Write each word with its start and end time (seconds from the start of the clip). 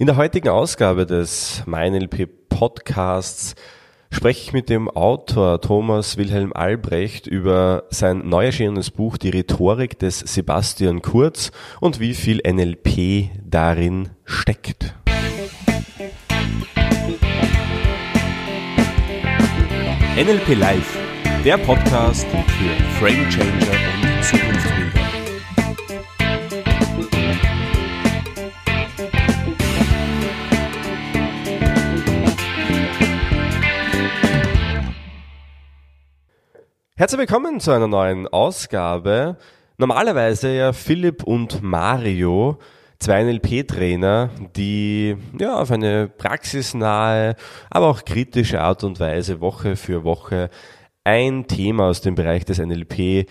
In 0.00 0.06
der 0.06 0.14
heutigen 0.14 0.50
Ausgabe 0.50 1.06
des 1.06 1.64
MeinLP 1.66 2.28
Podcasts 2.48 3.56
spreche 4.10 4.42
ich 4.42 4.52
mit 4.52 4.68
dem 4.68 4.88
Autor 4.88 5.60
Thomas 5.60 6.16
Wilhelm 6.16 6.52
Albrecht 6.52 7.26
über 7.26 7.82
sein 7.90 8.28
neu 8.28 8.44
erschienenes 8.44 8.92
Buch 8.92 9.16
Die 9.18 9.30
Rhetorik 9.30 9.98
des 9.98 10.20
Sebastian 10.20 11.02
Kurz 11.02 11.50
und 11.80 11.98
wie 11.98 12.14
viel 12.14 12.40
NLP 12.46 13.30
darin 13.44 14.10
steckt. 14.24 14.94
NLP 20.16 20.54
Live, 20.56 20.96
der 21.44 21.58
Podcast 21.58 22.24
für 22.28 23.00
Frame 23.00 23.28
Changer 23.28 23.50
und 23.50 24.24
Zukunftsbilder. 24.24 24.67
Herzlich 36.98 37.20
willkommen 37.20 37.60
zu 37.60 37.70
einer 37.70 37.86
neuen 37.86 38.26
Ausgabe. 38.26 39.36
Normalerweise 39.76 40.52
ja 40.52 40.72
Philipp 40.72 41.22
und 41.22 41.62
Mario, 41.62 42.58
zwei 42.98 43.22
NLP-Trainer, 43.22 44.30
die 44.56 45.16
ja 45.38 45.60
auf 45.60 45.70
eine 45.70 46.08
praxisnahe, 46.08 47.36
aber 47.70 47.86
auch 47.86 48.04
kritische 48.04 48.62
Art 48.62 48.82
und 48.82 48.98
Weise 48.98 49.40
Woche 49.40 49.76
für 49.76 50.02
Woche 50.02 50.50
ein 51.04 51.46
Thema 51.46 51.84
aus 51.84 52.00
dem 52.00 52.16
Bereich 52.16 52.44
des 52.44 52.58
NLP 52.58 53.28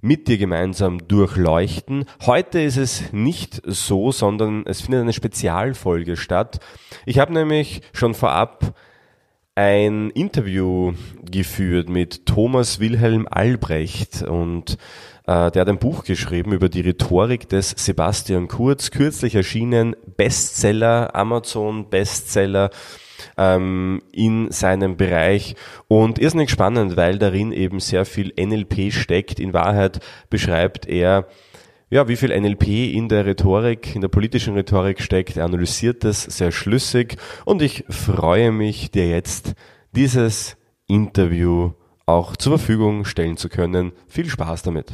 mit 0.00 0.26
dir 0.26 0.38
gemeinsam 0.38 1.06
durchleuchten. 1.06 2.06
Heute 2.24 2.62
ist 2.62 2.78
es 2.78 3.12
nicht 3.12 3.60
so, 3.66 4.10
sondern 4.10 4.64
es 4.64 4.80
findet 4.80 5.02
eine 5.02 5.12
Spezialfolge 5.12 6.16
statt. 6.16 6.60
Ich 7.04 7.18
habe 7.18 7.34
nämlich 7.34 7.82
schon 7.92 8.14
vorab 8.14 8.74
ein 9.54 10.10
Interview 10.10 10.94
geführt 11.30 11.88
mit 11.90 12.24
Thomas 12.24 12.80
Wilhelm 12.80 13.28
Albrecht 13.30 14.22
und 14.22 14.78
äh, 15.26 15.50
der 15.50 15.60
hat 15.60 15.68
ein 15.68 15.78
Buch 15.78 16.04
geschrieben 16.04 16.52
über 16.52 16.70
die 16.70 16.80
Rhetorik 16.80 17.48
des 17.50 17.70
Sebastian 17.76 18.48
Kurz, 18.48 18.90
kürzlich 18.90 19.34
erschienen, 19.34 19.94
Bestseller, 20.16 21.14
Amazon 21.14 21.90
Bestseller 21.90 22.70
ähm, 23.36 24.02
in 24.10 24.50
seinem 24.50 24.96
Bereich 24.96 25.54
und 25.86 26.18
irrsinnig 26.18 26.48
spannend, 26.48 26.96
weil 26.96 27.18
darin 27.18 27.52
eben 27.52 27.78
sehr 27.78 28.06
viel 28.06 28.32
NLP 28.38 28.90
steckt. 28.90 29.38
In 29.38 29.52
Wahrheit 29.52 30.00
beschreibt 30.30 30.88
er 30.88 31.26
ja, 31.92 32.08
wie 32.08 32.16
viel 32.16 32.30
NLP 32.30 32.94
in 32.94 33.10
der 33.10 33.26
Rhetorik, 33.26 33.94
in 33.94 34.00
der 34.00 34.08
politischen 34.08 34.54
Rhetorik 34.54 35.02
steckt. 35.02 35.36
Er 35.36 35.44
analysiert 35.44 36.04
das 36.04 36.22
sehr 36.22 36.50
schlüssig 36.50 37.18
und 37.44 37.60
ich 37.60 37.84
freue 37.90 38.50
mich, 38.50 38.90
dir 38.90 39.10
jetzt 39.10 39.52
dieses 39.94 40.56
Interview 40.88 41.72
auch 42.06 42.34
zur 42.34 42.56
Verfügung 42.56 43.04
stellen 43.04 43.36
zu 43.36 43.50
können. 43.50 43.92
Viel 44.08 44.26
Spaß 44.26 44.62
damit. 44.62 44.92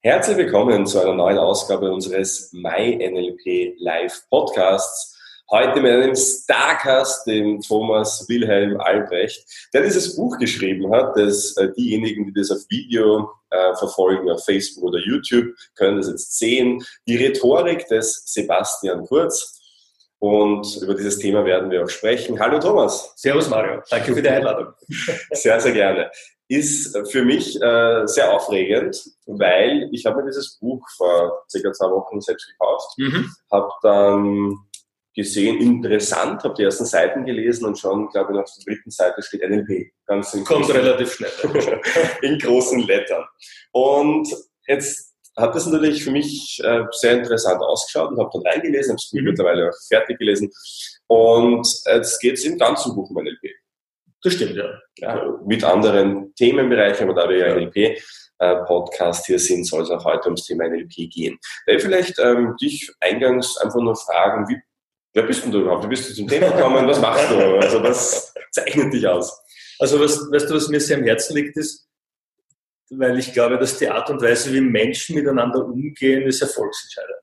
Herzlich 0.00 0.36
willkommen 0.36 0.84
zu 0.84 1.00
einer 1.00 1.14
neuen 1.14 1.38
Ausgabe 1.38 1.92
unseres 1.92 2.52
MyNLP 2.54 3.76
Live 3.78 4.24
Podcasts. 4.30 5.16
Heute 5.52 5.80
mit 5.80 5.90
einem 5.90 6.14
Starcast, 6.14 7.26
dem 7.26 7.60
Thomas 7.60 8.24
Wilhelm 8.28 8.80
Albrecht, 8.80 9.44
der 9.74 9.82
dieses 9.82 10.14
Buch 10.14 10.38
geschrieben 10.38 10.92
hat, 10.92 11.16
das 11.16 11.56
äh, 11.56 11.72
diejenigen, 11.72 12.24
die 12.26 12.32
das 12.32 12.52
auf 12.52 12.60
Video 12.68 13.32
äh, 13.50 13.74
verfolgen, 13.74 14.30
auf 14.30 14.44
Facebook 14.44 14.84
oder 14.84 15.00
YouTube, 15.00 15.52
können 15.74 15.96
das 15.96 16.08
jetzt 16.08 16.38
sehen. 16.38 16.84
Die 17.08 17.16
Rhetorik 17.16 17.88
des 17.88 18.22
Sebastian 18.26 19.04
Kurz. 19.06 19.60
Und 20.20 20.76
über 20.82 20.94
dieses 20.94 21.18
Thema 21.18 21.44
werden 21.44 21.68
wir 21.68 21.82
auch 21.82 21.88
sprechen. 21.88 22.38
Hallo 22.38 22.60
Thomas. 22.60 23.12
Servus 23.16 23.48
Mario. 23.48 23.82
Danke 23.90 24.14
für 24.14 24.22
die 24.22 24.28
Einladung. 24.28 24.72
Sehr, 25.32 25.60
sehr 25.60 25.72
gerne. 25.72 26.12
Ist 26.46 26.96
für 27.10 27.24
mich 27.24 27.60
äh, 27.60 28.06
sehr 28.06 28.32
aufregend, 28.32 29.02
weil 29.26 29.88
ich 29.92 30.06
habe 30.06 30.20
mir 30.22 30.26
dieses 30.26 30.58
Buch 30.58 30.84
vor 30.96 31.44
circa 31.48 31.72
zwei 31.72 31.90
Wochen 31.90 32.20
selbst 32.20 32.48
gekauft, 32.48 32.98
mhm. 32.98 33.32
habe 33.50 33.70
dann 33.82 34.58
gesehen, 35.14 35.58
interessant, 35.60 36.44
habe 36.44 36.54
die 36.54 36.62
ersten 36.62 36.84
Seiten 36.84 37.24
gelesen 37.24 37.66
und 37.66 37.78
schon, 37.78 38.08
glaube 38.10 38.32
ich, 38.32 38.38
auf 38.38 38.50
der 38.56 38.64
dritten 38.74 38.90
Seite 38.90 39.22
steht 39.22 39.42
NLP. 39.42 39.92
Ganz 40.06 40.32
Kommt 40.32 40.66
großen, 40.66 40.76
relativ 40.76 41.12
schnell. 41.12 41.30
in 42.22 42.38
großen 42.38 42.80
Lettern. 42.80 43.24
Und 43.72 44.28
jetzt 44.66 45.14
hat 45.36 45.54
das 45.54 45.66
natürlich 45.66 46.04
für 46.04 46.10
mich 46.10 46.60
äh, 46.62 46.84
sehr 46.92 47.18
interessant 47.18 47.60
ausgeschaut 47.60 48.10
und 48.10 48.18
habe 48.18 48.30
dann 48.32 48.52
reingelesen, 48.52 48.92
habe 48.92 48.96
es 48.98 49.12
mhm. 49.12 49.24
mittlerweile 49.24 49.68
auch 49.68 49.74
fertig 49.88 50.18
gelesen. 50.18 50.50
Und 51.06 51.66
jetzt 51.86 52.20
geht 52.20 52.34
es 52.34 52.44
im 52.44 52.58
ganzen 52.58 52.94
Buch 52.94 53.10
um 53.10 53.22
NLP. 53.22 53.50
Das 54.22 54.34
stimmt, 54.34 54.54
ja. 54.54 54.78
ja 54.98 55.38
mit 55.46 55.64
anderen 55.64 56.34
Themenbereichen, 56.34 57.08
aber 57.08 57.20
da 57.20 57.28
wir 57.28 57.38
ja 57.38 57.54
NLP 57.54 57.98
äh, 58.38 58.56
Podcast 58.66 59.26
hier 59.26 59.38
sind, 59.38 59.64
soll 59.64 59.82
es 59.82 59.90
auch 59.90 60.04
heute 60.04 60.26
ums 60.26 60.44
Thema 60.44 60.68
NLP 60.68 61.10
gehen. 61.10 61.38
Da 61.66 61.72
ich 61.72 61.82
vielleicht 61.82 62.18
ähm, 62.18 62.54
dich 62.60 62.90
eingangs 63.00 63.56
einfach 63.58 63.80
nur 63.80 63.96
fragen, 63.96 64.46
wie 64.48 64.60
Wer 65.12 65.24
bist 65.24 65.44
denn 65.44 65.50
du 65.50 65.60
überhaupt? 65.60 65.84
Wie 65.84 65.88
bist 65.88 66.08
du 66.08 66.14
zum 66.14 66.28
Thema 66.28 66.50
gekommen? 66.50 66.86
Was 66.86 67.00
machst 67.00 67.30
du? 67.30 67.36
Also 67.56 67.82
was 67.82 68.32
zeichnet 68.52 68.92
dich 68.92 69.06
aus? 69.06 69.36
Also 69.78 69.98
was, 69.98 70.30
weißt 70.30 70.50
du, 70.50 70.54
was 70.54 70.68
mir 70.68 70.80
sehr 70.80 70.98
am 70.98 71.04
Herzen 71.04 71.34
liegt, 71.36 71.56
ist, 71.56 71.88
weil 72.90 73.18
ich 73.18 73.32
glaube, 73.32 73.58
dass 73.58 73.78
die 73.78 73.88
Art 73.88 74.10
und 74.10 74.20
Weise, 74.22 74.52
wie 74.52 74.60
Menschen 74.60 75.16
miteinander 75.16 75.64
umgehen, 75.64 76.22
ist 76.22 76.42
erfolgsentscheidend. 76.42 77.16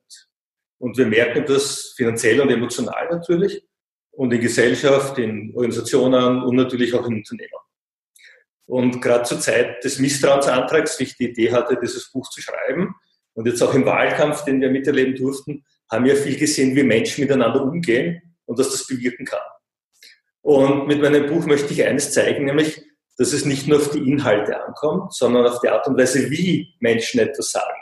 Und 0.79 0.97
wir 0.97 1.05
merken 1.05 1.45
das 1.45 1.93
finanziell 1.95 2.41
und 2.41 2.49
emotional 2.49 3.07
natürlich 3.09 3.63
und 4.11 4.33
in 4.33 4.41
Gesellschaft, 4.41 5.17
in 5.17 5.51
Organisationen 5.53 6.41
und 6.43 6.55
natürlich 6.55 6.93
auch 6.93 7.07
in 7.07 7.17
Unternehmen. 7.17 7.51
Und 8.65 9.01
gerade 9.01 9.23
zur 9.23 9.39
Zeit 9.39 9.83
des 9.83 9.99
Misstrauensantrags, 9.99 10.99
wie 10.99 11.03
ich 11.03 11.15
die 11.15 11.29
Idee 11.29 11.51
hatte, 11.51 11.77
dieses 11.81 12.11
Buch 12.11 12.29
zu 12.29 12.41
schreiben 12.41 12.95
und 13.33 13.45
jetzt 13.47 13.61
auch 13.61 13.73
im 13.73 13.85
Wahlkampf, 13.85 14.43
den 14.43 14.59
wir 14.59 14.69
miterleben 14.69 15.15
durften, 15.15 15.63
haben 15.89 16.05
ja 16.05 16.15
viel 16.15 16.37
gesehen, 16.37 16.75
wie 16.75 16.83
Menschen 16.83 17.21
miteinander 17.21 17.63
umgehen 17.63 18.21
und 18.45 18.57
was 18.57 18.71
das 18.71 18.87
bewirken 18.87 19.25
kann. 19.25 19.39
Und 20.41 20.87
mit 20.87 21.01
meinem 21.01 21.27
Buch 21.27 21.45
möchte 21.45 21.73
ich 21.73 21.83
eines 21.83 22.11
zeigen, 22.11 22.45
nämlich, 22.45 22.81
dass 23.17 23.33
es 23.33 23.45
nicht 23.45 23.67
nur 23.67 23.79
auf 23.79 23.91
die 23.91 24.07
Inhalte 24.07 24.63
ankommt, 24.63 25.13
sondern 25.13 25.45
auf 25.45 25.59
die 25.59 25.69
Art 25.69 25.87
und 25.87 25.97
Weise, 25.97 26.29
wie 26.29 26.75
Menschen 26.79 27.19
etwas 27.19 27.51
sagen, 27.51 27.77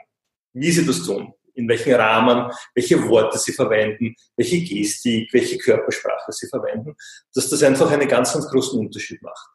wie 0.53 0.71
sie 0.71 0.85
das 0.85 1.03
tun, 1.03 1.33
in 1.53 1.67
welchem 1.67 1.93
Rahmen, 1.93 2.51
welche 2.73 3.07
Worte 3.07 3.37
sie 3.37 3.51
verwenden, 3.51 4.15
welche 4.35 4.61
Gestik, 4.61 5.31
welche 5.33 5.57
Körpersprache 5.57 6.31
sie 6.31 6.47
verwenden, 6.47 6.95
dass 7.33 7.49
das 7.49 7.63
einfach 7.63 7.91
einen 7.91 8.07
ganz, 8.07 8.33
ganz 8.33 8.47
großen 8.47 8.79
Unterschied 8.79 9.21
macht. 9.21 9.49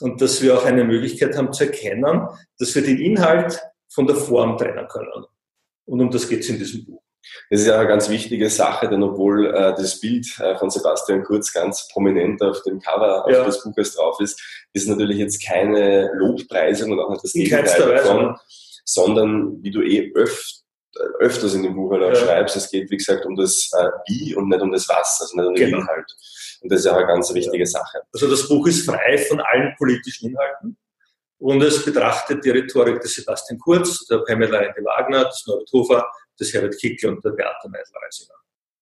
Und 0.00 0.20
dass 0.20 0.42
wir 0.42 0.58
auch 0.58 0.64
eine 0.64 0.84
Möglichkeit 0.84 1.36
haben 1.36 1.52
zu 1.52 1.64
erkennen, 1.64 2.26
dass 2.58 2.74
wir 2.74 2.82
den 2.82 2.98
Inhalt 2.98 3.60
von 3.88 4.06
der 4.06 4.16
Form 4.16 4.58
trennen 4.58 4.88
können. 4.88 5.24
Und 5.86 6.00
um 6.00 6.10
das 6.10 6.28
geht 6.28 6.40
es 6.40 6.48
in 6.48 6.58
diesem 6.58 6.84
Buch. 6.84 7.03
Das 7.50 7.60
ist 7.60 7.66
ja 7.66 7.78
eine 7.78 7.88
ganz 7.88 8.08
wichtige 8.08 8.48
Sache, 8.50 8.88
denn 8.88 9.02
obwohl 9.02 9.46
äh, 9.46 9.74
das 9.74 10.00
Bild 10.00 10.26
äh, 10.40 10.56
von 10.56 10.70
Sebastian 10.70 11.24
Kurz 11.24 11.52
ganz 11.52 11.88
prominent 11.88 12.42
auf 12.42 12.62
dem 12.62 12.80
Cover 12.80 13.26
ja. 13.30 13.44
des 13.44 13.62
Buches 13.62 13.94
drauf 13.94 14.20
ist, 14.20 14.40
ist 14.72 14.88
natürlich 14.88 15.18
jetzt 15.18 15.44
keine 15.44 16.10
Lobpreisung 16.14 16.92
und 16.92 17.00
auch 17.00 17.10
nicht 17.10 17.24
das 17.24 17.32
Gegenteil 17.32 17.94
davon, 17.96 18.36
sondern 18.84 19.62
wie 19.62 19.70
du 19.70 19.82
eh 19.82 20.12
öfter 20.14 20.64
öfters 21.18 21.54
in 21.54 21.64
dem 21.64 21.74
Buch 21.74 21.90
halt 21.90 22.04
auch 22.04 22.08
ja. 22.10 22.14
schreibst, 22.14 22.56
es 22.56 22.70
geht, 22.70 22.88
wie 22.90 22.96
gesagt, 22.96 23.26
um 23.26 23.34
das 23.34 23.68
äh, 23.76 23.88
Wie 24.06 24.34
und 24.34 24.48
nicht 24.48 24.60
um 24.60 24.70
das 24.70 24.88
Was, 24.88 25.18
also 25.20 25.36
nicht 25.36 25.46
um 25.46 25.54
den 25.54 25.70
genau. 25.70 25.78
Inhalt. 25.80 26.06
Und 26.60 26.70
das 26.70 26.80
ist 26.80 26.86
ja 26.86 26.96
eine 26.96 27.06
ganz 27.06 27.34
wichtige 27.34 27.66
Sache. 27.66 28.02
Also 28.12 28.30
das 28.30 28.48
Buch 28.48 28.66
ist 28.68 28.86
frei 28.86 29.18
von 29.18 29.40
allen 29.40 29.74
politischen 29.76 30.30
Inhalten 30.30 30.76
und 31.38 31.62
es 31.62 31.84
betrachtet 31.84 32.44
die 32.44 32.50
Rhetorik 32.50 33.00
des 33.00 33.14
Sebastian 33.14 33.58
Kurz, 33.58 34.06
der 34.06 34.18
Pamela 34.18 34.58
Reinde 34.58 34.82
Wagner, 34.84 35.24
des 35.24 35.44
Norbert 35.46 35.70
Hofer, 35.72 36.06
des 36.38 36.52
Herbert 36.52 36.78
Kickl 36.78 37.08
und 37.08 37.24
der 37.24 37.30
Beate 37.30 37.68
Meisler-Reisinger. 37.68 38.34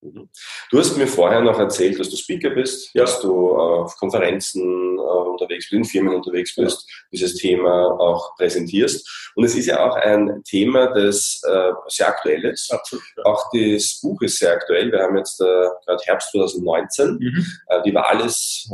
Mhm. 0.03 0.29
Du 0.69 0.79
hast 0.79 0.97
mir 0.97 1.07
vorher 1.07 1.41
noch 1.41 1.59
erzählt, 1.59 1.99
dass 1.99 2.09
du 2.09 2.17
Speaker 2.17 2.49
bist, 2.49 2.93
ja. 2.93 3.03
dass 3.03 3.21
du 3.21 3.55
auf 3.55 3.95
Konferenzen 3.97 4.97
äh, 4.97 5.01
unterwegs 5.01 5.69
bist, 5.69 5.73
in 5.73 5.85
Firmen 5.85 6.15
unterwegs 6.15 6.55
bist, 6.55 6.89
dieses 7.11 7.35
Thema 7.35 7.99
auch 7.99 8.35
präsentierst. 8.35 9.31
Und 9.35 9.45
es 9.45 9.55
ist 9.55 9.67
ja 9.67 9.85
auch 9.87 9.95
ein 9.95 10.43
Thema, 10.43 10.87
das 10.87 11.41
äh, 11.47 11.71
sehr 11.87 12.09
aktuell 12.09 12.43
ist. 12.45 12.71
Absolut, 12.71 13.03
ja. 13.17 13.23
Auch 13.25 13.49
das 13.53 13.99
Buch 14.01 14.21
ist 14.21 14.39
sehr 14.39 14.51
aktuell. 14.51 14.91
Wir 14.91 14.99
haben 14.99 15.17
jetzt 15.17 15.39
äh, 15.41 15.67
gerade 15.85 16.03
Herbst 16.03 16.31
2019. 16.31 17.17
Mhm. 17.19 17.45
Äh, 17.67 17.81
die 17.83 17.93
Wahl 17.93 18.25
ist 18.25 18.69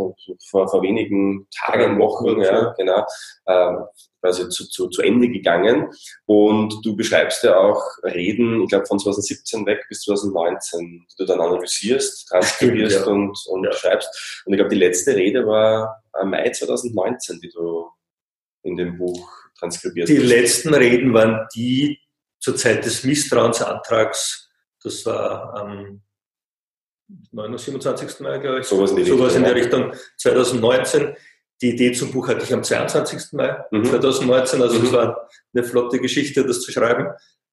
vor, 0.50 0.68
vor 0.68 0.82
wenigen 0.82 1.48
Tagen, 1.66 2.00
Wochen, 2.00 2.42
ja, 2.42 2.74
genau. 2.78 3.06
Quasi 4.22 4.50
zu, 4.50 4.68
zu, 4.70 4.90
zu 4.90 5.02
Ende 5.02 5.30
gegangen. 5.30 5.90
Und 6.26 6.86
du 6.86 6.96
beschreibst 6.96 7.44
ja 7.44 7.58
auch 7.58 7.82
Reden, 8.04 8.64
ich 8.64 8.70
glaube 8.70 8.86
von 8.86 9.00
2017 9.00 9.66
weg 9.66 9.86
bis 9.88 10.02
2019, 10.02 11.06
die 11.10 11.16
du 11.18 11.26
dann 11.26 11.42
analysierst, 11.42 12.28
transkribierst 12.30 13.06
ja. 13.06 13.06
und, 13.06 13.38
und 13.48 13.64
ja. 13.64 13.72
schreibst. 13.72 14.44
Und 14.46 14.54
ich 14.54 14.58
glaube, 14.58 14.74
die 14.74 14.80
letzte 14.80 15.16
Rede 15.16 15.46
war 15.46 16.04
Mai 16.24 16.50
2019, 16.50 17.40
die 17.40 17.50
du 17.50 17.90
in 18.64 18.76
dem 18.76 18.98
Buch 18.98 19.30
transkribierst. 19.58 20.12
Die 20.12 20.18
hast. 20.18 20.26
letzten 20.26 20.74
Reden 20.74 21.14
waren 21.14 21.48
die 21.56 22.00
zur 22.40 22.56
Zeit 22.56 22.86
des 22.86 23.04
Misstrauensantrags. 23.04 24.50
Das 24.84 25.06
war 25.06 25.54
am 25.56 26.02
27. 27.32 28.20
Mai, 28.22 28.38
glaube 28.38 28.60
ich. 28.60 28.68
Sowas 28.68 28.92
in, 28.92 28.98
die 28.98 29.04
Sowas 29.04 29.36
in 29.36 29.44
der 29.44 29.56
Richtung 29.56 29.94
2019. 30.18 31.16
Die 31.62 31.72
Idee 31.72 31.92
zum 31.92 32.12
Buch 32.12 32.28
hatte 32.28 32.44
ich 32.44 32.54
am 32.54 32.64
22. 32.64 33.34
Mai 33.34 33.64
mhm. 33.72 33.86
2019, 33.86 34.62
also 34.62 34.80
mhm. 34.80 34.84
das 34.84 34.94
war 34.94 35.30
eine 35.54 35.64
flotte 35.64 36.00
Geschichte, 36.00 36.46
das 36.46 36.62
zu 36.62 36.72
schreiben. 36.72 37.08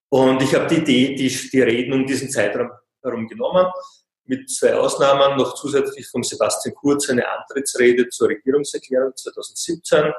Und 0.09 0.43
ich 0.43 0.55
habe 0.55 0.69
die 0.69 0.77
Idee, 0.77 1.15
die, 1.15 1.29
die 1.29 1.61
Reden 1.61 1.93
um 1.93 2.07
diesen 2.07 2.31
Zeitraum 2.31 2.71
herum 3.03 3.27
genommen, 3.27 3.67
mit 4.25 4.51
zwei 4.51 4.75
Ausnahmen, 4.75 5.37
noch 5.37 5.55
zusätzlich 5.55 6.09
von 6.09 6.23
Sebastian 6.23 6.75
Kurz 6.75 7.09
eine 7.11 7.29
Antrittsrede 7.29 8.09
zur 8.09 8.29
Regierungserklärung 8.29 9.15
2017 9.15 10.13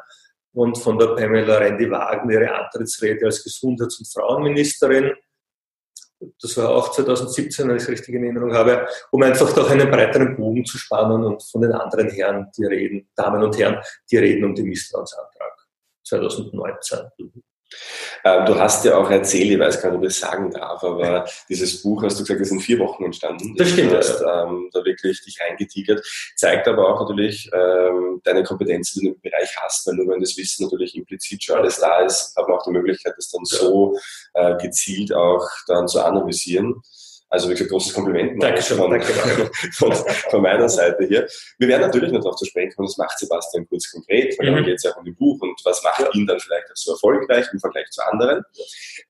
und 0.53 0.77
von 0.77 0.97
der 0.97 1.07
Pamela 1.07 1.57
Rendi-Wagner 1.57 2.33
ihre 2.33 2.53
Antrittsrede 2.53 3.25
als 3.25 3.43
Gesundheits- 3.43 3.99
und 3.99 4.07
Frauenministerin. 4.07 5.13
Das 6.41 6.57
war 6.57 6.69
auch 6.69 6.91
2017, 6.91 7.67
wenn 7.67 7.75
ich 7.75 7.83
es 7.83 7.89
richtig 7.89 8.15
in 8.15 8.23
Erinnerung 8.23 8.53
habe, 8.53 8.87
um 9.11 9.21
einfach 9.21 9.53
doch 9.53 9.69
einen 9.69 9.89
breiteren 9.89 10.35
Bogen 10.35 10.65
zu 10.65 10.77
spannen 10.77 11.23
und 11.23 11.43
von 11.43 11.61
den 11.61 11.71
anderen 11.73 12.09
Herren, 12.09 12.51
die 12.57 12.65
reden, 12.65 13.09
Damen 13.15 13.43
und 13.43 13.57
Herren, 13.57 13.81
die 14.09 14.17
reden 14.17 14.45
um 14.45 14.55
den 14.55 14.67
Misstrauensantrag 14.67 15.67
2019. 16.03 16.99
Ähm, 18.23 18.45
du 18.45 18.59
hast 18.59 18.85
ja 18.85 18.97
auch 18.97 19.09
erzählt, 19.09 19.51
ich 19.51 19.59
weiß 19.59 19.81
gar 19.81 19.89
nicht, 19.89 19.97
ob 19.97 20.03
ich 20.03 20.09
das 20.09 20.19
sagen 20.19 20.51
darf, 20.51 20.83
aber 20.83 21.25
dieses 21.49 21.81
Buch, 21.81 22.03
hast 22.03 22.19
du 22.19 22.23
gesagt, 22.23 22.41
ist 22.41 22.51
in 22.51 22.59
vier 22.59 22.79
Wochen 22.79 23.05
entstanden. 23.05 23.55
Das 23.55 23.69
stimmt. 23.69 23.91
Du 23.91 23.97
hast 23.97 24.21
ähm, 24.21 24.69
da 24.73 24.83
wirklich 24.85 25.23
dich 25.23 25.37
eingetigert. 25.41 26.05
Zeigt 26.35 26.67
aber 26.67 26.87
auch 26.89 27.07
natürlich 27.07 27.49
ähm, 27.53 28.21
deine 28.23 28.43
Kompetenz, 28.43 28.93
die 28.93 29.01
du 29.01 29.07
im 29.13 29.21
Bereich 29.21 29.55
hast, 29.57 29.85
weil 29.87 29.95
nur 29.95 30.07
wenn 30.07 30.21
das 30.21 30.37
Wissen 30.37 30.63
natürlich 30.63 30.95
implizit 30.95 31.43
schon 31.43 31.57
alles 31.57 31.79
da 31.79 31.99
ist, 32.01 32.35
hat 32.35 32.47
man 32.47 32.57
auch 32.57 32.63
die 32.63 32.71
Möglichkeit, 32.71 33.13
das 33.17 33.29
dann 33.29 33.45
so 33.45 33.97
äh, 34.33 34.55
gezielt 34.57 35.13
auch 35.13 35.45
dann 35.67 35.87
zu 35.87 36.01
analysieren. 36.01 36.81
Also 37.29 37.49
wirklich 37.49 37.67
großes 37.67 37.93
Kompliment 37.93 38.41
Dankeschön, 38.41 38.77
von, 38.77 38.89
danke. 38.89 39.07
von, 39.73 39.91
von, 39.93 40.41
meiner 40.41 40.69
Seite 40.69 41.05
hier. 41.05 41.27
Wir 41.57 41.67
werden 41.67 41.81
natürlich 41.81 42.11
noch 42.11 42.21
darauf 42.21 42.37
zu 42.37 42.45
sprechen 42.45 42.71
kommen, 42.73 42.87
was 42.87 42.97
macht 42.97 43.19
Sebastian 43.19 43.67
kurz 43.67 43.91
konkret, 43.91 44.37
weil 44.39 44.51
mhm. 44.51 44.63
geht 44.63 44.75
es 44.75 44.83
ja 44.83 44.91
auch 44.91 44.97
um 44.97 45.05
die 45.05 45.11
Buch 45.11 45.37
und 45.41 45.59
was 45.65 45.83
macht 45.83 45.99
ja. 45.99 46.09
ihn 46.13 46.25
dann 46.25 46.39
vielleicht 46.39 46.67
auch 46.71 46.75
so 46.75 46.93
erfolgreich 46.93 47.45
im 47.51 47.59
Vergleich 47.59 47.89
zu 47.89 48.01
anderen. 48.05 48.43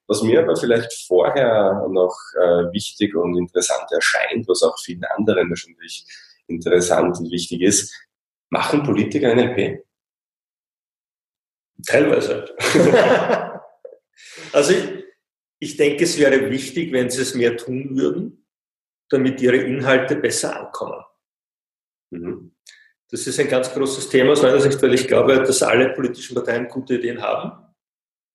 Was 0.07 0.23
mir 0.23 0.41
aber 0.41 0.55
vielleicht 0.55 0.91
vorher 1.05 1.87
noch 1.89 2.17
äh, 2.35 2.73
wichtig 2.73 3.15
und 3.15 3.37
interessant 3.37 3.91
erscheint, 3.91 4.47
was 4.47 4.63
auch 4.63 4.77
vielen 4.79 5.03
anderen 5.15 5.49
wahrscheinlich 5.49 6.05
interessant 6.47 7.19
und 7.19 7.29
wichtig 7.29 7.61
ist, 7.61 7.93
machen 8.49 8.81
Politiker 8.81 9.35
NLP? 9.35 9.83
Teilweise. 11.85 12.45
also 14.51 14.73
ich, 14.73 15.06
ich 15.59 15.77
denke, 15.77 16.03
es 16.03 16.17
wäre 16.17 16.49
wichtig, 16.49 16.91
wenn 16.91 17.09
sie 17.09 17.21
es 17.21 17.35
mehr 17.35 17.57
tun 17.57 17.97
würden, 17.97 18.45
damit 19.09 19.41
ihre 19.41 19.57
Inhalte 19.57 20.15
besser 20.15 20.59
ankommen. 20.59 21.03
Mhm. 22.11 22.51
Das 23.09 23.25
ist 23.25 23.39
ein 23.39 23.47
ganz 23.47 23.71
großes 23.71 24.09
Thema 24.09 24.33
aus 24.33 24.41
meiner 24.41 24.59
Sicht, 24.59 24.81
weil 24.81 24.93
ich 24.93 25.07
glaube, 25.07 25.37
dass 25.37 25.63
alle 25.63 25.93
politischen 25.93 26.35
Parteien 26.35 26.67
gute 26.67 26.95
Ideen 26.95 27.21
haben. 27.21 27.73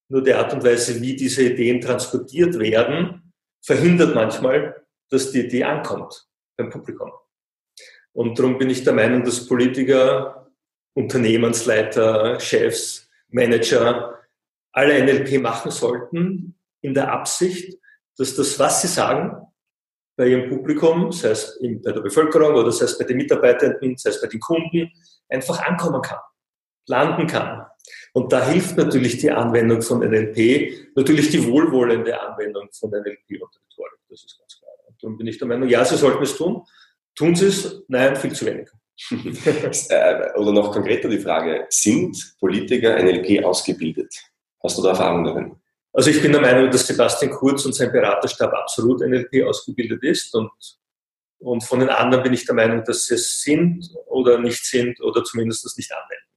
Nur 0.09 0.23
die 0.23 0.33
Art 0.33 0.53
und 0.55 0.65
Weise, 0.65 1.01
wie 1.01 1.15
diese 1.15 1.45
Ideen 1.45 1.81
transportiert 1.81 2.59
werden, 2.59 3.33
verhindert 3.63 4.15
manchmal, 4.15 4.85
dass 5.11 5.31
die 5.31 5.41
Idee 5.41 5.65
ankommt 5.65 6.27
beim 6.57 6.71
Publikum. 6.71 7.13
Und 8.13 8.39
darum 8.39 8.59
bin 8.59 8.71
ich 8.71 8.83
der 8.83 8.95
Meinung, 8.95 9.25
dass 9.25 9.47
Politiker, 9.47 10.51
Unternehmensleiter, 10.95 12.41
Chefs, 12.41 13.09
Manager 13.29 14.21
alle 14.73 15.03
NLP 15.05 15.41
machen 15.41 15.71
sollten, 15.71 16.59
in 16.83 16.95
der 16.95 17.13
Absicht, 17.13 17.79
dass 18.19 18.37
das, 18.37 18.59
was 18.59 18.83
sie 18.83 18.89
sagen, 18.89 19.35
bei 20.17 20.29
ihrem 20.29 20.51
Publikum, 20.51 21.11
sei 21.11 21.31
es 21.31 21.59
bei 21.61 21.93
der 21.93 22.01
Bevölkerung 22.01 22.55
oder 22.55 22.71
sei 22.71 22.85
es 22.85 22.99
bei 22.99 23.05
den 23.05 23.17
Mitarbeitenden, 23.17 23.97
sei 23.97 24.11
es 24.11 24.21
bei 24.21 24.27
den 24.27 24.41
Kunden, 24.41 24.91
einfach 25.29 25.61
ankommen 25.65 26.03
kann, 26.03 26.19
landen 26.87 27.27
kann. 27.27 27.67
Und 28.13 28.33
da 28.33 28.47
hilft 28.47 28.77
natürlich 28.77 29.19
die 29.19 29.31
Anwendung 29.31 29.81
von 29.81 30.01
NLP, 30.01 30.95
natürlich 30.95 31.31
die 31.31 31.47
wohlwollende 31.47 32.21
Anwendung 32.21 32.69
von 32.73 32.91
NLP 32.91 33.41
und 33.41 33.51
Rhetorik. 33.57 34.01
Das 34.11 34.23
ist 34.23 34.39
ganz 34.39 34.59
klar. 34.59 34.73
Und 34.87 35.03
darum 35.03 35.17
bin 35.17 35.27
ich 35.27 35.39
der 35.39 35.49
Meinung, 35.49 35.69
ja, 35.69 35.85
Sie 35.85 35.97
sollten 35.97 36.23
es 36.23 36.37
tun. 36.37 36.63
Tun 37.15 37.35
Sie 37.35 37.47
es? 37.47 37.83
Nein, 37.89 38.17
viel 38.17 38.33
zu 38.33 38.47
wenig. 38.47 38.69
Äh, 39.89 40.33
oder 40.37 40.53
noch 40.53 40.71
konkreter 40.71 41.09
die 41.09 41.19
Frage, 41.19 41.67
sind 41.71 42.37
Politiker 42.39 43.03
NLP 43.03 43.45
ausgebildet? 43.45 44.15
Hast 44.63 44.79
du 44.79 44.83
da 44.83 44.91
Erfahrung 44.91 45.25
darin? 45.25 45.62
Also 45.93 46.11
ich 46.11 46.23
bin 46.23 46.33
der 46.33 46.41
Meinung, 46.41 46.71
dass 46.71 46.87
Sebastian 46.87 47.31
Kurz 47.31 47.65
und 47.67 47.75
sein 47.75 47.93
Beraterstab 47.93 48.53
absolut 48.53 49.01
NLP 49.01 49.45
ausgebildet 49.45 50.03
ist 50.03 50.35
und, 50.35 50.51
und 51.39 51.63
von 51.65 51.81
den 51.81 51.91
anderen 51.91 52.23
bin 52.23 52.33
ich 52.33 52.47
der 52.47 52.55
Meinung, 52.55 52.83
dass 52.85 53.07
sie 53.07 53.15
es 53.15 53.43
sind 53.43 53.91
oder 54.07 54.39
nicht 54.39 54.65
sind 54.65 55.01
oder 55.03 55.23
zumindest 55.23 55.65
das 55.65 55.77
nicht 55.77 55.93
anwenden. 55.93 56.33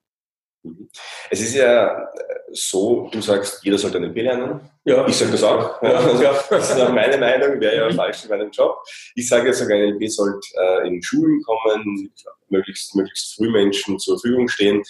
Mhm. 0.66 0.90
Es 1.30 1.42
ist 1.42 1.56
ja 1.56 2.06
so, 2.52 3.10
du 3.12 3.22
sagst, 3.22 3.64
jeder 3.64 3.78
sollte 3.78 4.00
NLP 4.00 4.18
lernen. 4.18 4.70
Ja. 4.84 5.08
Ich 5.08 5.16
sage 5.16 5.32
das 5.32 5.44
auch. 5.44 5.82
Ja, 5.82 5.90
also, 5.90 6.24
Das 6.50 6.70
ist 6.70 6.80
auch 6.80 6.92
meine 6.92 7.18
Meinung, 7.18 7.60
wäre 7.60 7.76
ja 7.76 7.90
mhm. 7.90 7.96
falsch 7.96 8.24
in 8.24 8.30
meinem 8.30 8.52
Job. 8.52 8.78
Ich 9.16 9.28
sage 9.28 9.48
jetzt 9.48 9.60
sogar, 9.60 9.78
NLP 9.78 10.10
sollte 10.10 10.48
äh, 10.56 10.88
in 10.88 11.02
Schulen 11.02 11.42
kommen, 11.44 12.14
möglichst, 12.50 12.96
möglichst 12.96 13.36
früh 13.36 13.50
Menschen 13.52 14.00
zur 14.00 14.20
Verfügung 14.20 14.48
stehen. 14.48 14.84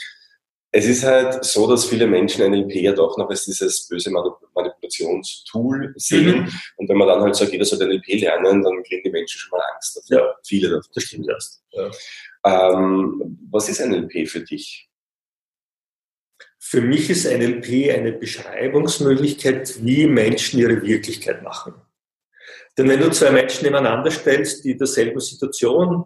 Es 0.77 0.86
ist 0.88 1.06
halt 1.06 1.45
so, 1.45 1.69
dass 1.69 1.86
viele 1.86 2.06
Menschen 2.06 2.51
NLP 2.51 2.75
ja 2.75 2.92
doch 2.92 3.18
noch 3.18 3.30
als 3.30 3.45
dieses 3.45 3.88
böse 3.88 4.12
Manipulationstool 4.12 5.94
sehen. 5.95 6.42
Mhm. 6.42 6.51
Und 6.75 6.89
wenn 6.89 6.98
man 6.98 7.07
dann 7.07 7.22
halt 7.22 7.33
sagt, 7.33 7.54
jeder 7.54 7.63
soll 7.63 7.88
NLP 7.88 8.19
lernen, 8.19 8.62
dann 8.62 8.83
kriegen 8.83 9.01
die 9.06 9.10
Menschen 9.10 9.39
schon 9.39 9.57
mal 9.57 9.63
Angst 9.74 9.95
dafür. 9.95 10.18
Ja, 10.18 10.36
viele 10.45 10.69
davon. 10.69 10.92
Das 10.94 11.04
stimmt 11.06 11.30
erst. 11.30 11.63
Ja. 11.72 11.89
Ähm, 12.44 13.39
was 13.50 13.69
ist 13.69 13.80
NLP 13.80 14.27
für 14.27 14.42
dich? 14.42 14.89
Für 16.60 16.81
mich 16.81 17.10
ist 17.10 17.24
NLP 17.24 17.95
eine 17.98 18.12
Beschreibungsmöglichkeit, 18.12 19.81
wie 19.81 20.07
Menschen 20.07 20.60
ihre 20.60 20.81
Wirklichkeit 20.81 21.42
machen. 21.42 21.75
Denn 22.77 22.89
wenn 22.89 23.00
du 23.00 23.10
zwei 23.12 23.31
Menschen 23.31 23.63
nebeneinander 23.63 24.12
stellst, 24.12 24.66
die 24.66 24.75
derselben 24.75 25.22
Situation 25.22 26.04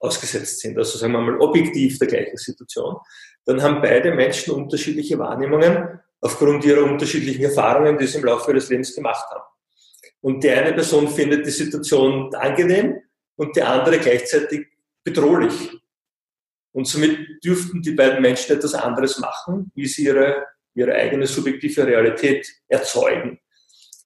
ausgesetzt 0.00 0.60
sind, 0.60 0.76
also 0.78 0.98
sagen 0.98 1.12
wir 1.12 1.20
mal 1.20 1.38
objektiv 1.38 1.98
der 1.98 2.08
gleichen 2.08 2.36
Situation, 2.36 2.96
dann 3.44 3.62
haben 3.62 3.82
beide 3.82 4.12
Menschen 4.14 4.54
unterschiedliche 4.54 5.18
Wahrnehmungen 5.18 6.00
aufgrund 6.20 6.64
ihrer 6.64 6.84
unterschiedlichen 6.84 7.44
Erfahrungen, 7.44 7.98
die 7.98 8.06
sie 8.06 8.18
im 8.18 8.24
Laufe 8.24 8.50
ihres 8.50 8.68
Lebens 8.68 8.94
gemacht 8.94 9.26
haben. 9.30 9.44
Und 10.22 10.44
die 10.44 10.50
eine 10.50 10.72
Person 10.72 11.08
findet 11.08 11.46
die 11.46 11.50
Situation 11.50 12.34
angenehm 12.34 13.00
und 13.36 13.56
die 13.56 13.62
andere 13.62 13.98
gleichzeitig 13.98 14.66
bedrohlich. 15.02 15.70
Und 16.72 16.86
somit 16.86 17.42
dürften 17.42 17.82
die 17.82 17.92
beiden 17.92 18.20
Menschen 18.20 18.56
etwas 18.56 18.74
anderes 18.74 19.18
machen, 19.18 19.72
wie 19.74 19.86
sie 19.86 20.04
ihre, 20.04 20.46
ihre 20.74 20.94
eigene 20.94 21.26
subjektive 21.26 21.86
Realität 21.86 22.46
erzeugen. 22.68 23.40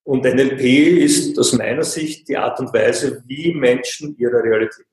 Und 0.04 0.24
NLP 0.24 0.62
ist 1.02 1.38
aus 1.38 1.52
meiner 1.52 1.82
Sicht 1.82 2.28
die 2.28 2.36
Art 2.36 2.60
und 2.60 2.72
Weise, 2.72 3.22
wie 3.26 3.52
Menschen 3.54 4.16
ihre 4.18 4.42
Realität. 4.42 4.86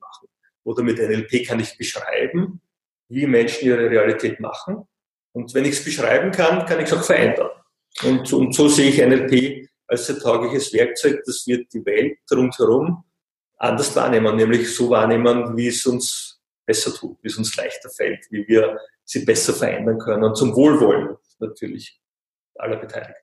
Oder 0.64 0.82
mit 0.82 0.98
NLP 0.98 1.46
kann 1.46 1.60
ich 1.60 1.76
beschreiben, 1.76 2.60
wie 3.08 3.26
Menschen 3.26 3.66
ihre 3.66 3.90
Realität 3.90 4.40
machen. 4.40 4.86
Und 5.32 5.54
wenn 5.54 5.64
ich 5.64 5.72
es 5.72 5.84
beschreiben 5.84 6.30
kann, 6.30 6.66
kann 6.66 6.80
ich 6.80 6.86
es 6.86 6.92
auch 6.92 7.02
verändern. 7.02 7.50
Und, 8.04 8.32
und 8.32 8.54
so 8.54 8.68
sehe 8.68 8.90
ich 8.90 8.98
NLP 8.98 9.68
als 9.86 10.08
ein 10.08 10.18
taugliches 10.18 10.72
Werkzeug, 10.72 11.22
das 11.24 11.46
wird 11.46 11.72
die 11.72 11.84
Welt 11.84 12.18
rundherum 12.32 13.04
anders 13.58 13.94
wahrnehmen, 13.94 14.36
nämlich 14.36 14.74
so 14.74 14.90
wahrnehmen, 14.90 15.56
wie 15.56 15.68
es 15.68 15.86
uns 15.86 16.40
besser 16.66 16.92
tut, 16.92 17.18
wie 17.22 17.28
es 17.28 17.38
uns 17.38 17.54
leichter 17.56 17.90
fällt, 17.90 18.26
wie 18.30 18.46
wir 18.48 18.78
sie 19.04 19.24
besser 19.24 19.52
verändern 19.52 19.98
können 19.98 20.24
und 20.24 20.36
zum 20.36 20.54
Wohlwollen 20.54 21.16
natürlich 21.38 22.00
aller 22.56 22.76
Beteiligten. 22.76 23.21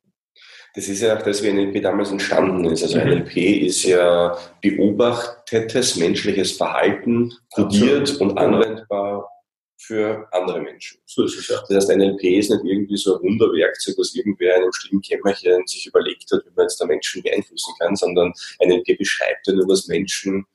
Das 0.76 0.88
ist 0.88 1.02
ja 1.02 1.18
auch 1.18 1.22
das, 1.22 1.44
wie 1.44 1.52
NLP 1.52 1.82
damals 1.82 2.12
entstanden 2.12 2.66
ist. 2.66 2.84
Also 2.84 3.00
mhm. 3.00 3.10
NLP 3.10 3.38
ist 3.66 3.84
ja 3.84 4.38
beobachtetes 4.62 5.96
menschliches 5.96 6.54
Verhalten, 6.54 7.34
kodiert 7.54 8.20
und 8.22 8.38
anwendbar 8.38 9.30
für 9.78 10.28
andere 10.32 10.62
Menschen. 10.62 11.00
So 11.06 11.24
ist 11.24 11.38
es 11.38 11.48
ja. 11.48 11.58
Das 11.68 11.88
heißt, 11.88 11.98
NLP 11.98 12.24
ist 12.24 12.52
nicht 12.52 12.64
irgendwie 12.66 12.98
so 12.98 13.16
ein 13.16 13.24
Wunderwerkzeug, 13.24 13.96
was 13.98 14.14
irgendwer 14.14 14.58
in 14.58 14.64
einem 14.64 14.74
stillen 14.74 15.02
Kämmerchen 15.02 15.66
sich 15.66 15.88
überlegt 15.88 16.32
hat, 16.32 16.46
wie 16.46 16.52
man 16.56 16.66
jetzt 16.66 16.80
da 16.80 16.86
Menschen 16.86 17.24
beeinflussen 17.24 17.74
kann, 17.80 17.96
sondern 17.96 18.34
NLP 18.64 18.98
beschreibt 18.98 19.48
ja 19.48 19.54
nur, 19.54 19.68
was 19.68 19.88
Menschen 19.88 20.46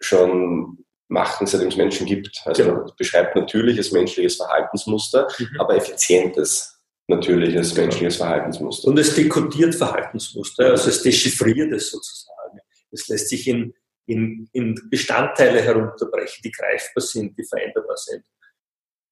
schon 0.00 0.84
machen, 1.08 1.46
seitdem 1.46 1.68
es 1.68 1.76
Menschen 1.76 2.06
gibt. 2.06 2.42
Also 2.44 2.64
genau. 2.64 2.92
beschreibt 2.98 3.36
natürliches 3.36 3.92
menschliches 3.92 4.36
Verhaltensmuster, 4.36 5.28
mhm. 5.38 5.60
aber 5.60 5.76
effizientes 5.76 6.73
natürliches 7.08 7.74
genau. 7.74 7.86
menschliches 7.86 8.16
Verhaltensmuster. 8.16 8.88
Und 8.88 8.98
es 8.98 9.14
dekodiert 9.14 9.74
Verhaltensmuster, 9.74 10.70
also 10.70 10.88
es 10.88 11.02
dechiffriert 11.02 11.72
es 11.72 11.90
sozusagen. 11.90 12.60
Es 12.90 13.08
lässt 13.08 13.28
sich 13.28 13.46
in, 13.48 13.74
in, 14.06 14.48
in 14.52 14.80
Bestandteile 14.88 15.60
herunterbrechen, 15.60 16.42
die 16.44 16.50
greifbar 16.50 17.02
sind, 17.02 17.36
die 17.38 17.44
veränderbar 17.44 17.96
sind 17.96 18.24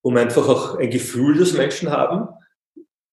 um 0.02 0.16
einfach 0.16 0.46
auch 0.48 0.78
ein 0.78 0.90
Gefühl, 0.90 1.38
das 1.38 1.52
Menschen 1.52 1.90
haben, 1.90 2.28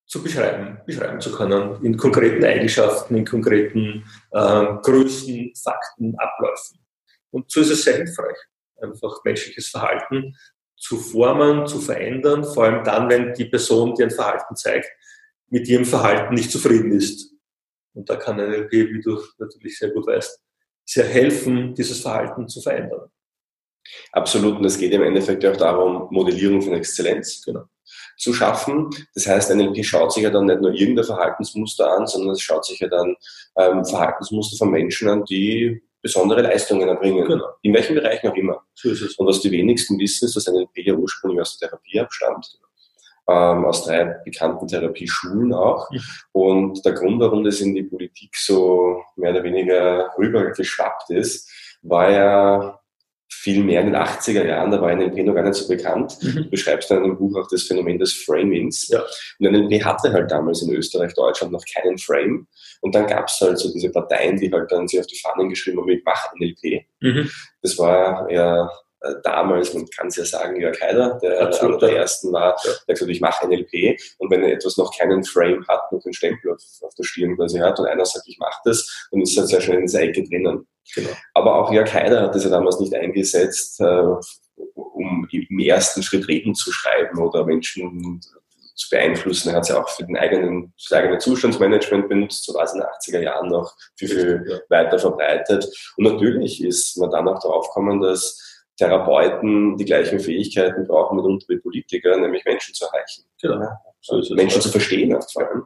zu 0.06 0.24
beschreiben, 0.24 0.80
beschreiben 0.86 1.22
zu 1.22 1.32
können, 1.32 1.84
in 1.86 1.96
konkreten 1.96 2.44
Eigenschaften, 2.44 3.16
in 3.16 3.26
konkreten 3.26 4.04
äh, 4.32 4.66
Größen, 4.82 5.54
Fakten, 5.56 6.16
Abläufen. 6.18 6.80
Und 7.30 7.50
so 7.52 7.62
ist 7.62 7.70
es 7.70 7.84
sehr 7.84 7.98
hilfreich, 7.98 8.38
einfach 8.82 9.24
menschliches 9.24 9.70
Verhalten 9.70 10.36
zu 10.80 10.98
formen, 10.98 11.68
zu 11.68 11.80
verändern, 11.80 12.44
vor 12.44 12.64
allem 12.64 12.84
dann, 12.84 13.10
wenn 13.10 13.34
die 13.34 13.46
Person, 13.46 13.94
die 13.96 14.04
ein 14.04 14.12
Verhalten 14.12 14.56
zeigt, 14.56 14.90
mit 15.50 15.68
ihrem 15.68 15.86
Verhalten 15.86 16.34
nicht 16.34 16.52
zufrieden 16.52 16.92
ist. 16.92 17.34
Und 17.94 18.10
da 18.10 18.16
kann 18.16 18.38
NLP, 18.38 18.72
wie 18.72 19.02
du 19.02 19.20
natürlich 19.38 19.78
sehr 19.78 19.90
gut 19.90 20.08
weißt, 20.08 20.42
sehr 20.86 21.06
helfen, 21.06 21.76
dieses 21.76 22.00
Verhalten 22.00 22.48
zu 22.48 22.62
verändern. 22.62 23.12
Absolut. 24.12 24.58
Und 24.58 24.66
es 24.66 24.78
geht 24.78 24.94
im 24.94 25.04
Endeffekt 25.04 25.46
auch 25.46 25.58
darum, 25.58 26.08
Modellierung 26.12 26.62
von 26.62 26.74
Exzellenz 26.74 27.42
genau. 27.44 27.66
zu 28.18 28.34
schaffen. 28.34 28.90
Das 29.14 29.28
heißt, 29.28 29.54
NLP 29.54 29.84
schaut 29.84 30.14
sich 30.14 30.24
ja 30.24 30.30
dann 30.30 30.46
nicht 30.46 30.62
nur 30.62 30.74
irgendein 30.74 31.06
Verhaltensmuster 31.06 31.92
an, 31.92 32.08
sondern 32.08 32.32
es 32.32 32.42
schaut 32.42 32.66
sich 32.66 32.80
ja 32.80 32.88
dann 32.88 33.16
ähm, 33.58 33.86
Verhaltensmuster 33.86 34.58
von 34.58 34.72
Menschen 34.72 35.10
an, 35.10 35.26
die 35.26 35.82
besondere 36.02 36.42
Leistungen 36.42 36.88
erbringen. 36.88 37.26
Genau. 37.26 37.46
In 37.62 37.74
welchen 37.74 37.96
Bereichen 37.96 38.28
auch 38.30 38.36
immer. 38.36 38.64
So 38.74 38.90
ist 38.90 39.02
es. 39.02 39.16
Und 39.16 39.28
was 39.28 39.42
die 39.42 39.52
wenigsten 39.52 40.00
wissen, 40.00 40.26
ist, 40.26 40.36
dass 40.36 40.48
NLP 40.48 40.78
ja 40.78 40.94
ursprünglich 40.94 41.42
aus 41.42 41.58
der 41.58 41.70
Therapie 41.70 42.00
abstammt. 42.00 42.60
Ähm, 43.28 43.66
aus 43.66 43.86
drei 43.86 44.06
bekannten 44.26 44.68
Therapieschulen 44.68 45.54
auch. 45.54 45.90
Mhm. 45.92 46.02
Und 46.32 46.86
der 46.86 46.94
Grund, 46.94 47.20
warum 47.20 47.44
das 47.44 47.62
in 47.62 47.76
die 47.76 47.84
Politik 47.84 48.36
so 48.36 49.04
mehr 49.16 49.32
oder 49.32 49.44
weniger 49.44 50.12
rübergeschwappt 50.18 51.12
ist, 51.12 51.50
war 51.84 52.10
ja 52.10 52.79
viel 53.42 53.64
mehr 53.64 53.82
in 53.82 53.88
den 53.88 53.96
80er 53.96 54.46
Jahren, 54.46 54.70
da 54.72 54.82
war 54.82 54.94
NLP 54.94 55.24
noch 55.24 55.34
gar 55.34 55.44
nicht 55.44 55.56
so 55.56 55.68
bekannt. 55.68 56.18
Mhm. 56.22 56.44
Du 56.44 56.50
beschreibst 56.50 56.92
dann 56.92 57.04
in 57.04 57.12
dem 57.12 57.18
Buch 57.18 57.38
auch 57.38 57.48
das 57.50 57.64
Phänomen 57.64 57.98
des 57.98 58.14
Framings. 58.14 58.90
Ja. 58.90 59.02
Und 59.40 59.52
NLP 59.52 59.84
hatte 59.84 60.12
halt 60.12 60.30
damals 60.30 60.62
in 60.62 60.74
Österreich, 60.74 61.14
Deutschland 61.14 61.54
noch 61.54 61.64
keinen 61.74 61.98
Frame. 61.98 62.48
Und 62.82 62.96
dann 62.96 63.08
gab 63.08 63.28
es 63.28 63.40
halt 63.40 63.58
so 63.58 63.72
diese 63.72 63.92
Parteien, 63.92 64.38
die 64.38 64.52
halt 64.52 64.72
dann 64.72 64.88
sich 64.88 65.00
auf 65.00 65.08
die 65.08 65.20
Fahnen 65.20 65.50
geschrieben 65.50 65.80
haben, 65.80 65.90
ich 65.90 66.04
mache 66.04 66.36
NLP. 66.38 66.84
Mhm. 67.00 67.30
Das 67.62 67.78
war 67.78 68.30
ja 68.30 68.70
äh, 69.02 69.14
damals, 69.24 69.74
man 69.74 69.86
kann 69.90 70.08
es 70.08 70.18
ja 70.18 70.26
sagen, 70.26 70.60
Jörg 70.60 70.80
Heider, 70.82 71.18
der 71.22 71.42
Absolut, 71.42 71.82
einer 71.82 71.94
der 71.94 72.02
ersten 72.02 72.34
war, 72.34 72.58
ja. 72.64 72.72
der 72.88 72.94
gesagt 72.94 73.02
hat, 73.02 73.10
ich 73.10 73.22
mache 73.22 73.48
NLP 73.48 73.98
und 74.18 74.30
wenn 74.30 74.44
etwas 74.44 74.76
noch 74.76 74.96
keinen 74.98 75.24
Frame 75.24 75.66
hat, 75.70 75.90
noch 75.94 76.04
den 76.04 76.14
Stempel 76.14 76.52
auf, 76.52 76.62
auf 76.82 76.94
der 76.96 77.04
Stirn 77.04 77.38
quasi 77.38 77.60
hat 77.60 77.80
und 77.80 77.86
einer 77.86 78.06
sagt, 78.06 78.28
ich 78.28 78.38
mache 78.38 78.60
das, 78.66 79.08
dann 79.12 79.22
ist 79.22 79.38
er 79.38 79.48
sehr 79.48 79.62
schnell 79.62 79.80
in 79.80 79.88
der 79.88 80.02
Ecke 80.02 80.24
drinnen. 80.24 80.68
Genau. 80.96 81.10
Aber 81.34 81.56
auch 81.56 81.72
Jörg 81.72 81.94
Heider 81.94 82.22
hat 82.22 82.36
das 82.36 82.44
ja 82.44 82.50
damals 82.50 82.80
nicht 82.80 82.94
eingesetzt, 82.94 83.80
äh, 83.80 84.04
um 84.56 85.28
im 85.32 85.60
ersten 85.60 86.04
Schritt 86.04 86.28
Reden 86.28 86.56
zu 86.56 86.72
schreiben 86.72 87.20
oder 87.20 87.46
Menschen 87.46 88.22
zu 88.80 88.90
beeinflussen. 88.90 89.50
Er 89.50 89.56
hat 89.56 89.64
es 89.64 89.70
ja 89.70 89.82
auch 89.82 89.90
für 89.90 90.06
den 90.06 90.18
eigenen, 90.18 90.74
für 90.78 90.90
das 90.90 91.00
eigene 91.00 91.18
Zustandsmanagement 91.18 92.08
benutzt, 92.08 92.46
so 92.46 92.54
war 92.54 92.64
es 92.64 92.74
in 92.74 92.80
den 92.80 92.88
80er 92.88 93.22
Jahren 93.22 93.50
noch 93.50 93.74
viel, 93.98 94.08
viel 94.08 94.46
ja. 94.48 94.60
weiter 94.70 94.98
verbreitet. 94.98 95.68
Und 95.98 96.06
natürlich 96.06 96.64
ist 96.64 96.98
man 96.98 97.12
dann 97.12 97.28
auch 97.28 97.40
darauf 97.42 97.68
gekommen, 97.68 98.02
dass 98.02 98.42
Therapeuten 98.78 99.76
die 99.78 99.86
gleichen 99.86 100.20
Fähigkeiten 100.20 100.88
brauchen 100.88 101.18
mitunter 101.18 101.46
wie 101.50 101.58
Politiker, 101.58 102.18
nämlich 102.18 102.46
Menschen 102.46 102.74
zu 102.74 102.86
erreichen. 102.86 103.26
Genau. 103.42 103.68
So 104.02 104.22
Menschen 104.34 104.62
zu 104.62 104.70
verstehen 104.70 105.18
vor 105.34 105.48
allem. 105.48 105.66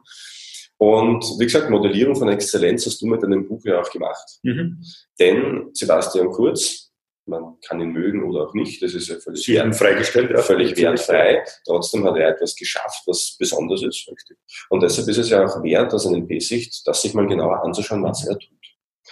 Und 0.78 1.24
wie 1.38 1.44
gesagt, 1.44 1.70
Modellierung 1.70 2.16
von 2.16 2.28
Exzellenz 2.28 2.84
hast 2.86 3.00
du 3.00 3.06
mit 3.06 3.22
deinem 3.22 3.46
Buch 3.46 3.62
ja 3.64 3.80
auch 3.80 3.90
gemacht. 3.90 4.38
Mhm. 4.42 4.82
Denn 5.18 5.70
Sebastian 5.72 6.30
Kurz, 6.30 6.90
man 7.26 7.58
kann 7.66 7.80
ihn 7.80 7.92
mögen 7.92 8.22
oder 8.24 8.46
auch 8.46 8.54
nicht, 8.54 8.82
das 8.82 8.92
ist 8.94 9.08
ja 9.08 9.16
völlig 9.16 9.46
freigestellt, 9.76 10.30
ja. 10.30 10.42
völlig 10.42 10.76
wertfrei. 10.76 11.42
Trotzdem 11.64 12.04
hat 12.04 12.16
er 12.16 12.28
etwas 12.28 12.54
geschafft, 12.54 13.02
was 13.06 13.36
besonders 13.38 13.82
ist. 13.82 14.10
Und 14.68 14.82
deshalb 14.82 15.08
ist 15.08 15.18
es 15.18 15.30
ja 15.30 15.44
auch 15.44 15.62
wert, 15.62 15.94
aus 15.94 16.06
einer 16.06 16.18
NLP-Sicht, 16.18 16.86
das 16.86 17.02
sich 17.02 17.14
mal 17.14 17.26
genauer 17.26 17.62
anzuschauen, 17.64 18.02
was 18.02 18.26
er 18.26 18.38
tut. 18.38 18.50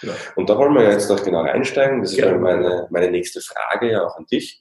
Genau. 0.01 0.15
Und 0.37 0.51
da 0.51 0.59
wollen 0.59 0.75
wir 0.75 0.91
jetzt 0.91 1.09
noch 1.09 1.23
genau 1.23 1.43
einsteigen. 1.43 2.03
Das 2.03 2.13
ist 2.13 2.19
ja. 2.19 2.37
meine, 2.37 2.89
meine 2.91 3.11
nächste 3.11 3.41
Frage 3.41 3.93
ja 3.93 4.05
auch 4.05 4.17
an 4.17 4.27
dich. 4.27 4.61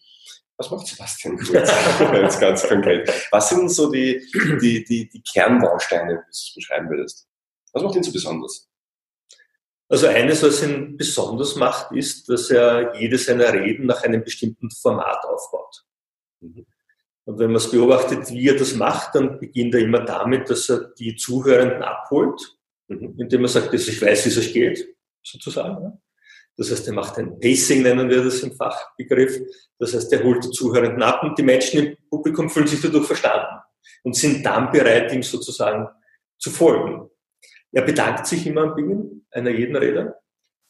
Was 0.62 0.70
macht 0.70 0.86
Sebastian 0.86 1.38
Kurz? 1.40 1.72
jetzt 2.14 2.40
ganz 2.40 2.68
konkret. 2.68 3.12
Was 3.32 3.50
sind 3.50 3.68
so 3.70 3.92
die, 3.92 4.24
die, 4.62 4.84
die, 4.84 5.10
die 5.10 5.24
Kernbausteine, 5.24 6.12
wie 6.12 6.18
du 6.18 6.30
es 6.30 6.52
beschreiben 6.54 6.88
würdest? 6.88 7.28
Was 7.74 7.82
macht 7.82 7.96
ihn 7.96 8.04
so 8.04 8.12
besonders? 8.12 8.70
Also 9.90 10.06
eines, 10.06 10.44
was 10.44 10.62
ihn 10.62 10.98
besonders 10.98 11.56
macht, 11.56 11.92
ist, 11.94 12.30
dass 12.30 12.52
er 12.52 12.96
jede 12.96 13.18
seiner 13.18 13.52
Reden 13.52 13.88
nach 13.88 14.04
einem 14.04 14.24
bestimmten 14.24 14.70
Format 14.70 15.26
aufbaut. 15.26 15.84
Mhm. 16.42 16.68
Und 17.26 17.40
wenn 17.40 17.48
man 17.48 17.56
es 17.56 17.72
beobachtet, 17.72 18.30
wie 18.30 18.48
er 18.48 18.56
das 18.56 18.76
macht, 18.76 19.16
dann 19.16 19.40
beginnt 19.40 19.74
er 19.74 19.82
immer 19.82 20.02
damit, 20.06 20.48
dass 20.52 20.70
er 20.70 20.92
die 21.00 21.16
Zuhörenden 21.16 21.82
abholt, 21.82 22.40
mhm. 22.88 23.16
indem 23.18 23.46
er 23.46 23.48
sagt, 23.48 23.74
dass 23.74 23.88
ich 23.88 24.00
weiß, 24.00 24.26
wie 24.26 24.30
es 24.30 24.38
euch 24.38 24.54
geht 24.54 24.96
sozusagen. 25.24 26.00
Das 26.58 26.72
heißt, 26.72 26.88
er 26.88 26.94
macht 26.94 27.18
ein 27.18 27.40
Pacing, 27.40 27.82
nennen 27.82 28.10
wir 28.10 28.24
das 28.24 28.42
im 28.44 28.54
Fachbegriff. 28.54 29.40
Das 29.80 29.94
heißt, 29.94 30.12
er 30.14 30.24
holt 30.24 30.44
die 30.44 30.52
Zuhörenden 30.52 31.02
ab 31.02 31.24
und 31.24 31.38
die 31.38 31.44
Menschen 31.44 31.86
im 31.86 31.98
Publikum 32.10 32.50
fühlen 32.50 32.68
sich 32.68 32.82
dadurch 32.82 33.08
verstanden 33.08 33.62
und 34.04 34.16
sind 34.16 34.46
dann 34.46 34.72
bereit, 34.72 35.12
ihm 35.14 35.24
sozusagen 35.24 35.88
zu 36.38 36.52
folgen. 36.52 37.10
Er 37.72 37.84
bedankt 37.84 38.28
sich 38.28 38.46
immer 38.46 38.64
am 38.64 38.76
Beginn 38.76 39.26
einer 39.32 39.52
jeden 39.52 39.76
Rede. 39.76 40.16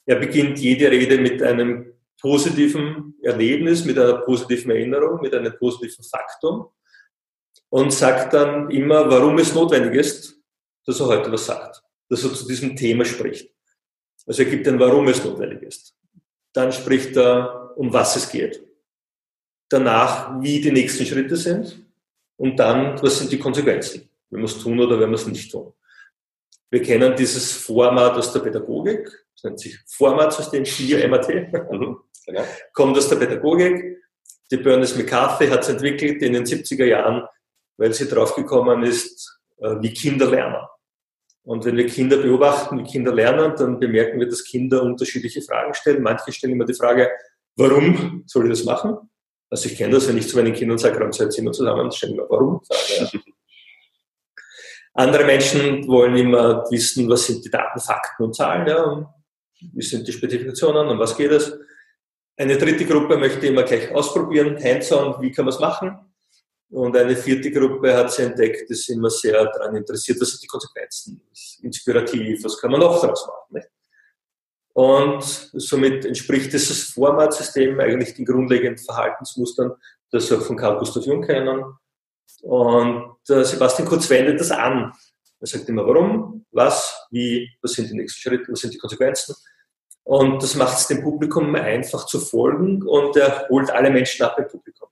Er 0.05 0.15
beginnt 0.17 0.59
jede 0.59 0.89
Rede 0.89 1.17
mit 1.17 1.41
einem 1.41 1.93
positiven 2.19 3.15
Erlebnis, 3.23 3.83
mit 3.83 3.97
einer 3.97 4.19
positiven 4.19 4.71
Erinnerung, 4.71 5.19
mit 5.21 5.33
einem 5.33 5.57
positiven 5.57 6.03
Faktum 6.03 6.67
und 7.69 7.91
sagt 7.91 8.33
dann 8.33 8.69
immer, 8.69 9.09
warum 9.09 9.37
es 9.39 9.53
notwendig 9.55 9.95
ist, 9.95 10.39
dass 10.85 10.99
er 10.99 11.07
heute 11.07 11.31
was 11.31 11.45
sagt, 11.45 11.81
dass 12.09 12.23
er 12.23 12.33
zu 12.33 12.47
diesem 12.47 12.75
Thema 12.75 13.05
spricht. 13.05 13.50
Also 14.25 14.43
er 14.43 14.49
gibt 14.49 14.67
ein, 14.67 14.79
warum 14.79 15.07
es 15.07 15.23
notwendig 15.23 15.63
ist. 15.63 15.95
Dann 16.53 16.71
spricht 16.71 17.15
er, 17.17 17.73
um 17.75 17.91
was 17.91 18.15
es 18.15 18.29
geht. 18.29 18.63
Danach, 19.69 20.41
wie 20.41 20.59
die 20.61 20.71
nächsten 20.71 21.05
Schritte 21.05 21.35
sind. 21.37 21.85
Und 22.37 22.57
dann, 22.57 23.01
was 23.01 23.19
sind 23.19 23.31
die 23.31 23.39
Konsequenzen, 23.39 24.09
wenn 24.29 24.41
wir 24.41 24.45
es 24.45 24.59
tun 24.59 24.79
oder 24.79 24.99
wenn 24.99 25.09
wir 25.09 25.15
es 25.15 25.27
nicht 25.27 25.51
tun. 25.51 25.73
Wir 26.71 26.81
kennen 26.81 27.15
dieses 27.15 27.51
Format 27.51 28.13
aus 28.13 28.31
der 28.33 28.39
Pädagogik. 28.39 29.05
Das 29.35 29.43
nennt 29.43 29.59
sich 29.59 29.77
Formatsystem 29.87 30.65
4 30.65 31.07
MAT. 31.07 31.29
Mhm, 31.71 31.97
genau. 32.25 32.43
Kommt 32.73 32.97
aus 32.97 33.09
der 33.09 33.17
Pädagogik. 33.17 33.97
Die 34.49 34.57
Bernice 34.57 34.97
McCarthy 34.97 35.47
hat 35.47 35.61
es 35.61 35.69
entwickelt 35.69 36.21
in 36.21 36.33
den 36.33 36.45
70er 36.45 36.85
Jahren, 36.85 37.23
weil 37.77 37.93
sie 37.93 38.07
draufgekommen 38.07 38.83
ist, 38.83 39.39
äh, 39.57 39.75
wie 39.79 39.93
Kinder 39.93 40.29
lernen. 40.29 40.65
Und 41.43 41.65
wenn 41.65 41.75
wir 41.75 41.87
Kinder 41.87 42.17
beobachten, 42.17 42.77
wie 42.77 42.83
Kinder 42.83 43.13
lernen, 43.13 43.53
dann 43.57 43.79
bemerken 43.79 44.19
wir, 44.19 44.27
dass 44.27 44.43
Kinder 44.43 44.83
unterschiedliche 44.83 45.41
Fragen 45.41 45.73
stellen. 45.73 46.03
Manche 46.03 46.31
stellen 46.31 46.53
immer 46.53 46.65
die 46.65 46.75
Frage, 46.75 47.09
warum 47.55 48.23
soll 48.27 48.45
ich 48.45 48.51
das 48.51 48.63
machen? 48.63 49.09
Also 49.49 49.67
ich 49.67 49.77
kenne 49.77 49.93
das, 49.95 50.07
wenn 50.07 50.17
ich 50.17 50.29
zu 50.29 50.37
meinen 50.37 50.53
Kindern 50.53 50.77
sage, 50.77 50.99
räumt 50.99 51.17
jetzt 51.17 51.37
immer 51.37 51.51
zusammen, 51.51 51.91
stellen 51.91 52.13
immer 52.13 52.29
warum. 52.29 52.61
Frage, 52.63 53.09
ja. 53.13 53.19
Andere 54.93 55.25
Menschen 55.25 55.87
wollen 55.87 56.15
immer 56.17 56.69
wissen, 56.69 57.09
was 57.09 57.25
sind 57.25 57.43
die 57.45 57.49
Daten, 57.49 57.79
Fakten 57.79 58.23
und 58.23 58.35
Zahlen, 58.35 58.67
ja, 58.67 59.13
wie 59.73 59.81
sind 59.81 60.07
die 60.07 60.11
Spezifikationen, 60.11 60.89
um 60.89 60.99
was 60.99 61.15
geht 61.15 61.31
es. 61.31 61.57
Eine 62.37 62.57
dritte 62.57 62.85
Gruppe 62.85 63.17
möchte 63.17 63.47
immer 63.47 63.63
gleich 63.63 63.91
ausprobieren, 63.91 64.61
hands-on, 64.61 65.21
wie 65.21 65.31
kann 65.31 65.45
man 65.45 65.53
es 65.53 65.59
machen. 65.59 66.10
Und 66.71 66.95
eine 66.95 67.17
vierte 67.17 67.51
Gruppe 67.51 67.93
hat 67.93 68.13
sie 68.13 68.23
entdeckt, 68.23 68.69
ist 68.69 68.89
immer 68.89 69.09
sehr 69.09 69.45
daran 69.45 69.75
interessiert, 69.75 70.21
was 70.21 70.29
sind 70.29 70.43
die 70.43 70.47
Konsequenzen, 70.47 71.21
inspirativ, 71.61 72.43
was 72.45 72.57
kann 72.57 72.71
man 72.71 72.79
noch 72.79 73.01
daraus 73.01 73.27
machen. 73.27 73.55
Nicht? 73.55 73.67
Und 74.73 75.21
somit 75.21 76.05
entspricht 76.05 76.53
dieses 76.53 76.83
Formatsystem 76.91 77.77
eigentlich 77.81 78.13
den 78.13 78.23
grundlegenden 78.23 78.77
Verhaltensmustern, 78.77 79.73
das 80.11 80.31
wir 80.31 80.39
von 80.39 80.55
Carl 80.55 80.79
Gustav 80.79 81.05
Jung 81.05 81.21
kennen. 81.21 81.61
Und 82.41 83.17
äh, 83.27 83.43
Sebastian 83.43 83.87
Kurz 83.87 84.09
wendet 84.09 84.39
das 84.39 84.51
an. 84.51 84.93
Er 85.41 85.47
sagt 85.47 85.67
immer, 85.67 85.85
warum, 85.85 86.45
was, 86.51 87.05
wie, 87.11 87.49
was 87.61 87.73
sind 87.73 87.89
die 87.89 87.95
nächsten 87.95 88.21
Schritte, 88.21 88.49
was 88.49 88.61
sind 88.61 88.73
die 88.73 88.77
Konsequenzen. 88.77 89.35
Und 90.03 90.41
das 90.41 90.55
macht 90.55 90.77
es 90.77 90.87
dem 90.87 91.03
Publikum 91.03 91.53
einfach 91.55 92.05
zu 92.05 92.19
folgen 92.19 92.81
und 92.83 93.17
er 93.17 93.47
holt 93.49 93.69
alle 93.71 93.89
Menschen 93.89 94.23
ab 94.23 94.37
im 94.39 94.47
Publikum. 94.47 94.87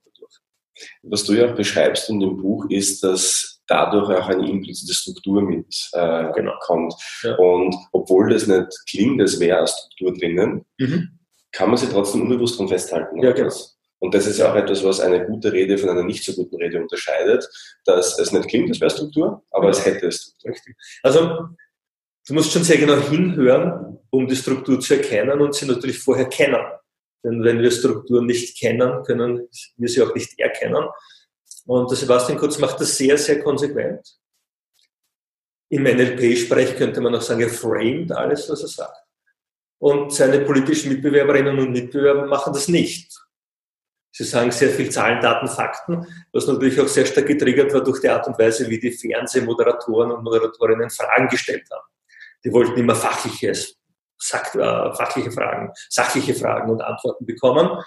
Was 1.04 1.24
du 1.24 1.34
ja 1.34 1.50
auch 1.50 1.56
beschreibst 1.56 2.10
in 2.10 2.20
dem 2.20 2.38
Buch 2.38 2.66
ist, 2.70 3.04
dass 3.04 3.60
dadurch 3.68 4.10
auch 4.10 4.28
eine 4.28 4.50
implizite 4.50 4.94
Struktur 4.94 5.42
mit 5.42 5.90
äh, 5.94 6.32
genau. 6.34 6.54
kommt. 6.62 6.94
Ja. 7.22 7.36
Und 7.36 7.76
obwohl 7.92 8.30
das 8.30 8.48
nicht 8.48 8.68
klingt, 8.90 9.22
als 9.22 9.40
wäre 9.40 9.60
eine 9.60 9.68
Struktur 9.68 10.14
drinnen, 10.14 10.66
mhm. 10.78 11.20
kann 11.52 11.70
man 11.70 11.78
sie 11.78 11.88
trotzdem 11.88 12.24
unbewusst 12.24 12.60
dran 12.60 12.68
festhalten. 12.68 13.22
Ja, 13.22 13.32
genau. 13.32 13.54
Und 14.00 14.14
das 14.14 14.26
ist 14.26 14.40
ja 14.40 14.52
auch 14.52 14.56
etwas, 14.56 14.84
was 14.84 15.02
eine 15.02 15.26
gute 15.26 15.52
Rede 15.52 15.78
von 15.78 15.90
einer 15.90 16.04
nicht 16.04 16.24
so 16.24 16.34
guten 16.34 16.56
Rede 16.56 16.82
unterscheidet, 16.82 17.48
dass 17.86 18.18
es 18.18 18.32
nicht 18.32 18.48
klingt, 18.48 18.70
als 18.70 18.80
wäre 18.80 18.90
Struktur, 18.90 19.44
aber 19.52 19.66
ja. 19.66 19.72
es 19.72 19.86
hätte 19.86 20.12
Struktur. 20.12 20.52
Richtig. 20.52 20.76
Also 21.04 21.50
du 22.28 22.34
musst 22.34 22.52
schon 22.52 22.64
sehr 22.64 22.78
genau 22.78 22.96
hinhören, 22.96 23.98
um 24.10 24.26
die 24.28 24.38
Struktur 24.38 24.80
zu 24.80 24.96
erkennen 24.96 25.42
und 25.42 25.54
sie 25.54 25.66
natürlich 25.66 26.00
vorher 26.00 26.26
kennen. 26.26 26.62
Denn 27.24 27.44
wenn 27.44 27.62
wir 27.62 27.72
Strukturen 27.72 28.26
nicht 28.26 28.58
kennen, 28.58 29.04
können 29.04 29.48
wir 29.78 29.90
sie 29.90 30.02
auch 30.02 30.14
nicht 30.16 30.40
erkennen. 30.40 30.86
Und 31.66 31.92
der 31.92 31.98
Sebastian 31.98 32.38
Kurz 32.38 32.58
macht 32.58 32.80
das 32.80 32.98
sehr, 32.98 33.18
sehr 33.18 33.42
konsequent. 33.42 34.18
Im 35.70 35.84
NLP-Sprech 35.84 36.78
könnte 36.78 37.02
man 37.02 37.14
auch 37.14 37.22
sagen, 37.22 37.42
er 37.42 37.50
framed 37.50 38.12
alles, 38.12 38.50
was 38.50 38.62
er 38.62 38.70
sagt. 38.70 38.98
Und 39.80 40.14
seine 40.14 40.42
politischen 40.42 40.92
Mitbewerberinnen 40.92 41.60
und 41.60 41.72
Mitbewerber 41.72 42.26
machen 42.26 42.54
das 42.54 42.68
nicht. 42.68 43.14
Sie 44.12 44.24
sagen 44.24 44.52
sehr 44.52 44.70
viel 44.70 44.90
Zahlen, 44.90 45.22
Daten, 45.22 45.48
Fakten, 45.48 46.06
was 46.34 46.48
natürlich 46.48 46.80
auch 46.82 46.88
sehr 46.88 47.06
stark 47.06 47.28
getriggert 47.28 47.74
war 47.74 47.84
durch 47.84 48.02
die 48.02 48.10
Art 48.10 48.28
und 48.28 48.38
Weise, 48.40 48.70
wie 48.70 48.80
die 48.80 48.92
Fernsehmoderatoren 48.92 50.12
und 50.12 50.24
Moderatorinnen 50.24 50.90
Fragen 50.90 51.28
gestellt 51.28 51.68
haben. 51.72 51.88
Die 52.44 52.52
wollten 52.52 52.78
immer 52.78 52.96
fachliches, 52.96 53.79
sagt, 54.20 54.56
äh, 54.56 54.94
fachliche 54.94 55.32
Fragen, 55.32 55.72
sachliche 55.90 56.36
Fragen 56.36 56.72
und 56.72 56.82
Antworten 56.82 57.26
bekommen. 57.26 57.84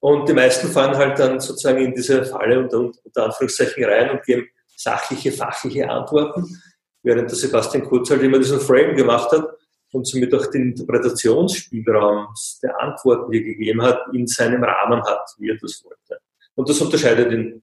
Und 0.00 0.28
die 0.28 0.34
meisten 0.34 0.68
fahren 0.68 0.96
halt 0.96 1.18
dann 1.18 1.40
sozusagen 1.40 1.78
in 1.78 1.94
diese 1.94 2.24
Falle 2.24 2.60
unter, 2.60 2.78
unter 2.78 3.24
Anführungszeichen 3.24 3.84
rein 3.84 4.10
und 4.10 4.22
geben 4.24 4.46
sachliche, 4.76 5.32
fachliche 5.32 5.88
Antworten, 5.88 6.60
während 7.02 7.30
der 7.30 7.36
Sebastian 7.36 7.84
Kurz 7.84 8.10
halt 8.10 8.22
immer 8.22 8.38
diesen 8.38 8.60
Frame 8.60 8.96
gemacht 8.96 9.30
hat 9.32 9.46
und 9.92 10.06
somit 10.06 10.34
auch 10.34 10.46
den 10.46 10.72
Interpretationsspielraum 10.72 12.28
der 12.62 12.80
Antworten, 12.80 13.30
die 13.30 13.38
er 13.38 13.44
gegeben 13.44 13.82
hat, 13.82 14.00
in 14.12 14.26
seinem 14.26 14.62
Rahmen 14.62 15.02
hat, 15.02 15.30
wie 15.38 15.50
er 15.50 15.56
das 15.56 15.82
wollte. 15.84 16.20
Und 16.54 16.68
das 16.68 16.80
unterscheidet 16.80 17.32
ihn 17.32 17.62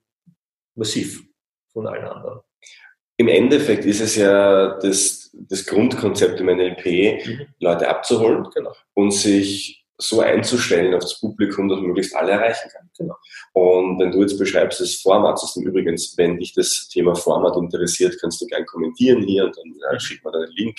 massiv 0.75 1.22
von 1.72 1.88
allen 1.88 2.06
anderen. 2.06 2.41
Im 3.22 3.28
Endeffekt 3.28 3.86
ist 3.86 4.01
es 4.01 4.16
ja 4.16 4.80
das, 4.80 5.30
das 5.32 5.63
Grundkonzept 5.68 6.40
im 6.40 6.48
NLP, 6.48 7.24
mhm. 7.24 7.46
Leute 7.60 7.88
abzuholen 7.88 8.48
genau. 8.51 8.74
und 8.96 9.12
sich 9.12 9.86
so 9.96 10.22
einzustellen 10.22 10.96
auf 10.96 11.04
das 11.04 11.20
Publikum, 11.20 11.70
dass 11.70 11.78
man 11.78 11.90
möglichst 11.90 12.16
alle 12.16 12.32
erreichen 12.32 12.72
kann. 12.74 12.90
Genau. 12.98 13.13
Und 13.54 14.00
wenn 14.00 14.12
du 14.12 14.22
jetzt 14.22 14.40
beschreibst 14.40 14.82
das 14.82 14.96
Format, 14.96 15.36
das 15.36 15.56
ist 15.56 15.63
übrigens, 15.63 16.18
wenn 16.18 16.40
dich 16.40 16.56
das 16.56 16.88
Thema 16.92 17.13
Format 17.13 17.56
interessiert, 17.58 18.18
kannst 18.20 18.42
du 18.42 18.48
gerne 18.48 18.66
kommentieren 18.66 19.22
hier 19.22 19.46
und 19.46 19.56
dann 19.56 19.94
äh, 19.94 20.00
schick 20.00 20.24
mal 20.24 20.32
deinen 20.32 20.51
Link 20.54 20.75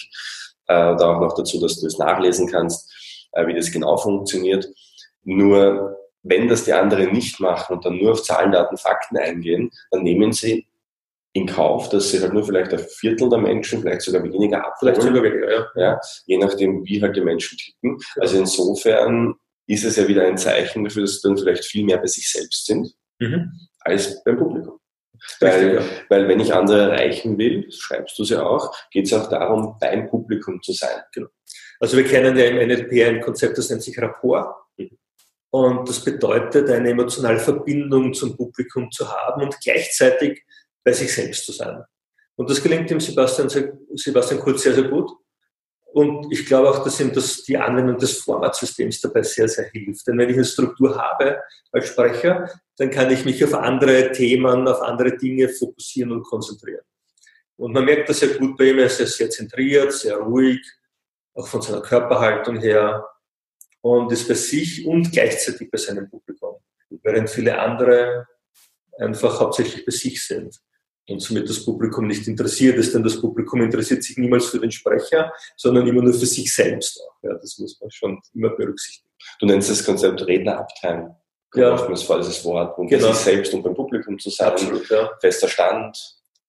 äh, 0.67 0.97
da 0.97 1.15
auch 1.15 1.21
noch 1.21 1.37
dazu, 1.37 1.61
dass 1.61 1.79
du 1.79 1.87
es 1.87 1.99
nachlesen 1.99 2.49
kannst, 2.49 2.93
äh, 3.35 3.47
wie 3.47 3.55
das 3.55 3.71
genau 3.71 3.97
funktioniert. 3.97 4.69
Nur 5.23 5.97
wenn 6.25 6.49
das 6.49 6.65
die 6.65 6.73
anderen 6.73 7.13
nicht 7.13 7.39
machen 7.39 7.77
und 7.77 7.85
dann 7.85 7.99
nur 7.99 8.11
auf 8.11 8.25
Zahlen, 8.25 8.51
Daten, 8.51 8.77
Fakten 8.77 9.17
eingehen, 9.17 9.71
dann 9.93 10.03
nehmen 10.03 10.33
sie 10.33 10.67
in 11.35 11.47
Kauf, 11.47 11.89
dass 11.89 12.11
sie 12.11 12.21
halt 12.21 12.33
nur 12.35 12.45
vielleicht 12.45 12.73
ein 12.73 12.79
Viertel 12.79 13.31
der 13.31 13.39
Menschen, 13.39 13.81
vielleicht 13.81 14.03
sogar 14.03 14.23
weniger 14.23 14.59
abholen. 14.59 14.95
Vielleicht 14.95 15.03
sogar 15.03 15.23
weniger, 15.23 15.51
ja. 15.51 15.67
ja. 15.77 16.01
Je 16.27 16.37
nachdem, 16.39 16.85
wie 16.85 17.01
halt 17.01 17.17
die 17.17 17.23
Menschen 17.23 17.57
ticken. 17.57 17.99
Ja. 18.17 18.23
Also 18.23 18.39
insofern 18.39 19.35
ist 19.67 19.85
es 19.85 19.97
ja 19.97 20.07
wieder 20.07 20.27
ein 20.27 20.37
Zeichen 20.37 20.85
dafür, 20.85 21.03
dass 21.03 21.21
sie 21.21 21.29
dann 21.29 21.39
vielleicht 21.39 21.65
viel 21.65 21.85
mehr 21.85 21.99
bei 21.99 22.07
sich 22.07 22.31
selbst 22.31 22.67
sind, 22.67 22.93
mhm. 23.19 23.51
als 23.81 24.23
beim 24.25 24.37
Publikum. 24.37 24.79
Weil, 25.41 25.77
ja. 25.77 25.83
weil 26.09 26.29
wenn 26.29 26.41
ich 26.41 26.53
andere 26.53 26.91
erreichen 26.91 27.39
will, 27.39 27.71
schreibst 27.71 28.19
du 28.19 28.25
es 28.25 28.31
ja 28.31 28.43
auch, 28.43 28.75
geht 28.91 29.07
es 29.07 29.13
auch 29.13 29.29
darum, 29.29 29.77
beim 29.81 30.09
Publikum 30.09 30.61
zu 30.63 30.73
sein. 30.73 31.01
Genau. 31.13 31.29
Also 31.79 31.97
wir 31.97 32.05
kennen 32.05 32.37
ja 32.37 32.45
im 32.45 32.69
NLP 32.69 32.93
ein 33.07 33.21
Konzept, 33.21 33.57
das 33.57 33.71
nennt 33.71 33.83
sich 33.83 33.99
Rapport. 34.01 34.55
Mhm. 34.77 34.99
Und 35.51 35.89
das 35.89 36.05
bedeutet, 36.05 36.69
eine 36.71 36.91
emotionale 36.91 37.39
Verbindung 37.39 38.13
zum 38.15 38.37
Publikum 38.37 38.91
zu 38.91 39.11
haben 39.11 39.43
und 39.43 39.57
gleichzeitig 39.63 40.43
bei 40.85 40.93
sich 40.93 41.13
selbst 41.13 41.47
zu 41.47 41.53
sein. 41.53 41.85
Und 42.37 42.51
das 42.51 42.63
gelingt 42.63 42.91
dem 42.91 43.01
Sebastian, 43.01 43.49
Sebastian 43.95 44.41
Kurz 44.41 44.63
sehr, 44.63 44.75
sehr 44.75 44.89
gut. 44.89 45.11
Und 45.93 46.33
ich 46.33 46.47
glaube 46.47 46.71
auch, 46.71 46.83
dass 46.83 46.99
ihm 47.01 47.13
das, 47.13 47.43
die 47.43 47.57
Anwendung 47.59 47.99
des 47.99 48.19
Formatsystems 48.19 49.01
dabei 49.03 49.23
sehr, 49.23 49.47
sehr 49.47 49.69
hilft. 49.71 50.07
Denn 50.07 50.17
wenn 50.17 50.31
ich 50.31 50.37
eine 50.37 50.45
Struktur 50.45 50.97
habe 50.97 51.39
als 51.71 51.89
Sprecher, 51.89 52.49
dann 52.79 52.91
kann 52.91 53.11
ich 53.11 53.27
mich 53.27 53.45
auf 53.45 53.53
andere 53.53 54.11
Themen, 54.13 54.67
auf 54.67 54.81
andere 54.81 55.17
Dinge 55.19 55.51
fokussieren 55.51 56.13
und 56.13 56.23
konzentrieren. 56.23 56.81
Und 57.57 57.75
man 57.75 57.85
merkt 57.85 58.09
das 58.09 58.21
sehr 58.21 58.31
gut 58.31 58.57
bei 58.57 58.71
ihm. 58.71 58.79
Er 58.79 58.87
ist 58.87 58.97
sehr 58.97 59.29
zentriert, 59.29 59.93
sehr 59.93 60.17
ruhig, 60.17 60.61
auch 61.35 61.47
von 61.47 61.61
seiner 61.61 61.83
Körperhaltung 61.83 62.59
her. 62.59 63.07
Und 63.83 64.11
ist 64.13 64.27
bei 64.27 64.35
sich 64.35 64.87
und 64.87 65.13
gleichzeitig 65.13 65.71
bei 65.71 65.77
seinem 65.77 66.09
Publikum. 66.09 66.57
Während 66.89 67.29
viele 67.29 67.59
andere 67.59 68.27
einfach 68.99 69.41
hauptsächlich 69.41 69.85
bei 69.85 69.93
sich 69.93 70.25
sind 70.25 70.59
und 71.09 71.21
somit 71.21 71.49
das 71.49 71.65
Publikum 71.65 72.07
nicht 72.07 72.29
interessiert 72.29 72.77
ist, 72.77 72.95
denn 72.95 73.03
das 73.03 73.21
Publikum 73.21 73.61
interessiert 73.63 74.05
sich 74.05 74.17
niemals 74.19 74.47
für 74.47 74.61
den 74.61 74.71
Sprecher, 74.71 75.33
sondern 75.57 75.85
immer 75.87 76.03
nur 76.03 76.15
für 76.15 76.27
sich 76.27 76.55
selbst 76.55 77.01
auch. 77.01 77.17
Ja, 77.23 77.35
das 77.35 77.59
muss 77.59 77.81
man 77.81 77.91
schon 77.91 78.21
immer 78.35 78.51
berücksichtigen. 78.51 79.09
Du 79.41 79.47
nennst 79.47 79.71
das 79.71 79.85
Konzept 79.85 80.25
Redner-Uptime. 80.27 81.17
Ja. 81.55 81.75
Oftmals 81.75 82.03
vor 82.03 82.17
dieses 82.19 82.45
Wort, 82.45 82.77
um 82.79 82.87
genau. 82.87 83.09
sich 83.09 83.17
selbst 83.17 83.53
und 83.53 83.63
beim 83.63 83.75
Publikum 83.75 84.19
zu 84.19 84.31
sein. 84.31 84.49
Absolut, 84.49 84.89
ja. 84.89 85.11
Fester 85.21 85.49
Stand, 85.49 85.99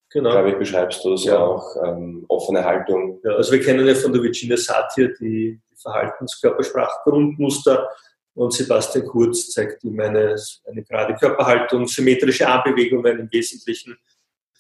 genau. 0.10 0.32
glaube 0.32 0.52
ich, 0.52 0.58
beschreibst 0.58 1.04
du 1.04 1.12
es 1.14 1.26
ja. 1.26 1.40
auch, 1.40 1.76
ähm, 1.84 2.24
offene 2.30 2.64
Haltung. 2.64 3.20
Ja, 3.24 3.32
also 3.32 3.52
wir 3.52 3.60
kennen 3.60 3.86
ja 3.86 3.96
von 3.96 4.14
der 4.14 4.24
Virginia 4.24 4.56
Satir 4.56 5.10
die, 5.20 5.60
die 5.70 5.76
Verhaltenskörpersprachgrundmuster 5.82 7.90
und 8.36 8.54
Sebastian 8.54 9.06
Kurz 9.06 9.50
zeigt 9.50 9.84
ihm 9.84 10.00
eine, 10.00 10.38
eine 10.66 10.84
gerade 10.84 11.16
Körperhaltung, 11.16 11.86
symmetrische 11.86 12.48
Armbewegungen 12.48 13.20
im 13.20 13.30
Wesentlichen 13.32 13.98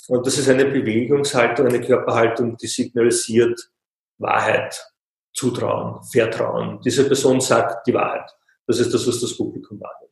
und 0.08 0.26
das 0.26 0.38
ist 0.38 0.50
eine 0.50 0.66
Bewegungshaltung, 0.66 1.68
eine 1.68 1.82
Körperhaltung, 1.82 2.58
die 2.58 2.68
signalisiert 2.68 3.60
Wahrheit, 4.18 4.82
Zutrauen, 5.34 6.04
Vertrauen. 6.04 6.80
Diese 6.84 7.06
Person 7.06 7.42
sagt 7.42 7.88
die 7.88 7.94
Wahrheit. 7.94 8.30
Das 8.68 8.80
ist 8.80 8.94
das, 8.94 9.08
was 9.08 9.20
das 9.20 9.36
Publikum 9.36 9.80
wahrnimmt. 9.80 10.04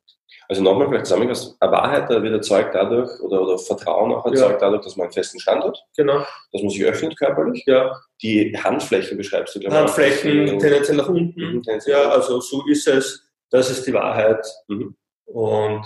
Also 0.49 0.63
nochmal 0.63 0.89
vielleicht 0.89 1.05
zusammengefasst, 1.05 1.55
eine 1.61 1.71
Wahrheit 1.71 2.09
wird 2.09 2.25
erzeugt 2.25 2.75
dadurch, 2.75 3.09
oder, 3.21 3.41
oder 3.41 3.57
Vertrauen 3.57 4.11
auch 4.11 4.25
erzeugt 4.25 4.53
ja. 4.53 4.57
dadurch, 4.57 4.83
dass 4.83 4.97
man 4.97 5.05
einen 5.05 5.13
festen 5.13 5.39
Stand 5.39 5.63
hat. 5.63 5.81
Genau. 5.95 6.25
Dass 6.51 6.61
man 6.61 6.69
sich 6.69 6.83
öffnet 6.83 7.17
körperlich. 7.17 7.63
Ja. 7.65 8.01
Die 8.21 8.57
Handflächen 8.57 9.17
beschreibst 9.17 9.55
du, 9.55 9.61
glaube 9.61 9.75
ich. 9.75 9.81
Handflächen 9.81 10.59
tendenziell 10.59 10.97
nach 10.97 11.07
unten. 11.07 11.39
Mhm, 11.39 11.63
tendenziell 11.63 12.01
ja, 12.01 12.09
also 12.09 12.41
so 12.41 12.65
ist 12.67 12.85
es. 12.87 13.23
Das 13.49 13.69
ist 13.69 13.87
die 13.87 13.93
Wahrheit. 13.93 14.45
Mhm. 14.67 14.95
Und 15.25 15.85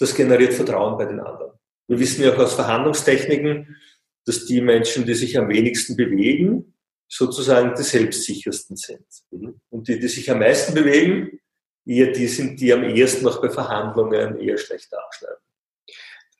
das 0.00 0.14
generiert 0.14 0.54
Vertrauen 0.54 0.98
bei 0.98 1.04
den 1.04 1.20
anderen. 1.20 1.52
Wir 1.88 1.98
wissen 1.98 2.22
ja 2.22 2.34
auch 2.34 2.38
aus 2.38 2.54
Verhandlungstechniken, 2.54 3.76
dass 4.24 4.44
die 4.46 4.60
Menschen, 4.60 5.06
die 5.06 5.14
sich 5.14 5.38
am 5.38 5.48
wenigsten 5.48 5.96
bewegen, 5.96 6.74
sozusagen 7.08 7.74
die 7.76 7.82
selbstsichersten 7.82 8.76
sind. 8.76 9.06
Mhm. 9.30 9.60
Und 9.70 9.88
die, 9.88 9.98
die 9.98 10.08
sich 10.08 10.30
am 10.30 10.40
meisten 10.40 10.74
bewegen, 10.74 11.40
eher 11.84 12.12
die 12.12 12.26
sind, 12.26 12.60
die 12.60 12.72
am 12.72 12.82
ehesten 12.82 13.24
noch 13.24 13.40
bei 13.40 13.48
Verhandlungen 13.48 14.40
eher 14.40 14.58
schlecht 14.58 14.92
abschneiden. 14.92 15.38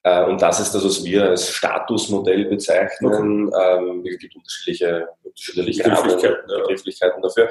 Äh, 0.06 0.24
und 0.24 0.40
das 0.40 0.60
ist 0.60 0.72
das, 0.72 0.84
was 0.84 1.04
wir 1.04 1.30
als 1.30 1.50
Statusmodell 1.50 2.44
bezeichnen. 2.44 3.48
Okay. 3.48 3.78
Ähm, 3.78 4.04
es 4.06 4.18
gibt 4.18 4.36
unterschiedliche, 4.36 5.08
unterschiedliche 5.24 5.82
Begrifflichkeiten, 5.82 6.48
ja. 6.48 6.58
Begrifflichkeiten 6.60 7.22
dafür. 7.22 7.50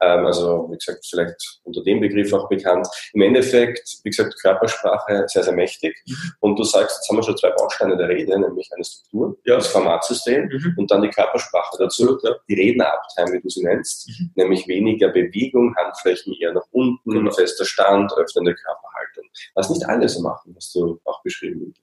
Ähm, 0.00 0.24
also, 0.24 0.68
wie 0.70 0.76
gesagt, 0.76 1.04
vielleicht 1.04 1.60
unter 1.64 1.82
dem 1.82 1.98
Begriff 1.98 2.32
auch 2.32 2.48
bekannt. 2.48 2.86
Im 3.12 3.22
Endeffekt, 3.22 3.98
wie 4.04 4.10
gesagt, 4.10 4.40
Körpersprache 4.40 5.24
sehr, 5.26 5.42
sehr 5.42 5.52
mächtig. 5.52 6.00
Mhm. 6.06 6.14
Und 6.38 6.56
du 6.56 6.62
sagst, 6.62 6.98
jetzt 6.98 7.08
haben 7.08 7.16
wir 7.16 7.24
schon 7.24 7.36
zwei 7.38 7.50
Bausteine 7.50 7.96
der 7.96 8.08
Rede, 8.08 8.38
nämlich 8.38 8.70
eine 8.72 8.84
Struktur, 8.84 9.36
ja. 9.44 9.56
das 9.56 9.66
Formatsystem 9.66 10.44
mhm. 10.44 10.74
und 10.76 10.88
dann 10.88 11.02
die 11.02 11.10
Körpersprache 11.10 11.76
dazu, 11.76 12.20
ja. 12.22 12.36
die 12.48 12.54
Rednerabteilung, 12.54 13.32
wie 13.32 13.40
du 13.40 13.48
sie 13.48 13.64
nennst, 13.64 14.08
mhm. 14.08 14.30
nämlich 14.36 14.68
weniger 14.68 15.08
Bewegung, 15.08 15.74
Handflächen 15.74 16.34
eher 16.34 16.52
nach 16.52 16.66
unten, 16.70 17.10
genau. 17.10 17.32
fester 17.32 17.64
Stand, 17.64 18.12
öffnende 18.16 18.54
Körperhaltung. 18.54 19.24
Was 19.56 19.70
nicht 19.70 19.84
alle 19.88 20.08
so 20.08 20.20
machen, 20.20 20.54
hast 20.54 20.72
du 20.76 21.00
auch 21.04 21.20
beschrieben. 21.24 21.74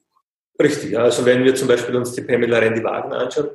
Richtig, 0.64 0.98
also 0.98 1.26
wenn 1.26 1.44
wir 1.44 1.54
zum 1.54 1.68
Beispiel 1.68 1.94
uns 1.98 2.14
die 2.14 2.22
Pamela 2.22 2.58
Rendi-Wagen 2.60 3.12
anschauen, 3.12 3.50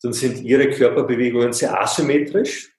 dann 0.00 0.12
sind 0.12 0.42
ihre 0.42 0.70
Körperbewegungen 0.70 1.52
sehr 1.52 1.80
asymmetrisch. 1.80 2.72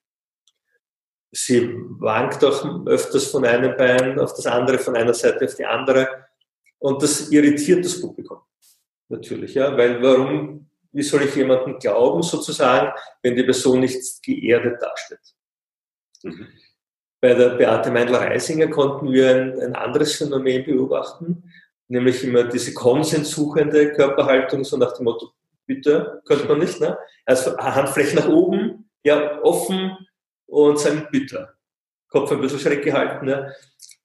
Sie 1.33 1.69
wankt 1.99 2.43
auch 2.45 2.85
öfters 2.85 3.29
von 3.29 3.43
einem 3.43 3.75
Bein 3.75 4.19
auf 4.19 4.33
das 4.33 4.45
andere, 4.45 4.79
von 4.79 4.95
einer 4.95 5.13
Seite 5.13 5.43
auf 5.43 5.55
die 5.55 5.65
andere. 5.65 6.27
Und 6.79 7.03
das 7.03 7.29
irritiert 7.29 7.83
das 7.83 7.99
Publikum. 7.99 8.39
Natürlich, 9.09 9.53
ja, 9.55 9.75
weil 9.75 10.01
warum, 10.01 10.69
wie 10.93 11.03
soll 11.03 11.23
ich 11.23 11.35
jemandem 11.35 11.77
glauben, 11.77 12.23
sozusagen, 12.23 12.93
wenn 13.21 13.35
die 13.35 13.43
Person 13.43 13.81
nicht 13.81 14.01
geerdet 14.23 14.81
dasteht? 14.81 15.19
Mhm. 16.23 16.47
Bei 17.19 17.33
der 17.33 17.49
Beate 17.49 17.91
Meindl-Reisinger 17.91 18.67
konnten 18.67 19.11
wir 19.11 19.29
ein, 19.29 19.59
ein 19.59 19.75
anderes 19.75 20.15
Phänomen 20.15 20.63
beobachten 20.63 21.51
nämlich 21.87 22.23
immer 22.23 22.45
diese 22.45 22.73
konsenssuchende 22.73 23.93
Körperhaltung, 23.93 24.63
so 24.63 24.77
nach 24.77 24.93
dem 24.93 25.05
Motto, 25.05 25.31
bitte, 25.65 26.21
könnte 26.25 26.47
man 26.47 26.59
nicht, 26.59 26.79
ne? 26.79 26.97
Also 27.25 27.57
Handfläche 27.57 28.15
nach 28.15 28.27
oben, 28.27 28.89
ja, 29.03 29.41
offen 29.41 29.97
und 30.47 30.79
sagen, 30.79 31.07
bitte. 31.11 31.49
Kopf 32.09 32.31
ein 32.31 32.41
bisschen 32.41 32.59
schräg 32.59 32.83
gehalten, 32.83 33.25
ne? 33.25 33.53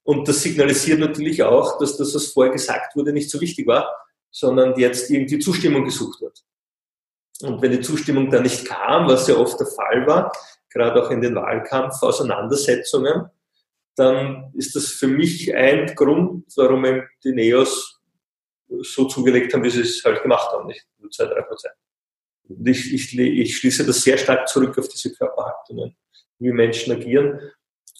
Und 0.02 0.26
das 0.26 0.42
signalisiert 0.42 1.00
natürlich 1.00 1.42
auch, 1.42 1.78
dass 1.78 1.96
das, 1.98 2.14
was 2.14 2.28
vorher 2.28 2.52
gesagt 2.52 2.96
wurde, 2.96 3.12
nicht 3.12 3.30
so 3.30 3.40
wichtig 3.40 3.66
war, 3.66 3.94
sondern 4.30 4.78
jetzt 4.78 5.10
irgendwie 5.10 5.38
Zustimmung 5.38 5.84
gesucht 5.84 6.20
wird. 6.22 6.42
Und 7.42 7.60
wenn 7.62 7.72
die 7.72 7.80
Zustimmung 7.80 8.30
dann 8.30 8.42
nicht 8.42 8.64
kam, 8.64 9.06
was 9.06 9.28
ja 9.28 9.36
oft 9.36 9.60
der 9.60 9.66
Fall 9.66 10.06
war, 10.06 10.32
gerade 10.70 11.02
auch 11.02 11.10
in 11.10 11.20
den 11.20 11.34
Wahlkampf-Auseinandersetzungen, 11.34 13.28
dann 13.98 14.52
ist 14.54 14.76
das 14.76 14.86
für 14.92 15.08
mich 15.08 15.54
ein 15.54 15.92
Grund, 15.94 16.44
warum 16.56 16.84
die 17.24 17.32
Neos 17.32 18.00
so 18.68 19.06
zugelegt 19.06 19.52
haben, 19.52 19.64
wie 19.64 19.70
sie 19.70 19.80
es 19.80 20.02
halt 20.04 20.22
gemacht 20.22 20.52
haben, 20.52 20.68
nicht 20.68 20.86
nur 20.98 21.10
zwei, 21.10 21.24
drei 21.24 21.42
Prozent. 21.42 21.74
Und 22.48 22.66
ich, 22.66 22.94
ich, 22.94 23.18
ich 23.18 23.56
schließe 23.56 23.84
das 23.84 24.02
sehr 24.02 24.16
stark 24.16 24.48
zurück 24.48 24.78
auf 24.78 24.88
diese 24.88 25.12
Körperhaltungen, 25.12 25.96
wie 26.38 26.52
Menschen 26.52 26.92
agieren. 26.92 27.40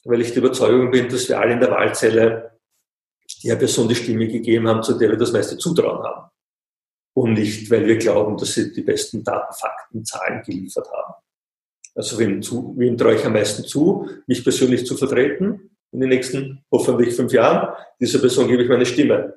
weil 0.05 0.21
ich 0.21 0.29
der 0.29 0.39
Überzeugung 0.39 0.91
bin, 0.91 1.09
dass 1.09 1.29
wir 1.29 1.41
alle 1.41 1.55
in 1.55 1.61
der 1.61 1.71
Wahlzelle 1.71 2.59
der 3.43 3.57
Person 3.57 3.89
die 3.89 3.97
Stimme 3.97 4.29
gegeben 4.29 4.69
haben, 4.69 4.83
zu 4.83 4.97
der 4.97 5.11
wir 5.11 5.19
das 5.19 5.33
meiste 5.33 5.59
Zutrauen 5.59 6.05
haben. 6.05 6.31
Und 7.15 7.33
nicht, 7.33 7.69
weil 7.71 7.87
wir 7.87 7.97
glauben, 7.97 8.37
dass 8.37 8.55
sie 8.55 8.73
die 8.73 8.83
besten 8.83 9.25
Daten, 9.25 9.53
Fakten, 9.53 10.05
Zahlen 10.05 10.43
geliefert 10.43 10.89
haben. 10.93 11.15
Also 11.97 12.19
wem, 12.19 12.41
zu, 12.41 12.75
wem 12.79 12.97
traue 12.97 13.17
ich 13.17 13.27
am 13.27 13.33
meisten 13.33 13.65
zu, 13.65 14.09
mich 14.29 14.45
persönlich 14.45 14.87
zu 14.87 14.97
vertreten 14.97 15.78
in 15.93 16.01
den 16.01 16.09
nächsten 16.11 16.65
hoffentlich 16.71 17.15
fünf 17.15 17.33
Jahren. 17.33 17.75
Dieser 18.01 18.19
Person 18.19 18.49
gebe 18.49 18.63
ich 18.63 18.69
meine 18.69 18.87
Stimme 18.87 19.35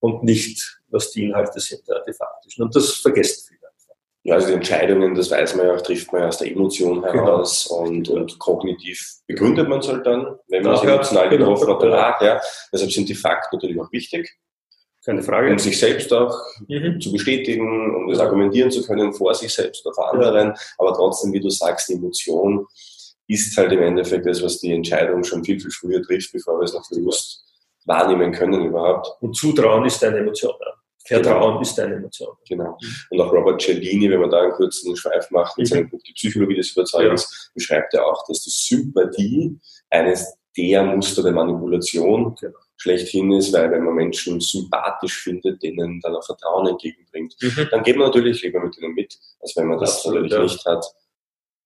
und 0.00 0.22
nicht, 0.22 0.80
was 0.88 1.10
die 1.10 1.24
Inhalte 1.24 1.60
sind, 1.60 1.82
die 1.86 2.12
faktischen. 2.12 2.64
Und 2.64 2.74
das 2.74 2.92
vergessen 2.94 3.44
viele. 3.48 3.58
Ja, 4.24 4.34
also 4.34 4.48
die 4.48 4.54
Entscheidungen, 4.54 5.14
das 5.14 5.30
weiß 5.30 5.54
man 5.56 5.66
ja, 5.66 5.76
trifft 5.76 6.12
man 6.12 6.22
ja 6.22 6.28
aus 6.28 6.36
der 6.36 6.50
Emotion 6.50 7.00
genau. 7.00 7.12
heraus 7.14 7.66
genau. 7.68 7.82
und, 7.82 8.08
und 8.10 8.38
kognitiv 8.38 9.14
begründet 9.26 9.68
man 9.68 9.78
es 9.78 9.88
halt 9.88 10.04
dann, 10.06 10.38
wenn 10.48 10.64
man 10.64 10.74
es 10.74 10.82
emotional 10.82 11.30
genau. 11.30 11.54
getroffen 11.54 11.72
hat, 11.72 11.82
danach. 11.82 12.20
Ja. 12.20 12.40
Deshalb 12.70 12.90
sind 12.92 13.08
die 13.08 13.14
Fakten 13.14 13.56
natürlich 13.56 13.80
auch 13.80 13.90
wichtig. 13.90 14.28
Keine 15.02 15.22
Frage. 15.22 15.50
Um 15.50 15.58
sich 15.58 15.78
selbst 15.78 16.12
auch 16.12 16.36
mhm. 16.66 17.00
zu 17.00 17.10
bestätigen, 17.10 17.94
um 17.94 18.10
das 18.10 18.18
argumentieren 18.18 18.70
zu 18.70 18.84
können 18.84 19.14
vor 19.14 19.34
sich 19.34 19.50
selbst 19.54 19.86
oder 19.86 19.94
vor 19.94 20.12
anderen. 20.12 20.48
Ja. 20.48 20.54
Aber 20.76 20.92
trotzdem, 20.92 21.32
wie 21.32 21.40
du 21.40 21.48
sagst, 21.48 21.88
die 21.88 21.94
Emotion 21.94 22.66
ist 23.28 23.56
halt 23.56 23.72
im 23.72 23.82
Endeffekt 23.82 24.26
das, 24.26 24.42
was 24.42 24.58
die 24.58 24.72
Entscheidung 24.72 25.22
schon 25.22 25.44
viel, 25.44 25.60
viel 25.60 25.70
früher 25.70 26.02
trifft, 26.02 26.32
bevor 26.32 26.58
wir 26.58 26.64
es 26.64 26.72
noch 26.72 26.88
bewusst 26.88 27.44
wahrnehmen 27.84 28.32
können 28.32 28.66
überhaupt. 28.66 29.08
Und 29.20 29.36
Zutrauen 29.36 29.84
ist 29.84 30.02
eine 30.02 30.18
Emotion. 30.18 30.54
Ja. 30.60 30.74
Vertrauen 31.06 31.52
genau. 31.52 31.60
ist 31.60 31.80
eine 31.80 31.94
Emotion. 31.94 32.36
Genau. 32.46 32.76
Und 33.10 33.20
auch 33.20 33.32
Robert 33.32 33.62
Cialdini, 33.62 34.10
wenn 34.10 34.20
man 34.20 34.30
da 34.30 34.42
einen 34.42 34.52
kurzen 34.52 34.94
Schweif 34.94 35.30
macht, 35.30 35.56
in 35.56 35.62
mhm. 35.62 35.66
seinem 35.66 35.90
Buch 35.90 36.02
Die 36.06 36.12
Psychologie 36.12 36.56
des 36.56 36.72
Überzeugens, 36.72 37.22
ja. 37.22 37.50
beschreibt 37.54 37.94
er 37.94 38.06
auch, 38.06 38.26
dass 38.26 38.42
die 38.42 38.50
Sympathie 38.50 39.58
eines 39.90 40.34
der 40.56 40.82
Muster 40.82 41.22
der 41.22 41.32
Manipulation 41.32 42.34
genau. 42.38 42.58
schlechthin 42.76 43.32
ist, 43.32 43.52
weil 43.52 43.70
wenn 43.70 43.84
man 43.84 43.94
Menschen 43.94 44.40
sympathisch 44.40 45.22
findet, 45.22 45.62
denen 45.62 46.00
dann 46.00 46.16
auch 46.16 46.24
Vertrauen 46.24 46.66
entgegenbringt, 46.66 47.34
mhm. 47.40 47.68
dann 47.70 47.82
geht 47.82 47.96
man 47.96 48.08
natürlich 48.08 48.42
lieber 48.42 48.60
mit 48.60 48.76
ihnen 48.76 48.92
mit, 48.92 49.16
als 49.40 49.56
wenn 49.56 49.66
man 49.66 49.78
das 49.78 49.96
Absolut, 49.96 50.22
natürlich 50.22 50.62
ja. 50.64 50.72
nicht 50.72 50.84
hat. 50.84 50.84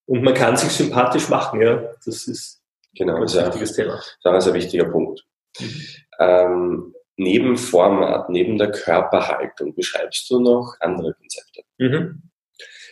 Und 0.07 0.23
man 0.23 0.35
kann 0.35 0.57
sich 0.57 0.71
sympathisch 0.71 1.29
machen, 1.29 1.61
ja. 1.61 1.83
Das 2.05 2.27
ist 2.27 2.63
genau, 2.95 3.17
ein 3.17 3.23
wichtiges 3.23 3.75
Thema. 3.75 4.03
Das 4.23 4.45
ist 4.45 4.49
ein 4.49 4.55
wichtiger 4.55 4.85
Punkt. 4.85 5.25
Mhm. 5.59 5.87
Ähm, 6.19 6.95
neben 7.17 7.57
Format, 7.57 8.29
neben 8.29 8.59
der 8.59 8.71
Körperhaltung, 8.71 9.75
beschreibst 9.75 10.29
du 10.31 10.41
noch 10.41 10.75
andere 10.81 11.15
Konzepte? 11.15 11.63
Mhm. 11.79 12.23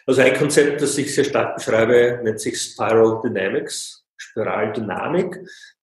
Also 0.07 0.23
ein 0.23 0.37
Konzept, 0.37 0.81
das 0.83 0.99
ich 0.99 1.15
sehr 1.15 1.25
stark 1.25 1.57
beschreibe, 1.57 2.21
nennt 2.23 2.41
sich 2.41 2.61
Spiral 2.61 3.21
Dynamics, 3.23 4.05
Spiraldynamik. 4.17 5.39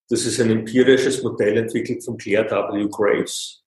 Das 0.09 0.25
ist 0.25 0.39
ein 0.39 0.49
empirisches 0.49 1.21
Modell 1.23 1.57
entwickelt 1.57 2.03
von 2.03 2.17
Claire 2.17 2.49
W. 2.49 2.87
Graves. 2.89 3.63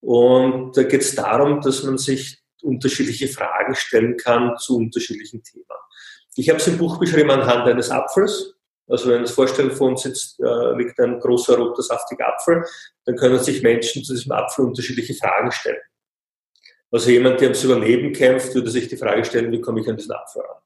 Und 0.00 0.76
da 0.76 0.82
geht 0.84 1.02
es 1.02 1.14
darum, 1.14 1.60
dass 1.60 1.82
man 1.82 1.98
sich 1.98 2.38
unterschiedliche 2.62 3.28
Fragen 3.28 3.74
stellen 3.74 4.16
kann 4.16 4.56
zu 4.58 4.76
unterschiedlichen 4.76 5.42
Themen. 5.42 5.64
Ich 6.36 6.48
habe 6.48 6.58
es 6.58 6.66
im 6.68 6.78
Buch 6.78 6.98
beschrieben 6.98 7.30
anhand 7.30 7.66
eines 7.66 7.90
Apfels. 7.90 8.54
Also 8.88 9.10
wenn 9.10 9.20
das 9.22 9.32
Vorstellen 9.32 9.70
vor 9.70 9.88
uns 9.88 10.04
jetzt 10.04 10.40
äh, 10.40 10.76
liegt 10.76 10.98
ein 10.98 11.20
großer 11.20 11.56
roter 11.56 11.82
saftiger 11.82 12.28
Apfel, 12.28 12.64
dann 13.04 13.16
können 13.16 13.38
sich 13.38 13.62
Menschen 13.62 14.02
zu 14.02 14.14
diesem 14.14 14.32
Apfel 14.32 14.64
unterschiedliche 14.64 15.14
Fragen 15.14 15.52
stellen. 15.52 15.78
Also 16.90 17.10
jemand, 17.10 17.40
der 17.40 17.48
ums 17.48 17.62
Überleben 17.62 18.12
kämpft, 18.12 18.52
würde 18.54 18.68
sich 18.68 18.88
die 18.88 18.96
Frage 18.96 19.24
stellen, 19.24 19.52
wie 19.52 19.60
komme 19.60 19.80
ich 19.80 19.88
an 19.88 19.96
diesen 19.96 20.10
Apfel 20.12 20.42
ran? 20.42 20.60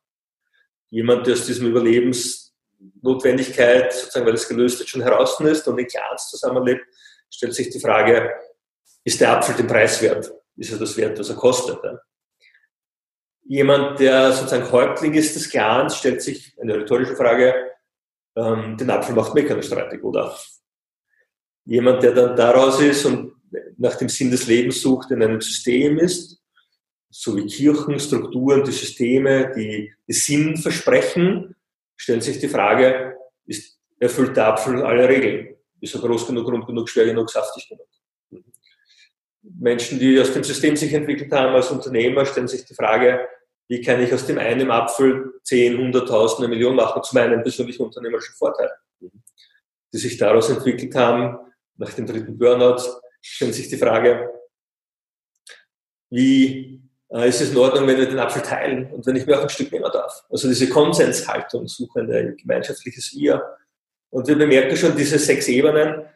Jemand, 0.88 1.26
der 1.26 1.34
aus 1.34 1.44
diesem 1.44 1.66
Überlebensnotwendigkeit, 1.66 3.92
sozusagen, 3.92 4.24
weil 4.26 4.34
es 4.34 4.48
gelöst 4.48 4.80
ist, 4.80 4.88
schon 4.88 5.02
heraus 5.02 5.38
ist 5.40 5.68
und 5.68 5.78
in 5.78 5.86
Clans 5.86 6.30
zusammenlebt, 6.30 6.86
stellt 7.30 7.52
sich 7.52 7.68
die 7.68 7.80
Frage, 7.80 8.32
ist 9.02 9.20
der 9.20 9.32
Apfel 9.32 9.54
den 9.54 9.66
Preis 9.66 10.00
wert? 10.00 10.32
Ist 10.56 10.72
er 10.72 10.78
das 10.78 10.96
wert, 10.96 11.18
was 11.18 11.28
er 11.28 11.36
kostet? 11.36 11.78
Jemand, 13.46 14.00
der 14.00 14.32
sozusagen 14.32 14.70
Häuptling 14.72 15.14
ist 15.14 15.36
des 15.36 15.50
Clans, 15.50 15.96
stellt 15.96 16.22
sich 16.22 16.56
eine 16.60 16.76
rhetorische 16.76 17.14
Frage, 17.14 17.54
ähm, 18.36 18.76
den 18.76 18.90
Apfel 18.90 19.14
macht 19.14 19.34
mir 19.34 19.46
keiner 19.46 19.62
streitig, 19.62 20.02
oder? 20.02 20.36
Jemand, 21.66 22.02
der 22.02 22.12
dann 22.12 22.36
daraus 22.36 22.80
ist 22.80 23.04
und 23.04 23.34
nach 23.76 23.96
dem 23.96 24.08
Sinn 24.08 24.30
des 24.30 24.46
Lebens 24.46 24.80
sucht, 24.80 25.10
in 25.10 25.22
einem 25.22 25.40
System 25.40 25.98
ist, 25.98 26.40
so 27.10 27.36
wie 27.36 27.46
Kirchen, 27.46 28.00
Strukturen, 28.00 28.64
die 28.64 28.72
Systeme, 28.72 29.52
die, 29.54 29.92
die 30.08 30.12
Sinn 30.12 30.56
versprechen, 30.56 31.54
stellt 31.96 32.22
sich 32.22 32.40
die 32.40 32.48
Frage, 32.48 33.16
ist, 33.46 33.78
erfüllt 34.00 34.36
der 34.36 34.48
Apfel 34.48 34.82
alle 34.82 35.08
Regeln? 35.08 35.54
Ist 35.80 35.94
er 35.94 36.00
groß 36.00 36.26
genug, 36.26 36.48
rund 36.48 36.66
genug, 36.66 36.88
schwer 36.88 37.06
genug, 37.06 37.30
saftig 37.30 37.68
genug? 37.68 37.86
Menschen, 39.44 39.98
die 39.98 40.18
aus 40.20 40.32
dem 40.32 40.42
System 40.42 40.76
sich 40.76 40.92
entwickelt 40.92 41.30
haben 41.32 41.54
als 41.54 41.70
Unternehmer, 41.70 42.24
stellen 42.24 42.48
sich 42.48 42.64
die 42.64 42.74
Frage, 42.74 43.28
wie 43.68 43.80
kann 43.80 44.00
ich 44.02 44.12
aus 44.12 44.26
dem 44.26 44.38
einen 44.38 44.70
Apfel 44.70 45.34
10, 45.42 45.92
100.000, 45.92 46.38
eine 46.38 46.48
Million 46.48 46.74
machen, 46.74 47.02
zu 47.02 47.14
meinem 47.14 47.42
persönlichen 47.42 47.82
unternehmerischen 47.82 48.34
Vorteil. 48.34 48.70
Die 49.00 49.98
sich 49.98 50.16
daraus 50.16 50.50
entwickelt 50.50 50.94
haben, 50.94 51.38
nach 51.76 51.92
dem 51.92 52.06
dritten 52.06 52.36
Burnout, 52.38 52.82
stellen 53.20 53.52
sich 53.52 53.68
die 53.68 53.76
Frage, 53.76 54.30
wie 56.10 56.82
äh, 57.10 57.28
ist 57.28 57.40
es 57.40 57.50
in 57.50 57.56
Ordnung, 57.56 57.86
wenn 57.86 57.98
wir 57.98 58.06
den 58.06 58.18
Apfel 58.18 58.42
teilen 58.42 58.92
und 58.92 59.06
wenn 59.06 59.16
ich 59.16 59.26
mir 59.26 59.38
auch 59.38 59.42
ein 59.42 59.48
Stück 59.48 59.72
nehmen 59.72 59.90
darf. 59.92 60.24
Also 60.28 60.48
diese 60.48 60.68
Konsenshaltung, 60.68 61.66
suchen 61.68 62.12
ein 62.12 62.36
gemeinschaftliches 62.36 63.14
Wir. 63.14 63.42
Und 64.10 64.28
wir 64.28 64.36
bemerken 64.36 64.76
schon 64.76 64.96
diese 64.96 65.18
sechs 65.18 65.48
Ebenen, 65.48 66.06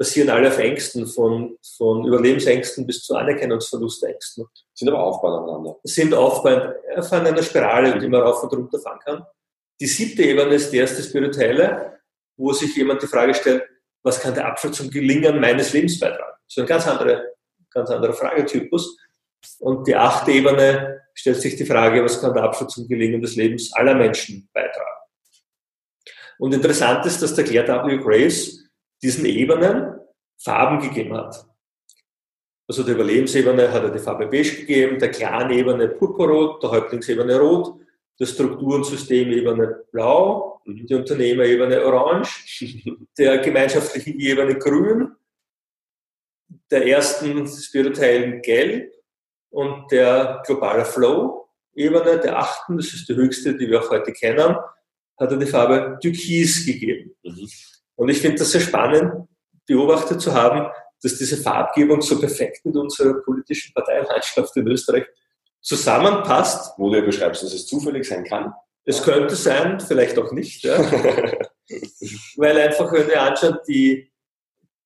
basieren 0.00 0.30
alle 0.30 0.48
auf 0.48 0.56
Ängsten, 0.56 1.06
von, 1.06 1.58
von 1.76 2.06
Überlebensängsten 2.06 2.86
bis 2.86 3.04
zu 3.04 3.16
Anerkennungsverlustängsten. 3.16 4.46
Sind 4.72 4.88
aber 4.88 5.02
aufbauend 5.02 5.42
aufeinander. 5.42 5.78
Sind 5.84 6.14
aufbauend 6.14 6.74
auf 6.96 7.12
einer 7.12 7.42
Spirale, 7.42 7.98
die 7.98 8.08
man 8.08 8.22
rauf 8.22 8.42
und 8.42 8.50
runter 8.50 8.78
fahren 8.80 8.98
kann. 9.04 9.26
Die 9.78 9.86
siebte 9.86 10.22
Ebene 10.22 10.54
ist 10.54 10.70
die 10.70 10.78
erste 10.78 11.02
spirituelle, 11.02 12.00
wo 12.38 12.50
sich 12.54 12.74
jemand 12.76 13.02
die 13.02 13.08
Frage 13.08 13.34
stellt, 13.34 13.62
was 14.02 14.18
kann 14.18 14.32
der 14.32 14.46
Apfel 14.46 14.70
zum 14.70 14.90
Gelingen 14.90 15.38
meines 15.38 15.74
Lebens 15.74 16.00
beitragen? 16.00 16.38
So 16.46 16.62
ein 16.62 16.66
ganz 16.66 16.88
anderer, 16.88 17.22
ganz 17.70 17.90
anderer 17.90 18.14
Fragetypus. 18.14 18.96
Und 19.58 19.86
die 19.86 19.96
achte 19.96 20.32
Ebene 20.32 21.02
stellt 21.12 21.42
sich 21.42 21.56
die 21.56 21.66
Frage, 21.66 22.02
was 22.02 22.18
kann 22.22 22.32
der 22.32 22.44
Apfel 22.44 22.68
zum 22.68 22.88
Gelingen 22.88 23.20
des 23.20 23.36
Lebens 23.36 23.70
aller 23.74 23.94
Menschen 23.94 24.48
beitragen? 24.54 24.86
Und 26.38 26.54
interessant 26.54 27.04
ist, 27.04 27.20
dass 27.20 27.34
der 27.34 27.44
Claire 27.44 27.84
W. 27.86 27.98
Grace 27.98 28.59
diesen 29.02 29.24
Ebenen 29.24 29.98
Farben 30.38 30.80
gegeben 30.80 31.16
hat. 31.16 31.46
Also 32.68 32.84
der 32.84 32.94
Überlebensebene 32.94 33.72
hat 33.72 33.82
er 33.82 33.90
die 33.90 33.98
Farbe 33.98 34.28
Beige 34.28 34.58
gegeben, 34.58 34.98
der 34.98 35.10
Clan-Ebene 35.10 35.88
Purpurrot, 35.88 36.62
der 36.62 36.70
Häuptlingsebene 36.70 37.38
Rot, 37.38 37.80
der 38.18 38.26
Strukturensystemebene 38.26 39.86
Blau, 39.90 40.60
mhm. 40.64 40.86
die 40.86 40.94
Unternehmerebene 40.94 41.84
Orange, 41.84 42.46
der 43.18 43.38
gemeinschaftlichen 43.38 44.20
Ebene 44.20 44.56
Grün, 44.56 45.16
der 46.70 46.86
ersten 46.86 47.46
spirituellen 47.48 48.40
Gelb 48.42 48.92
und 49.50 49.90
der 49.90 50.42
globale 50.46 50.84
Flow-Ebene, 50.84 52.20
der 52.20 52.38
achten, 52.38 52.76
das 52.76 52.94
ist 52.94 53.08
die 53.08 53.16
höchste, 53.16 53.56
die 53.56 53.68
wir 53.68 53.80
auch 53.80 53.90
heute 53.90 54.12
kennen, 54.12 54.54
hat 55.18 55.30
er 55.30 55.36
die 55.36 55.46
Farbe 55.46 55.98
Türkis 56.00 56.64
gegeben. 56.64 57.16
Mhm. 57.24 57.48
Und 58.00 58.08
ich 58.08 58.18
finde 58.18 58.38
das 58.38 58.50
sehr 58.50 58.62
spannend, 58.62 59.28
beobachtet 59.66 60.22
zu 60.22 60.32
haben, 60.32 60.72
dass 61.02 61.18
diese 61.18 61.36
Farbgebung 61.36 62.00
so 62.00 62.18
perfekt 62.18 62.64
mit 62.64 62.74
unserer 62.74 63.20
politischen 63.20 63.74
Parteienlandschaft 63.74 64.56
in 64.56 64.66
Österreich 64.68 65.04
zusammenpasst. 65.60 66.78
Wo 66.78 66.88
du 66.90 67.02
beschreibst, 67.02 67.42
dass 67.42 67.52
es 67.52 67.66
zufällig 67.66 68.08
sein 68.08 68.24
kann. 68.24 68.54
Es 68.86 69.02
könnte 69.02 69.36
sein, 69.36 69.78
vielleicht 69.80 70.18
auch 70.18 70.32
nicht. 70.32 70.64
Ja. 70.64 70.78
Weil 72.36 72.58
einfach, 72.58 72.90
wenn 72.90 73.06
wir 73.06 73.20
anschauen, 73.20 73.58
die, 73.68 74.10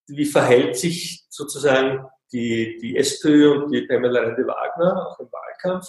wie 0.09 0.27
verhält 0.27 0.77
sich 0.77 1.24
sozusagen 1.31 2.05
die, 2.33 2.79
die 2.83 2.96
SPÖ 2.96 3.53
und 3.53 3.70
die 3.70 3.83
Pamela 3.83 4.22
Rendi-Wagner 4.22 5.07
auch 5.07 5.20
im 5.20 5.29
Wahlkampf, 5.31 5.87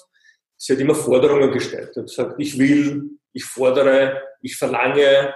sie 0.58 0.74
hat 0.74 0.80
immer 0.80 0.94
Forderungen 0.94 1.52
gestellt 1.52 1.98
und 1.98 2.06
gesagt, 2.06 2.36
ich 2.38 2.60
will, 2.60 3.18
ich 3.34 3.46
fordere, 3.46 4.22
ich 4.44 4.56
verlange, 4.56 5.34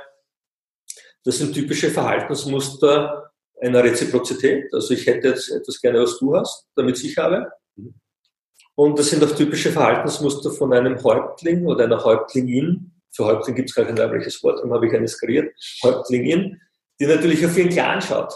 das 1.24 1.38
sind 1.38 1.54
typische 1.54 1.90
Verhaltensmuster 1.90 3.32
einer 3.62 3.84
Reziprozität. 3.84 4.74
Also 4.74 4.94
ich 4.94 5.06
hätte 5.06 5.30
jetzt 5.30 5.50
etwas 5.50 5.82
gerne, 5.82 6.02
was 6.02 6.18
du 6.18 6.36
hast, 6.36 6.68
damit 6.76 7.04
ich 7.04 7.18
habe. 7.18 7.52
Und 8.76 8.98
das 8.98 9.10
sind 9.10 9.24
auch 9.24 9.36
typische 9.36 9.72
Verhaltensmuster 9.72 10.52
von 10.52 10.74
einem 10.74 11.04
Häuptling 11.04 11.66
oder 11.66 11.84
einer 11.84 12.04
Häuptlingin. 12.04 12.94
Für 13.12 13.26
Häuptling 13.26 13.56
gibt 13.56 13.70
es 13.70 13.76
gar 13.76 13.86
kein 13.86 13.98
weibliches 13.98 14.42
Wort, 14.44 14.60
darum 14.60 14.74
habe 14.74 14.88
ich 14.88 14.94
eines 14.94 15.20
kreiert. 15.20 15.54
Häuptlingin, 15.84 16.62
die 17.00 17.06
natürlich 17.06 17.46
auf 17.46 17.58
ihren 17.58 17.70
Clan 17.70 18.02
schaut. 18.02 18.34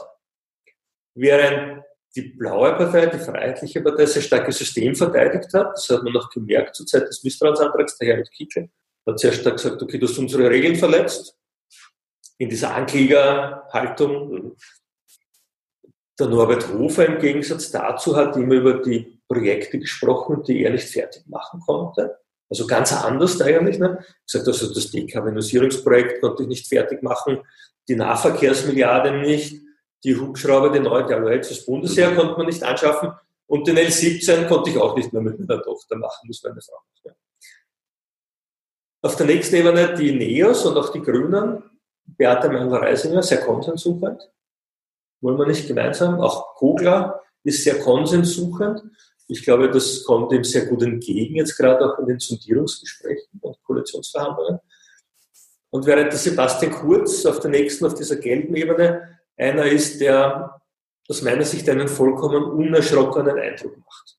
Während 1.16 1.84
die 2.16 2.34
blaue 2.38 2.74
Partei, 2.74 3.06
die 3.06 3.20
Freiheitliche 3.20 3.82
Partei, 3.82 4.06
sehr 4.06 4.22
starkes 4.22 4.58
System 4.58 4.96
verteidigt 4.96 5.54
hat. 5.54 5.72
Das 5.74 5.90
hat 5.90 6.04
man 6.04 6.14
noch 6.14 6.30
gemerkt 6.30 6.76
zur 6.76 6.86
Zeit 6.86 7.08
des 7.08 7.24
Misstrauensantrags, 7.24 7.98
der 7.98 8.10
Herr 8.10 8.18
mit 8.18 8.32
Kickel 8.32 8.70
hat 9.06 9.20
sehr 9.20 9.34
stark 9.34 9.58
gesagt, 9.58 9.82
okay, 9.82 9.98
du 9.98 10.08
hast 10.08 10.18
unsere 10.18 10.50
Regeln 10.50 10.76
verletzt 10.76 11.38
in 12.38 12.50
dieser 12.50 12.74
Anklägerhaltung. 12.76 14.56
Der 16.20 16.28
Norbert 16.28 16.72
Hofer 16.74 17.06
im 17.08 17.20
Gegensatz 17.20 17.72
dazu 17.72 18.16
hat 18.16 18.36
immer 18.36 18.56
über 18.56 18.74
die 18.82 19.20
Projekte 19.28 19.80
gesprochen, 19.80 20.44
die 20.44 20.64
er 20.64 20.72
nicht 20.72 20.88
fertig 20.88 21.24
machen 21.28 21.60
konnte. 21.62 22.18
Also 22.50 22.68
ganz 22.68 22.94
anders 22.94 23.42
eigentlich. 23.42 23.80
Ne? 23.80 24.04
Gesagt, 24.26 24.48
also 24.48 24.74
das 24.74 24.92
Dekarbonisierungsprojekt 24.92 26.22
konnte 26.22 26.44
ich 26.44 26.50
nicht 26.50 26.68
fertig 26.68 27.02
machen, 27.02 27.40
die 27.88 27.96
Nahverkehrsmilliarde 27.96 29.20
nicht, 29.22 29.62
die 30.04 30.16
Hubschrauber, 30.16 30.70
die 30.70 30.80
neue 30.80 31.06
Dialogs 31.06 31.48
des 31.48 31.66
Bundesheer 31.66 32.16
konnte 32.16 32.38
man 32.38 32.46
nicht 32.46 32.64
anschaffen 32.64 33.12
und 33.48 33.68
den 33.68 33.78
L17 33.78 34.48
konnte 34.48 34.70
ich 34.70 34.78
auch 34.78 34.96
nicht 34.96 35.12
mehr 35.14 35.22
mit 35.22 35.40
meiner 35.40 35.62
Tochter 35.62 35.96
machen, 35.96 36.28
muss 36.28 36.44
meine 36.44 36.62
Frau 36.62 36.76
machen. 36.76 37.18
Auf 39.02 39.16
der 39.18 39.26
nächsten 39.26 39.56
Ebene 39.56 39.94
die 39.96 40.14
NEOS 40.14 40.66
und 40.66 40.78
auch 40.78 40.90
die 40.90 41.02
Grünen, 41.02 41.62
Beate 42.06 42.50
Mengler-Reisinger, 42.50 43.24
sehr 43.24 43.42
konsenssuchend. 43.42 44.30
Wollen 45.22 45.38
wir 45.38 45.48
nicht 45.48 45.68
gemeinsam. 45.68 46.20
Auch 46.20 46.56
Kogler 46.56 47.22
ist 47.44 47.64
sehr 47.64 47.80
konsenssuchend. 47.80 48.84
Ich 49.28 49.44
glaube, 49.44 49.70
das 49.72 50.04
kommt 50.04 50.32
ihm 50.32 50.44
sehr 50.44 50.66
gut 50.66 50.84
entgegen, 50.84 51.36
jetzt 51.36 51.58
gerade 51.58 51.86
auch 51.86 51.98
in 52.00 52.08
den 52.08 52.20
Sondierungsgesprächen 52.20 53.40
und 53.42 53.62
Koalitionsverhandlungen. 53.64 54.60
Und 55.70 55.86
während 55.86 56.12
der 56.12 56.20
Sebastian 56.20 56.72
Kurz 56.72 57.26
auf 57.26 57.40
der 57.40 57.52
nächsten, 57.52 57.86
auf 57.86 57.96
dieser 57.96 58.18
gelben 58.18 58.56
Ebene, 58.56 59.20
einer 59.38 59.66
ist, 59.66 60.00
der 60.02 60.62
aus 61.08 61.22
meiner 61.22 61.44
Sicht 61.46 61.68
einen 61.70 61.88
vollkommen 61.88 62.44
unerschrockenen 62.44 63.38
Eindruck 63.38 63.78
macht. 63.78 64.18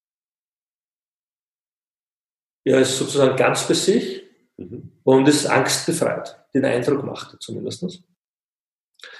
Er 2.64 2.80
ist 2.80 2.98
sozusagen 2.98 3.36
ganz 3.36 3.68
bei 3.68 3.74
sich 3.74 4.23
mhm. 4.56 4.92
und 5.02 5.28
ist 5.28 5.46
angstbefreit. 5.46 6.44
Den 6.54 6.64
Eindruck 6.64 7.04
macht 7.04 7.34
er 7.34 7.40
zumindest. 7.40 8.02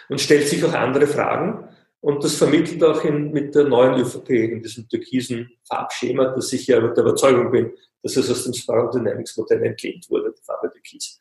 Und 0.08 0.20
stellt 0.20 0.48
sich 0.48 0.64
auch 0.64 0.72
andere 0.72 1.06
Fragen 1.06 1.68
und 2.00 2.22
das 2.22 2.36
vermittelt 2.36 2.82
auch 2.84 3.02
in, 3.04 3.32
mit 3.32 3.54
der 3.54 3.64
neuen 3.64 3.98
ÖVP, 4.00 4.28
in 4.30 4.62
diesem 4.62 4.88
türkisen 4.88 5.50
Farbschema, 5.66 6.26
dass 6.26 6.52
ich 6.52 6.66
ja 6.66 6.78
der 6.78 7.02
Überzeugung 7.02 7.50
bin, 7.50 7.72
dass 8.02 8.16
es 8.16 8.30
aus 8.30 8.44
dem 8.44 8.52
Spiral 8.52 8.90
Dynamics 8.90 9.36
Modell 9.36 9.62
entlehnt 9.62 10.08
wurde, 10.10 10.34
die 10.36 10.42
Farbe 10.42 10.70
Türkis. 10.70 11.18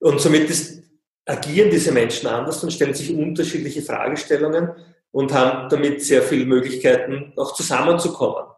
Und 0.00 0.20
somit 0.20 0.50
ist, 0.50 0.82
agieren 1.24 1.70
diese 1.70 1.92
Menschen 1.92 2.26
anders 2.26 2.62
und 2.64 2.72
stellen 2.72 2.94
sich 2.94 3.14
unterschiedliche 3.14 3.82
Fragestellungen 3.82 4.72
und 5.12 5.32
haben 5.32 5.68
damit 5.68 6.02
sehr 6.02 6.22
viele 6.22 6.46
Möglichkeiten, 6.46 7.32
auch 7.36 7.54
zusammenzukommen. 7.54 8.50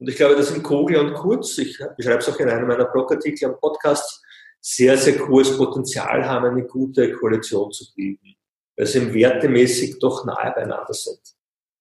Und 0.00 0.08
ich 0.08 0.16
glaube, 0.16 0.34
dass 0.34 0.50
in 0.50 0.62
Kogel 0.62 0.96
und 0.96 1.14
Kurz, 1.14 1.56
ich 1.58 1.78
beschreibe 1.96 2.18
es 2.18 2.28
auch 2.28 2.40
in 2.40 2.48
einem 2.48 2.66
meiner 2.66 2.86
Blogartikel 2.86 3.50
und 3.50 3.60
Podcasts, 3.60 4.22
sehr, 4.60 4.96
sehr 4.96 5.26
hohes 5.28 5.56
Potenzial 5.56 6.26
haben, 6.26 6.46
eine 6.46 6.66
gute 6.66 7.12
Koalition 7.12 7.70
zu 7.70 7.84
bilden 7.94 8.34
weil 8.80 8.86
sie 8.86 9.12
wertemäßig 9.12 9.98
doch 9.98 10.24
nahe 10.24 10.52
beieinander 10.54 10.94
sind. 10.94 11.20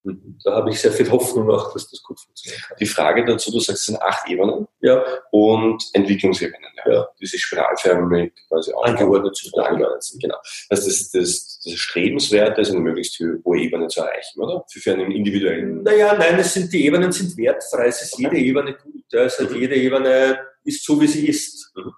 Mhm. 0.09 0.39
Da 0.43 0.55
habe 0.55 0.69
ich 0.69 0.79
sehr 0.79 0.91
viel 0.91 1.09
Hoffnung 1.09 1.49
auch, 1.49 1.73
dass 1.73 1.89
das 1.89 2.01
gut 2.01 2.19
funktioniert. 2.19 2.61
Die 2.79 2.85
Frage 2.85 3.25
dazu, 3.25 3.51
du 3.51 3.59
sagst, 3.59 3.81
es 3.81 3.85
sind 3.85 4.01
acht 4.01 4.29
Ebenen 4.29 4.67
ja. 4.81 5.03
und 5.31 5.83
Entwicklungsebenen, 5.93 6.69
ja. 6.85 6.91
ja. 6.91 7.07
die 7.19 7.25
sich 7.25 7.41
spiralförmig 7.41 8.33
quasi 8.47 8.71
angeordnet 8.83 9.35
sind. 9.35 9.57
Angeordnet 9.57 10.03
sind, 10.03 10.21
genau. 10.21 10.37
Das 10.69 10.87
ist 10.87 11.13
das, 11.15 11.61
das 11.63 11.73
Strebenswerte, 11.73 12.61
ist 12.61 12.71
eine 12.71 12.79
möglichst 12.79 13.19
hohe 13.19 13.59
Ebene 13.59 13.87
zu 13.87 14.01
erreichen, 14.01 14.41
oder? 14.41 14.63
Für, 14.71 14.79
für 14.79 14.93
einen 14.93 15.11
individuellen. 15.11 15.83
Naja, 15.83 16.13
nein, 16.15 16.39
es 16.39 16.53
sind, 16.53 16.71
die 16.73 16.85
Ebenen 16.85 17.11
sind 17.11 17.35
wertfrei, 17.37 17.87
es 17.87 18.01
ist 18.01 18.13
okay. 18.13 18.23
jede 18.23 18.37
Ebene 18.37 18.73
gut. 18.73 19.03
Ja. 19.11 19.23
Es 19.23 19.39
mhm. 19.39 19.55
jede 19.55 19.75
Ebene 19.75 20.39
ist 20.63 20.83
so, 20.83 20.99
wie 20.99 21.07
sie 21.07 21.27
ist. 21.27 21.71
Mhm. 21.75 21.93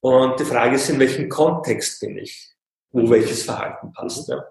Und 0.00 0.40
die 0.40 0.44
Frage 0.44 0.76
ist, 0.76 0.88
in 0.90 1.00
welchem 1.00 1.28
Kontext 1.28 2.00
bin 2.00 2.18
ich? 2.18 2.54
wo 2.90 3.10
welches 3.10 3.44
Verhalten 3.44 3.92
passt. 3.92 4.28
Ja. 4.28 4.44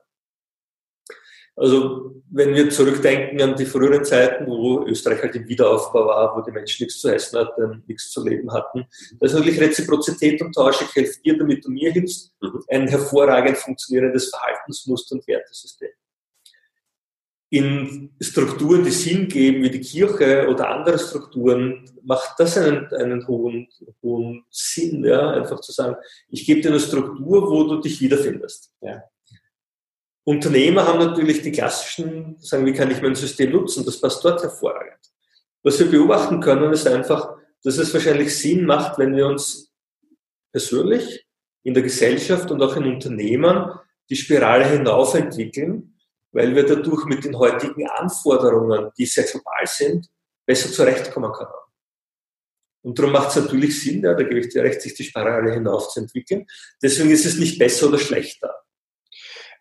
Also 1.58 2.22
wenn 2.30 2.54
wir 2.54 2.70
zurückdenken 2.70 3.41
an 3.41 3.56
die 3.56 3.65
früheren 3.65 4.06
Zeiten, 4.06 4.46
wo 4.46 4.86
Österreich 4.86 5.24
halt 5.24 5.36
im 5.36 5.48
Wiederaufbau 5.48 6.06
war, 6.06 6.38
wo 6.38 6.41
die 6.41 6.52
Menschen 6.52 6.84
nichts 6.84 7.02
zu 7.02 7.10
essen 7.10 7.39
hatten, 7.39 7.84
nichts 7.88 8.12
zu 8.12 8.24
leben 8.24 8.54
hatten, 8.54 8.86
da 9.20 9.26
ist 9.26 9.34
natürlich 9.34 9.60
Reziprozität 9.60 10.39
und 10.41 10.54
Tausch, 10.54 10.84
ich 10.84 10.96
helfe 10.96 11.20
dir, 11.26 11.36
damit 11.36 11.65
du 11.65 11.72
mir 11.72 11.91
hilfst, 11.91 12.32
mhm. 12.41 12.62
ein 12.67 12.88
hervorragend 12.88 13.58
funktionierendes 13.58 14.30
Verhaltensmuster 14.30 15.15
und 15.15 15.28
Wertesystem. 15.28 15.89
In 17.50 18.12
Strukturen, 18.20 18.84
die 18.84 18.91
Sinn 18.91 19.28
geben, 19.28 19.63
wie 19.63 19.72
die 19.72 19.82
Kirche 19.82 20.48
oder 20.50 20.70
andere 20.70 21.00
Strukturen, 21.00 21.89
macht 22.04 22.39
das 22.39 22.58
einen, 22.58 22.88
einen 22.93 23.26
hohen, 23.26 23.67
hohen 24.04 24.46
Sinn, 24.52 25.04
ja? 25.04 25.32
einfach 25.32 25.60
zu 25.62 25.72
sagen, 25.72 25.96
ich 26.28 26.46
gebe 26.46 26.62
dir 26.62 26.70
eine 26.70 26.80
Struktur, 26.80 27.50
wo 27.50 27.63
du 27.63 27.82
dich 27.82 28.00
wiederfindest. 28.00 28.74
Ja. 28.82 29.02
Unternehmer 30.28 30.86
haben 30.86 31.00
natürlich 31.00 31.42
die 31.42 31.54
klassischen, 31.54 32.36
sagen, 32.40 32.66
wie 32.66 32.74
kann 32.74 32.92
ich 32.92 33.02
mein 33.02 33.16
System 33.16 33.50
nutzen? 33.50 33.86
Das 33.86 34.02
passt 34.02 34.26
dort 34.26 34.44
hervorragend. 34.44 35.00
Was 35.63 35.80
wir 35.80 35.90
beobachten 35.90 36.42
können, 36.42 36.74
ist 36.74 36.86
einfach, 36.86 37.38
dass 37.63 37.78
es 37.78 37.94
wahrscheinlich 37.94 38.38
Sinn 38.38 38.66
macht, 38.66 39.00
wenn 39.00 39.16
wir 39.16 39.26
uns 39.26 39.72
persönlich 40.52 41.26
in 41.63 41.74
der 41.74 41.84
Gesellschaft 41.84 42.52
und 42.52 42.62
auch 42.62 42.76
in 42.76 42.84
Unternehmen 42.84 43.72
die 44.10 44.18
Spirale 44.18 44.66
hinauf 44.66 45.13
entwickeln, 45.13 45.98
weil 46.34 46.54
wir 46.54 46.66
dadurch 46.66 47.06
mit 47.06 47.24
den 47.24 47.38
heutigen 47.38 47.88
Anforderungen, 47.88 48.92
die 48.98 49.06
sehr 49.06 49.24
global 49.24 49.66
sind, 49.66 50.08
besser 50.46 50.70
zurechtkommen 50.70 51.32
können. 51.32 51.52
Und 52.82 53.00
darum 53.00 53.13
macht 53.13 53.30
es 53.30 53.38
natürlich 53.38 53.82
Sinn, 53.82 54.04
ja, 54.04 54.13
da 54.13 54.24
gebe 54.24 54.42
ich 54.42 54.50
dir 54.50 54.63
recht, 54.63 54.82
sich 54.82 54.94
die 54.94 55.06
Spirale 55.06 55.54
hinauf 55.54 55.88
zu 55.88 56.02
entwickeln. 56.02 56.46
Deswegen 56.84 57.12
ist 57.12 57.26
es 57.26 57.38
nicht 57.38 57.58
besser 57.58 57.88
oder 57.88 57.98
schlechter. 57.98 58.54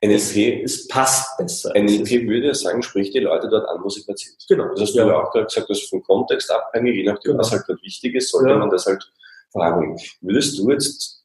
NLP, 0.03 0.63
es 0.65 0.89
passt 0.89 1.37
besser. 1.39 1.73
NLP 1.75 2.29
würde 2.29 2.49
ja 2.49 2.55
sagen, 2.55 2.83
sprich 2.83 3.11
die 3.11 3.21
Leute 3.21 3.49
dort 3.49 3.69
an, 3.69 3.83
wo 3.83 3.89
sie 3.89 4.05
gerade 4.05 4.19
sind. 4.19 4.37
Genau. 4.49 4.69
Das 4.71 4.81
hast 4.81 4.95
du 4.95 4.99
ja, 4.99 5.07
ja 5.07 5.23
auch 5.23 5.31
gerade 5.33 5.47
gesagt, 5.47 5.71
das 5.71 5.79
ist 5.79 5.91
vom 5.91 6.03
Kontext 6.03 6.51
abhängig, 6.51 6.97
je 6.97 7.05
nachdem, 7.05 7.33
genau. 7.33 7.41
was 7.41 7.53
halt 7.53 7.65
gerade 7.65 7.83
wichtig 7.83 8.15
ist, 8.15 8.31
sollte 8.31 8.51
ja. 8.51 8.59
man 8.59 8.71
das 8.71 8.87
halt 8.87 9.11
voranbringen. 9.51 9.99
Würdest 10.21 10.59
du 10.59 10.71
jetzt 10.71 11.25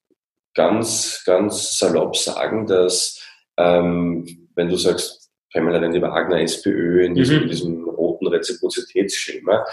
ganz, 0.53 1.23
ganz 1.25 1.77
salopp 1.77 2.15
sagen, 2.15 2.67
dass, 2.67 3.21
ähm, 3.57 4.49
wenn 4.55 4.69
du 4.69 4.77
sagst, 4.77 5.29
Pamela 5.53 5.79
Rendi 5.79 6.01
Wagner, 6.01 6.39
SPÖ, 6.41 7.05
in 7.05 7.15
diesem, 7.15 7.38
mhm. 7.38 7.43
in 7.43 7.49
diesem 7.49 7.89
roten 7.89 8.27
Reziprozitätsschema, 8.27 9.65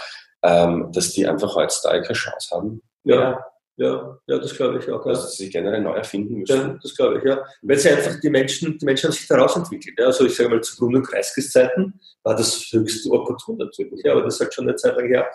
ähm, 0.43 0.91
dass 0.91 1.13
die 1.13 1.27
einfach 1.27 1.55
heutzutage 1.55 2.01
keine 2.01 2.13
Chance 2.13 2.55
haben. 2.55 2.81
Ja, 3.03 3.15
ja, 3.15 3.45
ja, 3.79 4.19
das 4.27 4.55
glaube 4.55 4.79
ich 4.79 4.91
auch. 4.91 5.05
Ja. 5.05 5.13
Dass 5.13 5.35
sie 5.35 5.43
sich 5.43 5.53
generell 5.53 5.81
neu 5.81 5.93
erfinden 5.93 6.39
müssen. 6.39 6.57
Ja, 6.57 6.79
das 6.81 6.93
glaube 6.95 7.19
ich, 7.19 7.23
ja. 7.23 7.45
Weil 7.61 7.77
sie 7.77 7.89
einfach 7.89 8.19
die 8.19 8.29
Menschen, 8.29 8.77
die 8.77 8.85
Menschen 8.85 9.07
haben 9.07 9.13
sich 9.13 9.27
daraus 9.27 9.55
entwickelt. 9.55 9.97
Ja. 9.97 10.07
Also 10.07 10.25
ich 10.25 10.35
sage 10.35 10.49
mal, 10.49 10.61
zu 10.61 10.75
Grund- 10.75 10.95
und 10.97 11.07
Kreisgeszeiten 11.07 11.99
war 12.23 12.35
das 12.35 12.59
höchst 12.71 13.09
opportun 13.09 13.57
natürlich, 13.57 14.03
ja, 14.03 14.11
aber 14.11 14.23
das 14.23 14.35
ist 14.35 14.41
halt 14.41 14.53
schon 14.53 14.67
eine 14.67 14.75
Zeit 14.75 14.97
lang 14.97 15.07
her. 15.07 15.29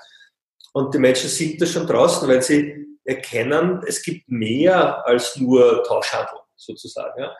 Und 0.74 0.92
die 0.92 0.98
Menschen 0.98 1.30
sind 1.30 1.60
da 1.62 1.64
schon 1.64 1.86
draußen, 1.86 2.28
weil 2.28 2.42
sie 2.42 2.86
erkennen, 3.04 3.82
es 3.86 4.02
gibt 4.02 4.28
mehr 4.28 5.06
als 5.06 5.36
nur 5.36 5.82
Tauschhandel 5.84 6.38
sozusagen. 6.56 7.22
Ja. 7.22 7.34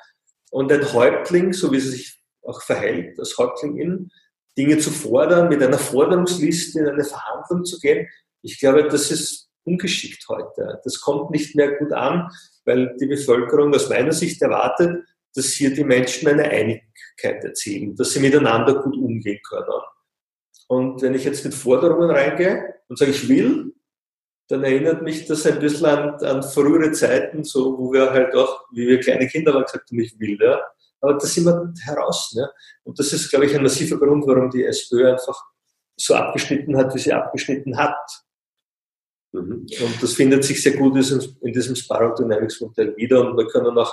Und 0.50 0.72
ein 0.72 0.90
Häuptling, 0.92 1.52
so 1.52 1.70
wie 1.70 1.80
sie 1.80 1.90
sich 1.90 2.18
auch 2.42 2.62
verhält, 2.62 3.18
als 3.18 3.36
Häuptling 3.36 3.76
in, 3.76 4.10
Dinge 4.56 4.78
zu 4.78 4.90
fordern, 4.90 5.48
mit 5.48 5.62
einer 5.62 5.78
Forderungsliste 5.78 6.78
in 6.78 6.88
eine 6.88 7.04
Verhandlung 7.04 7.64
zu 7.64 7.78
gehen. 7.78 8.08
Ich 8.40 8.58
glaube, 8.58 8.88
das 8.88 9.10
ist 9.10 9.43
ungeschickt 9.64 10.26
heute. 10.28 10.80
Das 10.84 11.00
kommt 11.00 11.30
nicht 11.30 11.54
mehr 11.54 11.76
gut 11.76 11.92
an, 11.92 12.30
weil 12.64 12.96
die 13.00 13.06
Bevölkerung 13.06 13.74
aus 13.74 13.88
meiner 13.88 14.12
Sicht 14.12 14.40
erwartet, 14.42 15.04
dass 15.34 15.46
hier 15.46 15.74
die 15.74 15.84
Menschen 15.84 16.28
eine 16.28 16.44
Einigkeit 16.44 17.42
erzielen, 17.42 17.96
dass 17.96 18.12
sie 18.12 18.20
miteinander 18.20 18.82
gut 18.82 18.96
umgehen 18.96 19.40
können. 19.48 19.80
Und 20.68 21.02
wenn 21.02 21.14
ich 21.14 21.24
jetzt 21.24 21.44
mit 21.44 21.54
Forderungen 21.54 22.10
reingehe 22.10 22.74
und 22.88 22.98
sage, 22.98 23.10
ich 23.10 23.28
will, 23.28 23.72
dann 24.48 24.62
erinnert 24.62 25.02
mich 25.02 25.26
das 25.26 25.46
ein 25.46 25.58
bisschen 25.58 25.86
an, 25.86 26.14
an 26.24 26.42
frühere 26.42 26.92
Zeiten, 26.92 27.44
so, 27.44 27.78
wo 27.78 27.92
wir 27.92 28.10
halt 28.10 28.34
auch, 28.34 28.64
wie 28.72 28.86
wir 28.86 29.00
kleine 29.00 29.26
Kinder 29.26 29.54
waren, 29.54 29.64
gesagt 29.64 29.90
haben, 29.90 30.00
ich 30.00 30.18
will, 30.18 30.38
ja 30.40 30.60
aber 31.04 31.18
da 31.18 31.26
sind 31.26 31.44
wir 31.44 31.72
heraus. 31.84 32.32
Ne? 32.34 32.50
Und 32.84 32.98
das 32.98 33.12
ist, 33.12 33.28
glaube 33.28 33.44
ich, 33.44 33.54
ein 33.54 33.62
massiver 33.62 33.98
Grund, 33.98 34.26
warum 34.26 34.50
die 34.50 34.64
SPÖ 34.64 35.12
einfach 35.12 35.38
so 35.96 36.14
abgeschnitten 36.14 36.76
hat, 36.76 36.94
wie 36.94 36.98
sie 36.98 37.12
abgeschnitten 37.12 37.76
hat. 37.76 38.23
Mhm. 39.34 39.66
Und 39.80 40.02
das 40.02 40.14
findet 40.14 40.44
sich 40.44 40.62
sehr 40.62 40.76
gut 40.76 40.96
in 40.96 41.52
diesem 41.52 41.74
Spiral 41.74 42.14
Dynamics 42.16 42.60
Modell 42.60 42.96
wieder 42.96 43.20
und 43.28 43.36
wir 43.36 43.46
können 43.48 43.76
auch 43.76 43.92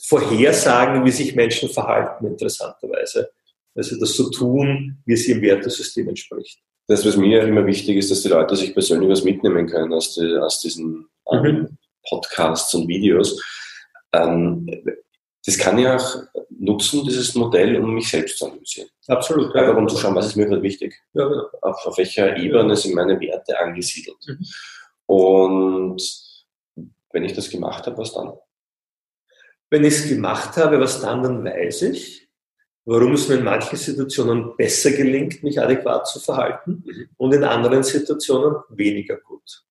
vorhersagen, 0.00 1.04
wie 1.04 1.10
sich 1.10 1.34
Menschen 1.34 1.68
verhalten, 1.68 2.26
interessanterweise. 2.26 3.30
Also 3.74 3.98
das 3.98 4.14
so 4.14 4.30
tun, 4.30 4.98
wie 5.04 5.12
es 5.12 5.28
ihrem 5.28 5.42
Wertesystem 5.42 6.08
entspricht. 6.08 6.60
Das, 6.86 7.04
was 7.04 7.16
mir 7.16 7.42
immer 7.42 7.66
wichtig 7.66 7.98
ist, 7.98 8.10
dass 8.10 8.22
die 8.22 8.28
Leute 8.28 8.56
sich 8.56 8.72
persönlich 8.72 9.10
was 9.10 9.24
mitnehmen 9.24 9.66
können 9.66 9.92
aus, 9.92 10.14
die, 10.14 10.36
aus 10.36 10.60
diesen 10.60 11.06
ähm, 11.30 11.42
mhm. 11.42 11.78
Podcasts 12.08 12.72
und 12.74 12.88
Videos. 12.88 13.42
Ähm, 14.14 14.66
das 15.44 15.58
kann 15.58 15.78
ich 15.78 15.86
auch 15.86 16.22
nutzen, 16.58 17.04
dieses 17.04 17.34
Modell, 17.34 17.76
um 17.76 17.94
mich 17.94 18.08
selbst 18.08 18.38
zu 18.38 18.46
analysieren. 18.46 18.88
Absolut. 19.06 19.54
Ja. 19.54 19.62
Einfach 19.62 19.76
um 19.76 19.88
zu 19.88 19.98
schauen, 19.98 20.14
was 20.14 20.26
ist 20.26 20.36
mir 20.36 20.46
gerade 20.46 20.62
wichtig. 20.62 20.94
Ja, 21.12 21.26
genau. 21.26 21.44
auf, 21.62 21.86
auf, 21.86 21.98
welcher 21.98 22.36
Ebene 22.36 22.74
sind 22.74 22.94
meine 22.94 23.20
Werte 23.20 23.58
angesiedelt. 23.58 24.16
Mhm. 24.26 24.44
Und 25.08 26.02
wenn 27.12 27.24
ich 27.24 27.32
das 27.32 27.48
gemacht 27.48 27.86
habe, 27.86 27.96
was 27.96 28.12
dann? 28.12 28.34
Wenn 29.70 29.84
ich 29.84 29.94
es 29.94 30.08
gemacht 30.08 30.56
habe, 30.56 30.78
was 30.80 31.00
dann, 31.00 31.22
dann 31.22 31.44
weiß 31.44 31.82
ich, 31.82 32.28
warum 32.84 33.14
es 33.14 33.28
mir 33.28 33.36
in 33.36 33.44
manchen 33.44 33.76
Situationen 33.76 34.54
besser 34.56 34.92
gelingt, 34.92 35.42
mich 35.42 35.60
adäquat 35.60 36.06
zu 36.08 36.20
verhalten 36.20 36.84
mhm. 36.84 37.08
und 37.16 37.34
in 37.34 37.44
anderen 37.44 37.82
Situationen 37.82 38.56
weniger 38.68 39.16
gut. 39.16 39.64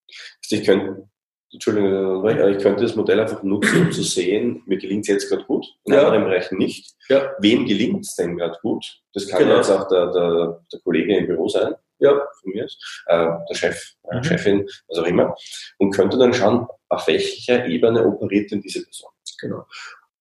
Also 0.43 0.55
ich 0.55 0.63
könnte, 0.63 1.07
Entschuldigung, 1.53 2.27
ich 2.27 2.63
könnte 2.63 2.83
das 2.83 2.95
Modell 2.95 3.19
einfach 3.19 3.43
nutzen, 3.43 3.87
um 3.87 3.91
zu 3.91 4.03
sehen, 4.03 4.63
mir 4.65 4.77
gelingt 4.77 5.03
es 5.03 5.09
jetzt 5.09 5.29
gerade 5.29 5.45
gut, 5.45 5.67
in 5.85 5.93
ja. 5.93 6.05
anderen 6.05 6.25
Bereichen 6.25 6.57
nicht. 6.57 6.95
Ja. 7.09 7.31
Wem 7.39 7.67
gelingt 7.67 8.05
es 8.05 8.15
denn 8.15 8.37
gerade 8.37 8.57
gut? 8.61 9.01
Das 9.13 9.27
kann 9.27 9.43
genau. 9.43 9.57
jetzt 9.57 9.69
auch 9.69 9.87
der, 9.87 10.11
der, 10.11 10.65
der 10.71 10.79
Kollege 10.79 11.15
im 11.15 11.27
Büro 11.27 11.47
sein 11.47 11.75
ja. 11.99 12.11
von 12.41 12.51
mir 12.51 12.65
ist, 12.65 13.03
äh, 13.07 13.29
der 13.49 13.55
Chef, 13.55 13.93
äh, 14.09 14.17
mhm. 14.17 14.23
Chefin, 14.23 14.69
was 14.87 14.99
auch 14.99 15.05
immer, 15.05 15.35
und 15.77 15.91
könnte 15.91 16.17
dann 16.17 16.33
schauen, 16.33 16.67
auf 16.89 17.07
welcher 17.07 17.65
Ebene 17.65 18.05
operiert 18.05 18.51
denn 18.51 18.61
diese 18.61 18.83
Person. 18.83 19.11
Genau. 19.39 19.65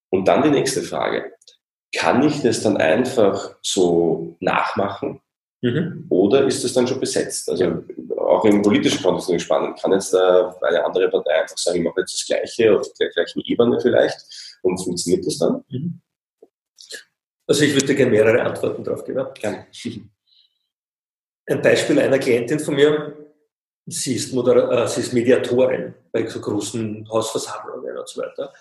Und 0.09 0.27
dann 0.27 0.43
die 0.43 0.51
nächste 0.51 0.81
Frage. 0.81 1.33
Kann 1.95 2.21
ich 2.23 2.41
das 2.41 2.61
dann 2.61 2.77
einfach 2.77 3.55
so 3.61 4.35
nachmachen? 4.39 5.21
Mhm. 5.61 6.05
Oder 6.09 6.45
ist 6.45 6.63
das 6.63 6.73
dann 6.73 6.87
schon 6.87 6.99
besetzt? 6.99 7.49
Also 7.49 7.63
ja. 7.63 7.81
auch 8.17 8.45
im 8.45 8.61
politischen 8.61 9.01
Kontext 9.01 9.29
ist 9.29 9.41
spannend. 9.43 9.79
Kann 9.81 9.91
jetzt 9.91 10.13
da 10.13 10.55
eine 10.61 10.85
andere 10.85 11.09
Partei 11.09 11.41
einfach 11.41 11.57
sagen, 11.57 11.79
ich 11.79 11.83
mache 11.83 12.01
jetzt 12.01 12.13
das 12.13 12.27
Gleiche 12.27 12.77
auf 12.77 12.93
der 12.99 13.09
gleichen 13.09 13.41
Ebene 13.45 13.79
vielleicht 13.81 14.19
und 14.61 14.77
funktioniert 14.77 15.25
das 15.25 15.37
dann? 15.39 15.63
Mhm. 15.69 16.01
Also 17.47 17.63
ich 17.63 17.73
würde 17.73 17.95
gerne 17.95 18.11
mehrere 18.11 18.41
Antworten 18.41 18.83
drauf 18.83 19.05
geben. 19.05 19.25
Gerne. 19.39 19.67
Ein 21.49 21.61
Beispiel 21.61 21.99
einer 21.99 22.19
Klientin 22.19 22.59
von 22.59 22.75
mir, 22.75 23.15
sie 23.85 24.15
ist, 24.15 24.33
Moder 24.33 24.69
äh, 24.71 24.87
sie 24.87 25.01
ist 25.01 25.13
Mediatorin 25.13 25.93
bei 26.11 26.27
so 26.27 26.41
großen 26.41 27.07
Hausversammlungen 27.09 27.97
und 27.97 28.07
so 28.07 28.21
weiter. 28.21 28.53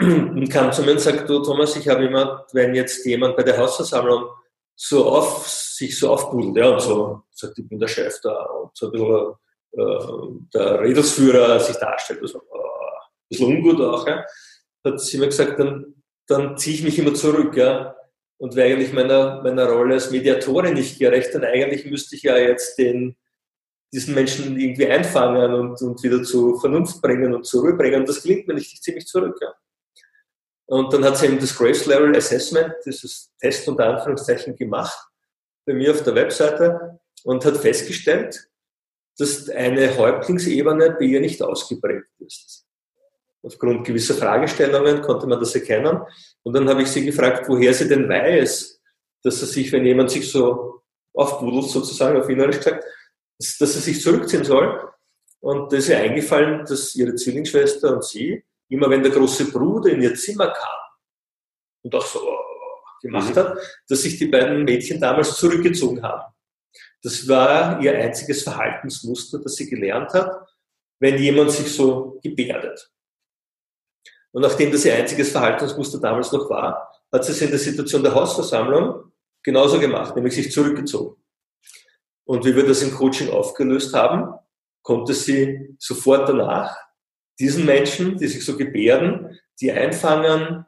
Und 0.00 0.48
kam 0.50 0.72
zu 0.72 0.82
mir 0.82 0.92
und 0.92 1.00
sagt, 1.00 1.28
du 1.28 1.42
Thomas, 1.42 1.76
ich 1.76 1.88
habe 1.88 2.04
immer, 2.04 2.46
wenn 2.52 2.74
jetzt 2.74 3.04
jemand 3.04 3.36
bei 3.36 3.42
der 3.42 3.58
Hausversammlung 3.58 4.30
so 4.74 5.04
auf, 5.06 5.46
sich 5.46 5.98
so 5.98 6.10
aufbudelt, 6.10 6.56
ja, 6.56 6.70
und 6.70 6.80
so, 6.80 7.22
sagt, 7.30 7.58
ich 7.58 7.68
bin 7.68 7.78
der 7.78 7.86
Chef 7.86 8.18
da, 8.22 8.44
und 8.44 8.74
so 8.74 8.86
ein 8.86 8.92
bisschen 8.92 9.34
äh, 9.72 10.48
der 10.54 10.80
Redelsführer 10.80 11.60
sich 11.60 11.76
darstellt, 11.76 12.22
also, 12.22 12.40
oh, 12.50 12.56
ein 12.56 13.28
bisschen 13.28 13.46
ungut 13.46 13.80
auch, 13.82 14.06
ja, 14.06 14.24
hat 14.84 15.00
sie 15.00 15.18
mir 15.18 15.26
gesagt, 15.26 15.60
dann, 15.60 16.02
dann 16.26 16.56
ziehe 16.56 16.76
ich 16.76 16.82
mich 16.82 16.98
immer 16.98 17.12
zurück, 17.12 17.54
ja, 17.56 17.94
und 18.40 18.56
wäre 18.56 18.72
eigentlich 18.72 18.94
meiner, 18.94 19.42
meiner 19.42 19.66
Rolle 19.66 19.94
als 19.94 20.10
Mediatorin 20.10 20.72
nicht 20.72 20.98
gerecht, 20.98 21.34
denn 21.34 21.44
eigentlich 21.44 21.84
müsste 21.84 22.16
ich 22.16 22.22
ja 22.22 22.38
jetzt 22.38 22.78
den, 22.78 23.14
diesen 23.92 24.14
Menschen 24.14 24.58
irgendwie 24.58 24.86
einfangen 24.86 25.52
und, 25.52 25.82
und 25.82 26.02
wieder 26.02 26.22
zur 26.22 26.58
Vernunft 26.58 27.02
bringen 27.02 27.34
und 27.34 27.44
zur 27.44 27.62
Ruhe 27.62 27.74
bringen. 27.74 28.00
Und 28.00 28.08
das 28.08 28.22
gelingt 28.22 28.48
mir 28.48 28.54
nicht, 28.54 28.72
ich 28.72 28.80
ziehe 28.80 28.94
mich 28.94 29.06
zurück. 29.06 29.36
Ja. 29.42 29.52
Und 30.64 30.90
dann 30.90 31.04
hat 31.04 31.18
sie 31.18 31.26
eben 31.26 31.38
das 31.38 31.54
Grace 31.54 31.84
Level 31.84 32.16
Assessment, 32.16 32.72
dieses 32.86 33.30
Test 33.38 33.68
unter 33.68 33.90
Anführungszeichen 33.90 34.56
gemacht, 34.56 34.98
bei 35.66 35.74
mir 35.74 35.90
auf 35.90 36.02
der 36.02 36.14
Webseite 36.14 36.98
und 37.24 37.44
hat 37.44 37.58
festgestellt, 37.58 38.48
dass 39.18 39.50
eine 39.50 39.98
Häuptlingsebene 39.98 40.96
bei 40.98 41.04
ihr 41.04 41.20
nicht 41.20 41.42
ausgeprägt 41.42 42.08
ist. 42.20 42.66
Aufgrund 43.42 43.86
gewisser 43.86 44.14
Fragestellungen 44.14 45.00
konnte 45.00 45.26
man 45.26 45.40
das 45.40 45.54
erkennen. 45.54 46.02
Und 46.42 46.54
dann 46.54 46.68
habe 46.68 46.82
ich 46.82 46.88
sie 46.88 47.04
gefragt, 47.04 47.48
woher 47.48 47.72
sie 47.72 47.88
denn 47.88 48.08
weiß, 48.08 48.80
dass 49.22 49.40
er 49.40 49.46
sich, 49.46 49.72
wenn 49.72 49.86
jemand 49.86 50.10
sich 50.10 50.30
so 50.30 50.82
aufbudelt, 51.14 51.70
sozusagen 51.70 52.20
auf 52.20 52.28
Wienerisch 52.28 52.58
gesagt, 52.58 52.84
dass, 53.38 53.74
er 53.74 53.80
sich 53.80 54.00
zurückziehen 54.00 54.44
soll. 54.44 54.90
Und 55.40 55.72
da 55.72 55.76
ist 55.76 55.88
ihr 55.88 55.98
eingefallen, 55.98 56.66
dass 56.66 56.94
ihre 56.94 57.14
Zwillingsschwester 57.14 57.94
und 57.94 58.04
sie, 58.04 58.44
immer 58.68 58.90
wenn 58.90 59.02
der 59.02 59.12
große 59.12 59.50
Bruder 59.50 59.90
in 59.90 60.02
ihr 60.02 60.14
Zimmer 60.14 60.48
kam 60.48 60.78
und 61.82 61.94
auch 61.94 62.04
so 62.04 62.20
gemacht 63.00 63.34
mhm. 63.34 63.38
hat, 63.38 63.58
dass 63.88 64.02
sich 64.02 64.18
die 64.18 64.26
beiden 64.26 64.64
Mädchen 64.64 65.00
damals 65.00 65.36
zurückgezogen 65.36 66.02
haben. 66.02 66.32
Das 67.02 67.26
war 67.26 67.80
ihr 67.80 67.94
einziges 67.94 68.42
Verhaltensmuster, 68.42 69.38
das 69.38 69.54
sie 69.54 69.68
gelernt 69.68 70.12
hat, 70.12 70.46
wenn 70.98 71.16
jemand 71.16 71.50
sich 71.50 71.72
so 71.72 72.20
gebärdet. 72.22 72.90
Und 74.32 74.42
nachdem 74.42 74.70
das 74.70 74.84
ihr 74.84 74.94
einziges 74.94 75.30
Verhaltensmuster 75.30 75.98
damals 75.98 76.32
noch 76.32 76.48
war, 76.48 76.88
hat 77.12 77.24
sie 77.24 77.32
es 77.32 77.42
in 77.42 77.50
der 77.50 77.58
Situation 77.58 78.02
der 78.02 78.14
Hausversammlung 78.14 79.12
genauso 79.42 79.80
gemacht, 79.80 80.14
nämlich 80.14 80.34
sich 80.34 80.52
zurückgezogen. 80.52 81.20
Und 82.24 82.44
wie 82.44 82.54
wir 82.54 82.66
das 82.66 82.82
im 82.82 82.92
Coaching 82.92 83.30
aufgelöst 83.30 83.92
haben, 83.94 84.34
konnte 84.82 85.14
sie 85.14 85.74
sofort 85.78 86.28
danach 86.28 86.76
diesen 87.38 87.64
Menschen, 87.64 88.16
die 88.18 88.28
sich 88.28 88.44
so 88.44 88.56
gebärden, 88.56 89.38
die 89.60 89.72
einfangen, 89.72 90.64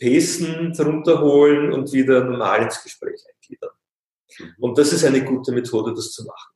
pacen, 0.00 0.72
drunter 0.72 1.20
holen 1.20 1.72
und 1.72 1.92
wieder 1.92 2.24
normal 2.24 2.62
ins 2.62 2.82
Gespräch 2.82 3.20
eingliedern. 3.34 3.70
Und 4.58 4.78
das 4.78 4.92
ist 4.92 5.04
eine 5.04 5.24
gute 5.24 5.52
Methode, 5.52 5.92
das 5.94 6.12
zu 6.12 6.24
machen. 6.24 6.52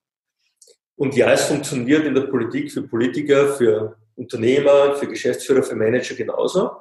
Und 0.96 1.14
ja, 1.14 1.30
es 1.30 1.44
funktioniert 1.44 2.04
in 2.06 2.14
der 2.14 2.22
Politik 2.22 2.72
für 2.72 2.82
Politiker, 2.82 3.54
für 3.54 3.96
Unternehmer, 4.18 4.96
für 4.96 5.06
Geschäftsführer, 5.06 5.62
für 5.62 5.76
Manager 5.76 6.14
genauso. 6.14 6.72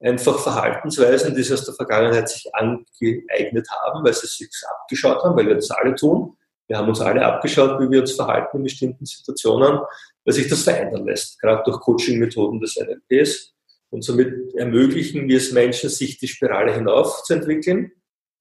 Einfach 0.00 0.38
Verhaltensweisen, 0.38 1.34
die 1.34 1.42
sie 1.42 1.54
aus 1.54 1.64
der 1.64 1.74
Vergangenheit 1.74 2.28
sich 2.28 2.54
angeeignet 2.54 3.66
haben, 3.70 4.04
weil 4.04 4.12
sie 4.12 4.26
sich 4.26 4.50
abgeschaut 4.68 5.24
haben, 5.24 5.36
weil 5.36 5.46
wir 5.46 5.54
das 5.54 5.70
alle 5.70 5.94
tun. 5.94 6.36
Wir 6.66 6.78
haben 6.78 6.88
uns 6.88 7.00
alle 7.00 7.24
abgeschaut, 7.24 7.80
wie 7.80 7.90
wir 7.90 8.00
uns 8.00 8.12
verhalten 8.12 8.58
in 8.58 8.62
bestimmten 8.64 9.06
Situationen, 9.06 9.80
weil 10.24 10.34
sich 10.34 10.48
das 10.48 10.62
verändern 10.62 11.06
lässt, 11.06 11.40
gerade 11.40 11.62
durch 11.64 11.80
Coaching-Methoden 11.80 12.60
des 12.60 12.76
NLPs. 12.76 13.54
Und 13.90 14.02
somit 14.02 14.54
ermöglichen 14.54 15.28
wir 15.28 15.38
es 15.38 15.52
Menschen, 15.52 15.88
sich 15.88 16.18
die 16.18 16.28
Spirale 16.28 16.74
hinauf 16.74 17.22
zu 17.22 17.34
entwickeln. 17.34 17.92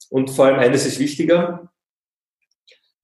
Und 0.09 0.31
vor 0.31 0.45
allem 0.45 0.59
eines 0.59 0.85
ist 0.85 0.99
wichtiger, 0.99 1.71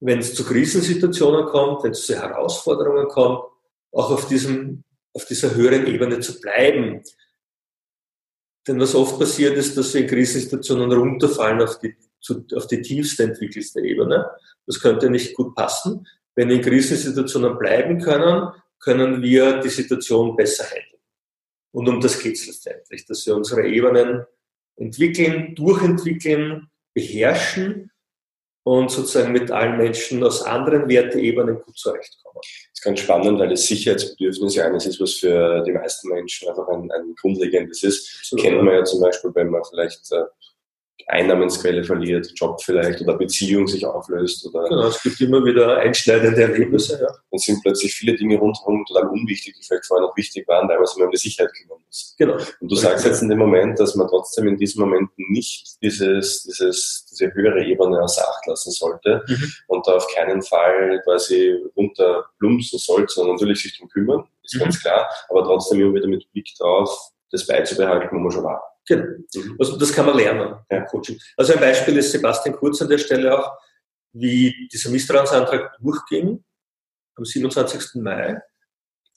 wenn 0.00 0.18
es 0.18 0.34
zu 0.34 0.44
Krisensituationen 0.44 1.46
kommt, 1.46 1.84
wenn 1.84 1.92
es 1.92 2.06
zu 2.06 2.14
Herausforderungen 2.14 3.08
kommt, 3.08 3.44
auch 3.92 4.10
auf 4.10 4.28
diesem 4.28 4.84
auf 5.12 5.24
dieser 5.26 5.54
höheren 5.54 5.86
Ebene 5.86 6.20
zu 6.20 6.40
bleiben. 6.40 7.02
Denn 8.66 8.78
was 8.78 8.94
oft 8.94 9.18
passiert 9.18 9.56
ist, 9.56 9.76
dass 9.76 9.94
wir 9.94 10.02
in 10.02 10.06
Krisensituationen 10.06 10.92
runterfallen 10.92 11.62
auf 11.62 11.78
die, 11.78 11.96
zu, 12.20 12.44
auf 12.54 12.66
die 12.66 12.82
tiefste 12.82 13.24
entwickelste 13.24 13.80
Ebene. 13.80 14.30
Das 14.66 14.80
könnte 14.80 15.10
nicht 15.10 15.34
gut 15.34 15.54
passen. 15.54 16.06
Wenn 16.34 16.48
wir 16.48 16.56
in 16.56 16.62
Krisensituationen 16.62 17.58
bleiben 17.58 18.00
können, 18.00 18.50
können 18.78 19.22
wir 19.22 19.60
die 19.60 19.68
Situation 19.68 20.36
besser 20.36 20.64
handeln. 20.64 21.02
Und 21.72 21.88
um 21.88 22.00
das 22.00 22.18
geht 22.18 22.36
es 22.36 22.46
letztendlich, 22.46 23.06
dass 23.06 23.26
wir 23.26 23.36
unsere 23.36 23.66
Ebenen 23.66 24.24
entwickeln, 24.76 25.54
durchentwickeln, 25.54 26.70
beherrschen 26.94 27.90
und 28.64 28.90
sozusagen 28.90 29.32
mit 29.32 29.50
allen 29.50 29.78
Menschen 29.78 30.22
aus 30.22 30.42
anderen 30.42 30.88
Werteebenen 30.88 31.60
gut 31.60 31.78
zurechtkommen. 31.78 32.38
Das 32.42 32.72
ist 32.74 32.82
ganz 32.82 33.00
spannend, 33.00 33.38
weil 33.38 33.48
das 33.48 33.66
Sicherheitsbedürfnis 33.66 34.54
ja 34.54 34.66
eines 34.66 34.86
ist, 34.86 35.00
was 35.00 35.14
für 35.14 35.62
die 35.64 35.72
meisten 35.72 36.08
Menschen 36.08 36.48
einfach 36.48 36.68
ein, 36.68 36.90
ein 36.90 37.14
grundlegendes 37.20 37.82
ist. 37.82 38.24
So, 38.24 38.36
Kennt 38.36 38.62
man 38.62 38.74
ja 38.74 38.84
zum 38.84 39.00
Beispiel, 39.00 39.30
wenn 39.34 39.48
man 39.48 39.62
vielleicht 39.68 40.12
äh, 40.12 40.24
Einnahmensquelle 41.12 41.84
verliert, 41.84 42.30
Job 42.34 42.60
vielleicht 42.62 43.00
oder 43.00 43.16
Beziehung 43.16 43.66
sich 43.66 43.84
auflöst. 43.84 44.46
Oder 44.46 44.68
genau, 44.68 44.86
es 44.86 45.02
gibt 45.02 45.20
immer 45.20 45.44
wieder 45.44 45.78
einschneidende 45.78 46.42
Erlebnisse. 46.42 47.00
Ja. 47.00 47.08
Dann 47.30 47.38
sind 47.38 47.62
plötzlich 47.62 47.94
viele 47.94 48.16
Dinge 48.16 48.38
rundherum 48.38 48.84
total 48.86 49.08
unwichtig, 49.08 49.54
die 49.56 49.64
vielleicht 49.64 49.86
vorher 49.86 50.06
noch 50.06 50.16
wichtig 50.16 50.46
waren, 50.48 50.68
weil 50.68 50.76
man 50.76 50.86
sich 50.86 51.02
um 51.02 51.10
die 51.10 51.16
Sicherheit 51.16 51.52
kümmern 51.54 51.78
muss. 51.86 52.14
Genau. 52.18 52.34
Und 52.60 52.70
du 52.70 52.76
sagst 52.76 53.04
jetzt 53.04 53.22
in 53.22 53.28
dem 53.28 53.38
Moment, 53.38 53.78
dass 53.78 53.94
man 53.94 54.08
trotzdem 54.08 54.46
in 54.48 54.56
diesem 54.56 54.82
Moment 54.82 55.10
nicht 55.16 55.82
dieses, 55.82 56.44
dieses, 56.44 57.06
diese 57.10 57.32
höhere 57.34 57.64
Ebene 57.64 58.00
außer 58.02 58.22
Acht 58.28 58.46
lassen 58.46 58.70
sollte 58.70 59.22
mhm. 59.26 59.52
und 59.68 59.86
da 59.86 59.92
auf 59.92 60.06
keinen 60.14 60.42
Fall 60.42 61.00
quasi 61.04 61.56
runterplumpsen 61.76 62.78
sollte, 62.78 63.12
sondern 63.12 63.36
natürlich 63.36 63.62
sich 63.62 63.76
darum 63.76 63.88
kümmern, 63.88 64.24
ist 64.44 64.54
mhm. 64.54 64.60
ganz 64.60 64.80
klar, 64.80 65.08
aber 65.28 65.44
trotzdem 65.44 65.80
immer 65.80 65.94
wieder 65.94 66.08
mit 66.08 66.30
Blick 66.32 66.48
drauf, 66.58 67.10
das 67.30 67.46
beizubehalten, 67.46 68.08
wo 68.12 68.20
man 68.20 68.30
schon 68.30 68.44
war. 68.44 68.62
Genau. 68.90 69.04
Mhm. 69.34 69.56
Also 69.58 69.76
das 69.78 69.92
kann 69.92 70.06
man 70.06 70.16
lernen 70.16 70.56
ja. 70.68 70.80
Coaching. 70.82 71.16
Also 71.36 71.52
ein 71.52 71.60
Beispiel 71.60 71.96
ist 71.98 72.10
Sebastian 72.10 72.56
Kurz 72.56 72.82
an 72.82 72.88
der 72.88 72.98
Stelle 72.98 73.38
auch, 73.38 73.56
wie 74.12 74.68
dieser 74.72 74.90
Misstrauensantrag 74.90 75.76
durchging 75.80 76.42
am 77.16 77.24
27. 77.24 78.02
Mai. 78.02 78.42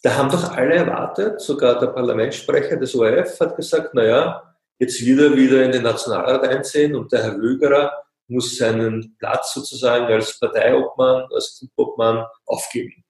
Da 0.03 0.15
haben 0.15 0.29
doch 0.29 0.51
alle 0.51 0.75
erwartet, 0.75 1.41
sogar 1.41 1.79
der 1.79 1.87
Parlamentssprecher 1.87 2.77
des 2.77 2.93
ORF 2.93 3.39
hat 3.39 3.55
gesagt, 3.55 3.95
naja, 3.95 4.55
jetzt 4.77 5.03
wieder 5.03 5.35
wieder 5.35 5.63
in 5.63 5.71
den 5.71 5.83
Nationalrat 5.83 6.43
einziehen 6.43 6.95
und 6.95 7.11
der 7.11 7.23
Herr 7.23 7.37
Wögerer 7.39 7.91
muss 8.27 8.57
seinen 8.57 9.15
Platz 9.17 9.53
sozusagen 9.55 10.05
als 10.05 10.39
Parteiobmann, 10.39 11.25
als 11.33 11.57
Clubobmann 11.57 12.25
aufgeben. 12.45 13.02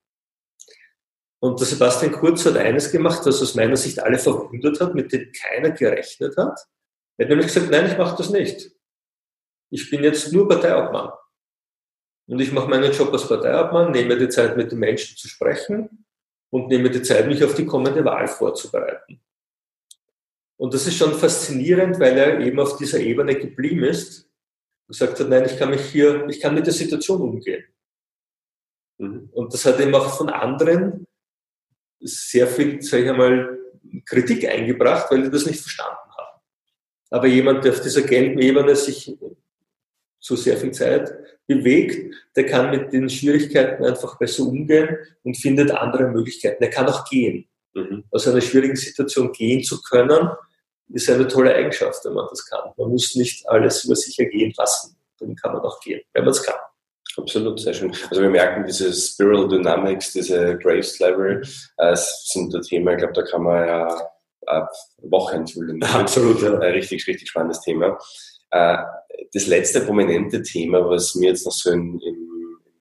Und 1.43 1.59
der 1.59 1.67
Sebastian 1.67 2.13
Kurz 2.13 2.45
hat 2.45 2.55
eines 2.55 2.89
gemacht, 2.89 3.25
was 3.25 3.41
aus 3.41 3.53
meiner 3.53 3.75
Sicht 3.75 3.99
alle 3.99 4.17
verwundert 4.17 4.79
hat, 4.79 4.95
mit 4.95 5.11
dem 5.11 5.29
keiner 5.33 5.71
gerechnet 5.71 6.37
hat. 6.37 6.57
Er 7.17 7.25
hat 7.25 7.29
nämlich 7.29 7.47
gesagt, 7.47 7.69
nein, 7.69 7.85
ich 7.85 7.97
mache 7.97 8.15
das 8.15 8.29
nicht. 8.29 8.71
Ich 9.69 9.89
bin 9.89 10.05
jetzt 10.05 10.31
nur 10.31 10.47
Parteiobmann. 10.47 11.11
Und 12.27 12.39
ich 12.39 12.53
mache 12.53 12.69
meinen 12.69 12.93
Job 12.93 13.11
als 13.11 13.27
Parteiobmann, 13.27 13.91
nehme 13.91 14.17
die 14.17 14.29
Zeit, 14.29 14.55
mit 14.55 14.71
den 14.71 14.79
Menschen 14.79 15.17
zu 15.17 15.27
sprechen 15.27 16.05
und 16.49 16.69
nehme 16.69 16.89
die 16.89 17.01
Zeit, 17.01 17.27
mich 17.27 17.43
auf 17.43 17.55
die 17.55 17.65
kommende 17.65 18.05
Wahl 18.05 18.29
vorzubereiten. 18.29 19.21
Und 20.55 20.73
das 20.73 20.87
ist 20.87 20.95
schon 20.95 21.13
faszinierend, 21.13 21.99
weil 21.99 22.17
er 22.17 22.39
eben 22.39 22.61
auf 22.61 22.77
dieser 22.77 23.01
Ebene 23.01 23.35
geblieben 23.35 23.83
ist 23.83 24.29
und 24.87 24.97
gesagt 24.97 25.19
hat, 25.19 25.27
nein, 25.27 25.43
ich 25.43 25.57
kann 25.59 25.71
mich 25.71 25.83
hier, 25.87 26.25
ich 26.29 26.39
kann 26.39 26.55
mit 26.55 26.67
der 26.67 26.73
Situation 26.73 27.19
umgehen. 27.19 27.65
Mhm. 28.97 29.27
Und 29.33 29.53
das 29.53 29.65
hat 29.65 29.81
eben 29.81 29.93
auch 29.93 30.17
von 30.17 30.29
anderen 30.29 31.05
sehr 32.03 32.47
viel, 32.47 32.81
sage 32.81 33.03
ich 33.03 33.09
einmal, 33.09 33.57
Kritik 34.05 34.47
eingebracht, 34.47 35.11
weil 35.11 35.23
die 35.23 35.29
das 35.29 35.45
nicht 35.45 35.59
verstanden 35.59 35.97
haben. 36.17 36.39
Aber 37.09 37.27
jemand, 37.27 37.63
der 37.63 37.73
auf 37.73 37.81
dieser 37.81 38.01
gelben 38.01 38.39
Ebene 38.39 38.75
sich 38.75 39.15
so 40.19 40.35
sehr 40.35 40.57
viel 40.57 40.71
Zeit 40.71 41.13
bewegt, 41.47 42.15
der 42.35 42.45
kann 42.45 42.71
mit 42.71 42.93
den 42.93 43.09
Schwierigkeiten 43.09 43.83
einfach 43.83 44.17
besser 44.17 44.43
umgehen 44.43 44.97
und 45.23 45.37
findet 45.37 45.71
andere 45.71 46.09
Möglichkeiten. 46.09 46.63
Er 46.63 46.69
kann 46.69 46.87
auch 46.87 47.05
gehen. 47.05 47.47
Mhm. 47.73 48.05
Aus 48.11 48.27
einer 48.27 48.41
schwierigen 48.41 48.75
Situation 48.75 49.31
gehen 49.31 49.63
zu 49.63 49.81
können, 49.81 50.29
ist 50.89 51.09
eine 51.09 51.27
tolle 51.27 51.53
Eigenschaft, 51.53 52.05
wenn 52.05 52.13
man 52.13 52.27
das 52.29 52.45
kann. 52.45 52.71
Man 52.77 52.89
muss 52.89 53.15
nicht 53.15 53.47
alles 53.49 53.83
über 53.83 53.95
sich 53.95 54.17
ergehen 54.19 54.53
lassen. 54.57 54.95
Dann 55.19 55.35
kann 55.35 55.53
man 55.53 55.61
auch 55.61 55.79
gehen, 55.79 56.01
wenn 56.13 56.23
man 56.23 56.31
es 56.31 56.43
kann. 56.43 56.55
Absolut, 57.17 57.59
sehr 57.59 57.73
schön. 57.73 57.95
Also 58.09 58.21
wir 58.21 58.29
merken 58.29 58.65
diese 58.65 58.91
Spiral 58.91 59.47
Dynamics, 59.47 60.13
diese 60.13 60.57
Grace 60.57 60.99
Level, 60.99 61.41
äh, 61.77 61.95
sind 61.95 62.53
ein 62.55 62.61
Thema, 62.61 62.93
ich 62.93 62.97
glaube, 62.97 63.13
da 63.13 63.21
kann 63.23 63.43
man 63.43 63.67
ja 63.67 64.09
äh, 64.47 64.61
Wochen 65.03 65.47
füllen. 65.47 65.83
Absolut, 65.93 66.41
ja. 66.41 66.53
Ein 66.53 66.71
richtig, 66.73 67.05
richtig 67.07 67.29
spannendes 67.29 67.61
Thema. 67.61 67.97
Äh, 68.51 68.77
das 69.33 69.47
letzte 69.47 69.81
prominente 69.81 70.41
Thema, 70.41 70.87
was 70.89 71.15
mir 71.15 71.29
jetzt 71.29 71.45
noch 71.45 71.53
so 71.53 71.71
in, 71.71 71.99
im 71.99 72.23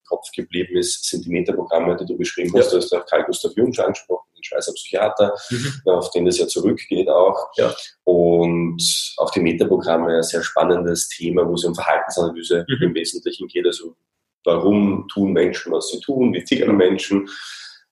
Kopf 0.06 0.30
geblieben 0.34 0.76
ist, 0.76 1.08
sind 1.08 1.24
die 1.24 1.30
Metaprogramme, 1.30 1.96
die 1.96 2.06
du 2.06 2.16
beschrieben 2.16 2.52
hast. 2.54 2.66
Ja. 2.66 2.70
Du 2.72 2.76
hast 2.78 2.92
auch 2.94 3.06
Karl 3.06 3.24
Gustav 3.24 3.52
Jung 3.56 3.72
schon 3.72 3.86
angesprochen, 3.86 4.28
den 4.36 4.44
Schweizer 4.44 4.72
Psychiater, 4.72 5.34
mhm. 5.50 5.80
auf 5.86 6.10
den 6.10 6.24
das 6.26 6.38
ja 6.38 6.46
zurückgeht 6.46 7.08
auch. 7.08 7.48
Ja. 7.56 7.74
Und 8.04 8.82
auch 9.16 9.30
die 9.30 9.40
Metaprogramme, 9.40 10.16
ein 10.16 10.22
sehr 10.22 10.42
spannendes 10.42 11.08
Thema, 11.08 11.46
wo 11.46 11.54
es 11.54 11.64
um 11.64 11.74
Verhaltensanalyse 11.74 12.66
mhm. 12.68 12.82
im 12.82 12.94
Wesentlichen 12.94 13.46
geht. 13.48 13.66
Also 13.66 13.96
warum 14.44 15.06
tun 15.08 15.32
Menschen, 15.32 15.72
was 15.72 15.88
sie 15.88 16.00
tun, 16.00 16.32
wie 16.32 16.44
ticken 16.44 16.76
Menschen 16.76 17.28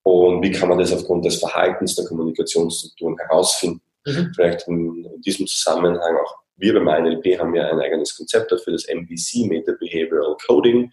und 0.02 0.42
wie 0.42 0.50
kann 0.50 0.68
man 0.68 0.78
das 0.78 0.92
aufgrund 0.92 1.24
des 1.24 1.38
Verhaltens 1.38 1.94
der 1.94 2.06
Kommunikationsstrukturen 2.06 3.16
herausfinden. 3.18 3.82
Mhm. 4.06 4.32
Vielleicht 4.34 4.66
in, 4.66 5.04
in, 5.04 5.20
diesem 5.20 5.46
Zusammenhang 5.46 6.16
auch 6.16 6.40
wir 6.60 6.74
beim 6.74 7.04
NLP 7.04 7.38
haben 7.38 7.54
ja 7.54 7.68
ein 7.68 7.80
eigenes 7.80 8.16
Konzept 8.16 8.52
dafür, 8.52 8.74
das 8.74 8.84
MBC, 8.84 9.48
Meta 9.48 9.72
Behavioral 9.80 10.36
Coding. 10.46 10.92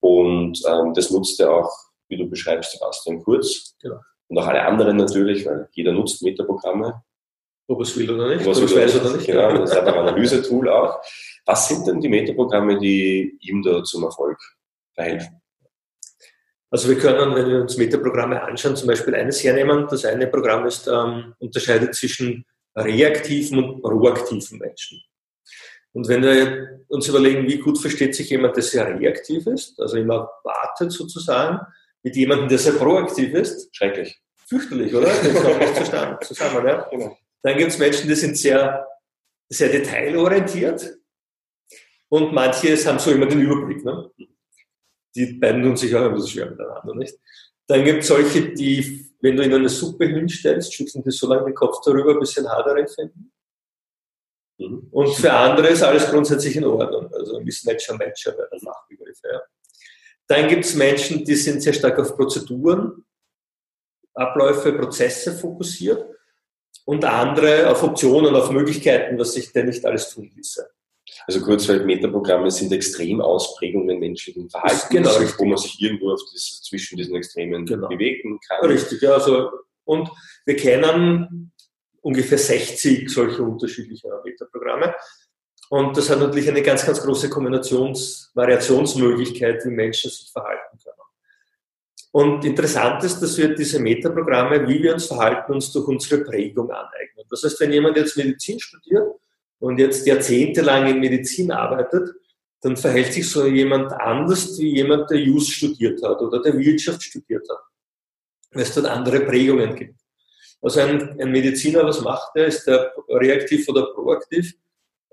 Und 0.00 0.62
ähm, 0.66 0.94
das 0.94 1.10
nutzt 1.10 1.38
ja 1.40 1.50
auch, 1.50 1.70
wie 2.08 2.16
du 2.16 2.28
beschreibst, 2.28 2.72
Sebastian 2.72 3.22
Kurz. 3.22 3.74
Genau. 3.82 3.98
Und 4.28 4.38
auch 4.38 4.46
alle 4.46 4.62
anderen 4.62 4.96
natürlich, 4.96 5.44
weil 5.44 5.68
jeder 5.72 5.92
nutzt 5.92 6.22
Metaprogramme. 6.22 7.02
Ob 7.66 7.80
es 7.80 7.96
will 7.98 8.10
oder 8.10 8.28
nicht. 8.28 8.46
Ob 8.46 8.52
es 8.52 8.74
weiß 8.74 9.00
oder 9.00 9.16
nicht. 9.16 9.26
Genau, 9.26 9.52
das 9.58 9.72
ist 9.72 9.76
ein 9.76 9.88
Analyse-Tool 9.88 10.68
auch. 10.68 11.00
Was 11.44 11.68
sind 11.68 11.86
denn 11.86 12.00
die 12.00 12.08
Metaprogramme, 12.08 12.78
die 12.78 13.38
ihm 13.40 13.62
da 13.62 13.82
zum 13.82 14.04
Erfolg 14.04 14.38
verhelfen? 14.98 15.40
Also 16.70 16.88
wir 16.88 16.98
können, 16.98 17.34
wenn 17.34 17.48
wir 17.48 17.62
uns 17.62 17.78
Metaprogramme 17.78 18.42
anschauen, 18.42 18.76
zum 18.76 18.88
Beispiel 18.88 19.14
eines 19.14 19.42
hernehmen. 19.42 19.86
Das 19.88 20.04
eine 20.04 20.26
Programm 20.26 20.66
ist, 20.66 20.86
ähm, 20.86 21.34
unterscheidet 21.38 21.94
zwischen 21.94 22.44
reaktiven 22.76 23.62
und 23.62 23.82
proaktiven 23.82 24.58
Menschen. 24.58 25.00
Und 25.92 26.08
wenn 26.08 26.22
wir 26.22 26.84
uns 26.88 27.08
überlegen, 27.08 27.48
wie 27.48 27.58
gut 27.58 27.80
versteht 27.80 28.14
sich 28.14 28.28
jemand, 28.28 28.56
der 28.56 28.62
sehr 28.62 28.86
reaktiv 28.86 29.46
ist, 29.46 29.80
also 29.80 29.96
immer 29.96 30.30
wartet 30.44 30.92
sozusagen, 30.92 31.60
mit 32.02 32.14
jemandem, 32.14 32.48
der 32.48 32.58
sehr 32.58 32.74
proaktiv 32.74 33.32
ist, 33.34 33.74
schrecklich. 33.74 34.20
Fürchterlich, 34.46 34.94
oder? 34.94 35.06
Das 35.08 35.42
kommt 35.42 35.58
nicht 35.58 35.76
zusammen. 35.76 36.18
zusammen 36.22 36.66
ja? 36.66 36.88
Genau. 36.90 37.16
Dann 37.42 37.56
gibt 37.56 37.70
es 37.70 37.78
Menschen, 37.78 38.08
die 38.08 38.14
sind 38.14 38.36
sehr, 38.36 38.86
sehr 39.48 39.70
detailorientiert 39.70 40.98
und 42.10 42.32
manche 42.32 42.76
haben 42.86 42.98
so 42.98 43.10
immer 43.10 43.26
den 43.26 43.40
Überblick. 43.40 43.84
Ne? 43.84 44.10
Die 45.18 45.32
beiden 45.32 45.64
tun 45.64 45.76
sich 45.76 45.94
auch 45.96 46.04
ein 46.04 46.14
bisschen 46.14 46.28
schwer 46.28 46.50
miteinander, 46.50 46.94
nicht? 46.94 47.18
Dann 47.66 47.84
gibt 47.84 48.02
es 48.02 48.08
solche, 48.08 48.54
die, 48.54 49.10
wenn 49.20 49.36
du 49.36 49.42
ihnen 49.42 49.54
eine 49.54 49.68
Suppe 49.68 50.06
hinstellst, 50.06 50.72
schütteln 50.72 51.02
die 51.02 51.10
so 51.10 51.26
lange 51.26 51.46
den 51.46 51.54
Kopf 51.54 51.80
darüber, 51.84 52.18
bis 52.18 52.30
sie 52.30 52.38
einen 52.38 52.48
Haar 52.48 52.62
darin 52.62 52.86
finden. 52.86 53.32
Mhm. 54.58 54.88
Und 54.92 55.08
für 55.14 55.32
andere 55.32 55.68
ist 55.68 55.82
alles 55.82 56.08
grundsätzlich 56.08 56.54
in 56.54 56.64
Ordnung. 56.64 57.12
Also 57.12 57.40
Mismatcher, 57.40 57.96
Matcher 57.96 58.36
wäre 58.36 58.48
der 58.50 58.60
Fachbegriff. 58.60 59.18
Ja. 59.24 59.42
Dann 60.28 60.48
gibt 60.48 60.64
es 60.64 60.76
Menschen, 60.76 61.24
die 61.24 61.34
sind 61.34 61.62
sehr 61.62 61.72
stark 61.72 61.98
auf 61.98 62.16
Prozeduren, 62.16 63.04
Abläufe, 64.14 64.72
Prozesse 64.72 65.32
fokussiert 65.32 66.04
und 66.84 67.04
andere 67.04 67.70
auf 67.70 67.82
Optionen, 67.82 68.36
auf 68.36 68.50
Möglichkeiten, 68.52 69.18
was 69.18 69.32
sich 69.32 69.52
denn 69.52 69.66
nicht 69.66 69.84
alles 69.84 70.10
tun 70.10 70.30
ließe. 70.34 70.70
Also 71.26 71.40
Kurzfeld 71.40 71.86
Metaprogramme 71.86 72.50
sind 72.50 72.72
extrem 72.72 73.20
Ausprägungen 73.20 73.98
menschlichen 73.98 74.48
Verhaltens, 74.48 74.88
genau, 74.88 75.10
wo 75.38 75.44
man 75.44 75.58
sich 75.58 75.80
irgendwo 75.80 76.12
das, 76.12 76.62
zwischen 76.62 76.96
diesen 76.96 77.16
Extremen 77.16 77.66
genau. 77.66 77.88
bewegen 77.88 78.38
kann. 78.46 78.64
Richtig, 78.66 79.02
ja. 79.02 79.12
Also, 79.12 79.50
und 79.84 80.10
wir 80.44 80.56
kennen 80.56 81.52
ungefähr 82.00 82.38
60 82.38 83.08
solcher 83.10 83.42
unterschiedlicher 83.42 84.22
Metaprogramme. 84.24 84.94
Und 85.70 85.96
das 85.96 86.08
hat 86.08 86.20
natürlich 86.20 86.48
eine 86.48 86.62
ganz, 86.62 86.86
ganz 86.86 87.02
große 87.02 87.28
Kombinations-, 87.28 88.30
Variationsmöglichkeit, 88.34 89.64
wie 89.66 89.70
Menschen 89.70 90.10
sich 90.10 90.30
verhalten 90.32 90.78
können. 90.82 90.96
Und 92.10 92.44
interessant 92.44 93.04
ist, 93.04 93.20
dass 93.20 93.36
wir 93.36 93.54
diese 93.54 93.78
Metaprogramme, 93.78 94.66
wie 94.66 94.82
wir 94.82 94.94
uns 94.94 95.06
verhalten, 95.06 95.52
uns 95.52 95.70
durch 95.72 95.86
unsere 95.86 96.24
Prägung 96.24 96.70
aneignen. 96.70 97.26
Das 97.28 97.42
heißt, 97.42 97.60
wenn 97.60 97.72
jemand 97.72 97.98
jetzt 97.98 98.16
Medizin 98.16 98.58
studiert 98.58 99.06
und 99.60 99.78
jetzt 99.78 100.06
jahrzehntelang 100.06 100.86
in 100.88 101.00
Medizin 101.00 101.50
arbeitet, 101.50 102.14
dann 102.60 102.76
verhält 102.76 103.12
sich 103.12 103.28
so 103.28 103.46
jemand 103.46 103.92
anders 103.92 104.58
wie 104.58 104.76
jemand, 104.76 105.10
der 105.10 105.18
Jus 105.18 105.48
studiert 105.48 106.02
hat 106.02 106.20
oder 106.20 106.42
der 106.42 106.58
Wirtschaft 106.58 107.02
studiert 107.02 107.48
hat, 107.48 107.60
weil 108.52 108.62
es 108.62 108.74
dort 108.74 108.86
andere 108.86 109.20
Prägungen 109.20 109.74
gibt. 109.74 110.00
Also 110.60 110.80
ein, 110.80 111.20
ein 111.20 111.30
Mediziner, 111.30 111.84
was 111.84 112.00
macht 112.00 112.32
er? 112.34 112.46
Ist 112.46 112.66
der 112.66 112.92
reaktiv 113.08 113.68
oder 113.68 113.92
proaktiv? 113.94 114.54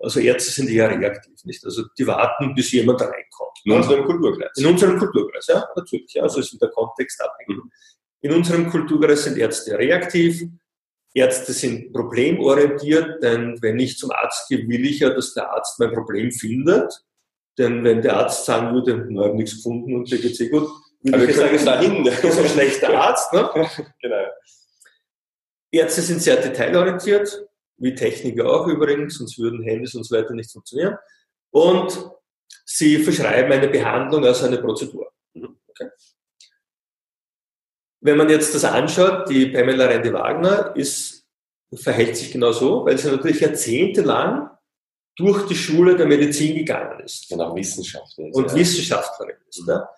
Also 0.02 0.20
Ärzte 0.20 0.52
sind 0.52 0.70
eher 0.70 0.90
reaktiv, 0.90 1.34
nicht? 1.46 1.64
Also 1.64 1.84
die 1.98 2.06
warten, 2.08 2.54
bis 2.56 2.72
jemand 2.72 3.02
reinkommt. 3.02 3.60
In 3.64 3.72
unserem 3.72 4.06
Kulturkreis. 4.06 4.58
In 4.58 4.66
unserem 4.66 4.98
Kulturkreis, 4.98 5.48
ja, 5.48 5.68
natürlich. 5.76 6.14
Ja, 6.14 6.24
also 6.24 6.40
ist 6.40 6.60
der 6.60 6.70
Kontext 6.70 7.22
abhängig. 7.22 7.64
Mhm. 7.64 7.72
In 8.22 8.34
unserem 8.34 8.70
Kulturkreis 8.70 9.24
sind 9.24 9.38
Ärzte 9.38 9.78
reaktiv. 9.78 10.44
Ärzte 11.16 11.54
sind 11.54 11.94
problemorientiert, 11.94 13.24
denn 13.24 13.58
wenn 13.62 13.80
ich 13.80 13.98
zum 13.98 14.12
Arzt 14.12 14.50
gehe, 14.50 14.68
will 14.68 14.86
ich 14.86 15.00
ja, 15.00 15.10
dass 15.12 15.34
der 15.34 15.50
Arzt 15.50 15.80
mein 15.80 15.94
Problem 15.94 16.30
findet. 16.30 16.94
Denn 17.58 17.86
wenn 17.86 18.02
der 18.02 18.18
Arzt 18.18 18.44
sagen 18.44 18.76
würde, 18.76 19.08
wir 19.08 19.24
haben 19.24 19.38
nichts 19.38 19.56
gefunden 19.56 19.96
und 19.96 20.12
dir 20.12 20.20
geht's 20.20 20.42
eh 20.42 20.50
gut, 20.50 20.68
würde 21.02 21.26
ich 21.26 21.38
sagen, 21.38 21.66
dahin. 21.66 22.04
das 22.04 22.22
ist 22.22 22.38
ein 22.38 22.50
schlechter 22.50 23.00
Arzt. 23.00 23.32
Ne? 23.32 23.50
genau. 24.02 24.26
Ärzte 25.72 26.02
sind 26.02 26.22
sehr 26.22 26.36
detailorientiert, 26.36 27.48
wie 27.78 27.96
Techniker 27.96 28.50
auch 28.50 28.68
übrigens, 28.68 29.18
sonst 29.18 29.40
würden 29.40 29.64
Handys 29.64 29.96
und 29.96 30.04
so 30.04 30.18
weiter 30.18 30.34
nicht 30.34 30.52
funktionieren. 30.52 30.98
Und 31.52 32.12
sie 32.66 32.98
verschreiben 32.98 33.54
eine 33.54 33.70
Behandlung 33.70 34.26
als 34.26 34.44
eine 34.44 34.58
Prozedur. 34.58 35.14
Mhm. 35.34 35.58
Okay. 35.68 35.90
Wenn 38.06 38.18
man 38.18 38.30
jetzt 38.30 38.54
das 38.54 38.64
anschaut, 38.64 39.28
die 39.30 39.48
Pamela 39.48 39.88
Rendi-Wagner 39.88 40.76
ist, 40.76 41.26
verhält 41.74 42.16
sich 42.16 42.32
genau 42.32 42.52
so, 42.52 42.86
weil 42.86 43.00
sie 43.00 43.10
natürlich 43.10 43.40
jahrzehntelang 43.40 44.52
durch 45.16 45.48
die 45.48 45.56
Schule 45.56 45.98
der 45.98 46.06
Medizin 46.06 46.56
gegangen 46.56 47.00
ist. 47.00 47.32
Und 47.32 47.42
auch 47.42 47.56
Wissenschaftlerin. 47.56 48.32
Und 48.32 48.52
ja. 48.52 48.56
Wissenschaftlerin 48.58 49.38
ist. 49.50 49.64
Ja. 49.68 49.90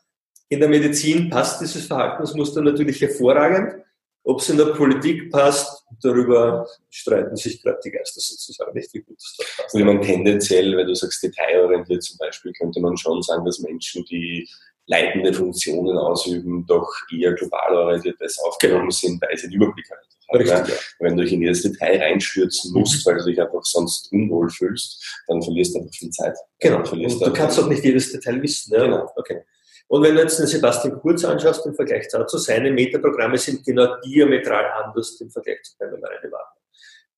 In 0.47 0.61
der 0.61 0.69
Medizin 0.69 1.29
passt 1.29 1.59
dieses 1.59 1.85
Verhaltensmuster 1.85 2.61
natürlich 2.61 3.01
hervorragend. 3.01 3.83
Ob 4.23 4.39
es 4.39 4.49
in 4.49 4.57
der 4.57 4.67
Politik 4.67 5.29
passt, 5.29 5.83
darüber 6.01 6.65
streiten 6.89 7.35
sich 7.35 7.61
gerade 7.61 7.79
die 7.83 7.91
Geister 7.91 8.21
sozusagen 8.21 8.73
nicht, 8.73 8.93
wie 8.93 9.01
gut 9.01 9.17
es 9.17 9.35
dort 9.37 9.49
passt. 9.57 9.73
Und 9.75 9.81
ich 9.81 9.85
meine, 9.85 9.99
tendenziell, 9.99 10.77
weil 10.77 10.85
du 10.85 10.95
sagst 10.95 11.21
detailorientiert 11.21 12.03
zum 12.03 12.17
Beispiel, 12.19 12.53
könnte 12.53 12.79
man 12.79 12.95
schon 12.95 13.21
sagen, 13.21 13.43
dass 13.43 13.59
Menschen, 13.59 14.05
die 14.05 14.47
leitende 14.87 15.33
Funktionen 15.33 15.97
ausüben, 15.97 16.65
doch 16.65 16.89
eher 17.11 17.33
global 17.33 17.75
orientiert 17.75 18.17
besser 18.17 18.43
aufgehoben 18.47 18.81
genau. 18.81 18.91
sind, 18.91 19.21
weil 19.21 19.37
sie 19.37 19.47
den 19.47 19.61
Überblick 19.61 19.89
haben. 19.91 19.99
Richtig, 20.33 20.67
ja. 20.67 20.75
Wenn 20.99 21.15
du 21.15 21.23
dich 21.23 21.33
in 21.33 21.41
jedes 21.41 21.61
Detail 21.61 22.01
reinstürzen 22.01 22.73
musst, 22.73 23.05
mhm. 23.05 23.09
weil 23.09 23.17
du 23.19 23.25
dich 23.25 23.41
einfach 23.41 23.63
sonst 23.63 24.11
unwohl 24.11 24.49
fühlst, 24.49 25.21
dann 25.27 25.41
verlierst 25.41 25.75
du 25.75 25.79
einfach 25.79 25.93
viel 25.93 26.09
Zeit. 26.09 26.35
Genau. 26.59 26.79
Und 26.79 27.21
du 27.21 27.33
kannst 27.33 27.59
auch 27.59 27.67
nicht 27.67 27.83
jedes 27.83 28.11
Detail 28.11 28.41
wissen. 28.41 28.73
Ja? 28.73 28.83
Genau. 28.83 29.09
Okay. 29.15 29.43
Und 29.87 30.03
wenn 30.03 30.15
du 30.15 30.21
jetzt 30.21 30.39
den 30.39 30.47
Sebastian 30.47 30.99
Kurz 30.99 31.23
anschaust 31.23 31.65
im 31.65 31.73
Vergleich 31.73 32.09
dazu, 32.09 32.37
seine 32.37 32.71
Metaprogramme 32.71 33.37
sind 33.37 33.65
genau 33.65 33.95
diametral 34.01 34.65
anders 34.83 35.19
im 35.21 35.29
Vergleich 35.29 35.63
zu 35.63 35.77
Pamela 35.77 36.09
Reine-Wagner. 36.09 36.61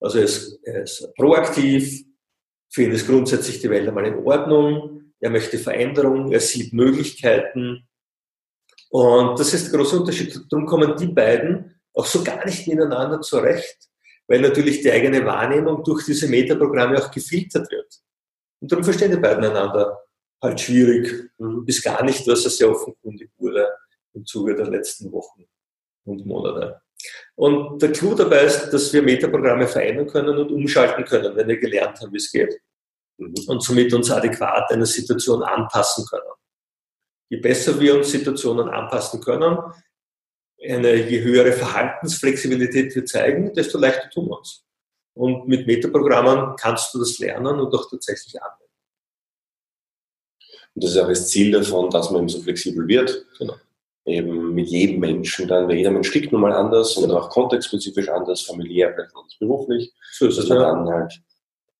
Also 0.02 0.20
er 0.20 0.26
ist, 0.26 0.60
er 0.64 0.84
ist 0.84 1.14
proaktiv, 1.16 2.06
für 2.70 2.84
ihn 2.84 2.92
ist 2.92 3.08
grundsätzlich 3.08 3.60
die 3.60 3.70
Welt 3.72 3.88
einmal 3.88 4.06
in 4.06 4.24
Ordnung, 4.24 5.09
er 5.20 5.30
möchte 5.30 5.58
Veränderung, 5.58 6.32
er 6.32 6.40
sieht 6.40 6.74
Möglichkeiten. 6.74 7.88
Und 8.90 9.40
das 9.40 9.54
ist 9.54 9.72
der 9.72 9.80
große 9.80 10.00
Unterschied. 10.00 10.40
Darum 10.50 10.66
kommen 10.66 10.96
die 10.98 11.08
beiden 11.08 11.80
auch 11.94 12.06
so 12.06 12.24
gar 12.24 12.46
nicht 12.46 12.68
miteinander 12.68 13.22
zurecht, 13.22 13.90
weil 14.28 14.42
natürlich 14.42 14.82
die 14.82 14.92
eigene 14.92 15.26
Wahrnehmung 15.26 15.84
durch 15.84 16.06
diese 16.06 16.28
Metaprogramme 16.28 16.98
auch 16.98 17.12
gefiltert 17.12 17.70
wird. 17.72 18.00
Und 18.62 18.72
darum 18.72 18.84
verstehen 18.84 19.12
die 19.12 19.18
beiden 19.18 19.44
einander 19.44 20.00
halt 20.42 20.60
schwierig, 20.60 21.32
mhm. 21.38 21.66
bis 21.66 21.84
gar 21.84 22.04
nicht, 22.04 22.26
was 22.28 22.46
er 22.46 22.52
sehr 22.52 22.70
offenkundig 22.72 23.30
wurde 23.38 23.68
im 24.14 24.26
Zuge 24.26 24.56
der 24.56 24.68
letzten 24.68 25.12
Wochen 25.12 25.46
und 26.06 26.26
Monate. 26.26 26.82
Und 27.36 27.82
der 27.82 27.92
Clou 27.92 28.14
dabei 28.14 28.44
ist, 28.44 28.72
dass 28.72 28.92
wir 28.92 29.02
Metaprogramme 29.02 29.68
verändern 29.68 30.08
können 30.08 30.38
und 30.38 30.52
umschalten 30.52 31.06
können, 31.06 31.36
wenn 31.36 31.48
wir 31.48 31.58
gelernt 31.58 32.00
haben, 32.02 32.12
wie 32.12 32.18
es 32.18 32.32
geht. 32.32 32.60
Mhm. 33.20 33.36
Und 33.48 33.64
somit 33.64 33.94
uns 33.94 34.10
adäquat 34.10 34.72
einer 34.72 34.86
Situation 34.86 35.44
anpassen 35.44 36.06
können. 36.06 36.24
Je 37.30 37.38
besser 37.38 37.80
wir 37.80 37.96
uns 37.96 38.12
Situationen 38.12 38.70
anpassen 38.70 39.22
können, 39.22 39.58
eine, 40.68 40.96
je 40.96 41.22
höhere 41.22 41.52
Verhaltensflexibilität 41.52 42.96
wir 42.96 43.06
zeigen, 43.06 43.54
desto 43.54 43.78
leichter 43.78 44.10
tun 44.10 44.28
wir 44.28 44.38
uns. 44.40 44.66
Und 45.14 45.48
mit 45.48 45.68
Metaprogrammen 45.68 46.56
kannst 46.58 46.94
du 46.94 47.00
das 47.00 47.20
lernen 47.20 47.60
und 47.60 47.74
auch 47.74 47.90
tatsächlich 47.90 48.42
anwenden. 48.42 48.74
Und 50.76 50.84
das 50.84 50.92
ist 50.92 50.98
auch 50.98 51.08
das 51.08 51.28
Ziel 51.30 51.52
davon, 51.52 51.90
dass 51.90 52.10
man 52.10 52.22
eben 52.22 52.30
so 52.30 52.42
flexibel 52.42 52.88
wird. 52.88 53.26
Genau. 53.38 53.56
Eben 54.06 54.54
mit 54.54 54.70
jedem 54.70 55.00
Menschen 55.00 55.48
dann, 55.48 55.68
weil 55.68 55.76
jeder 55.76 55.92
Mensch 55.92 56.12
tickt 56.12 56.32
nun 56.32 56.42
mal 56.42 56.54
anders 56.54 56.96
und 56.98 57.12
auch 57.12 57.30
kontextspezifisch 57.30 58.10
anders, 58.10 58.42
familiär, 58.42 58.94
vielleicht 58.94 59.16
anders 59.16 59.36
beruflich. 59.40 59.94
So 60.14 60.28
ist 60.28 60.48
ja. 60.48 60.56
dann 60.56 60.88
halt 60.88 61.22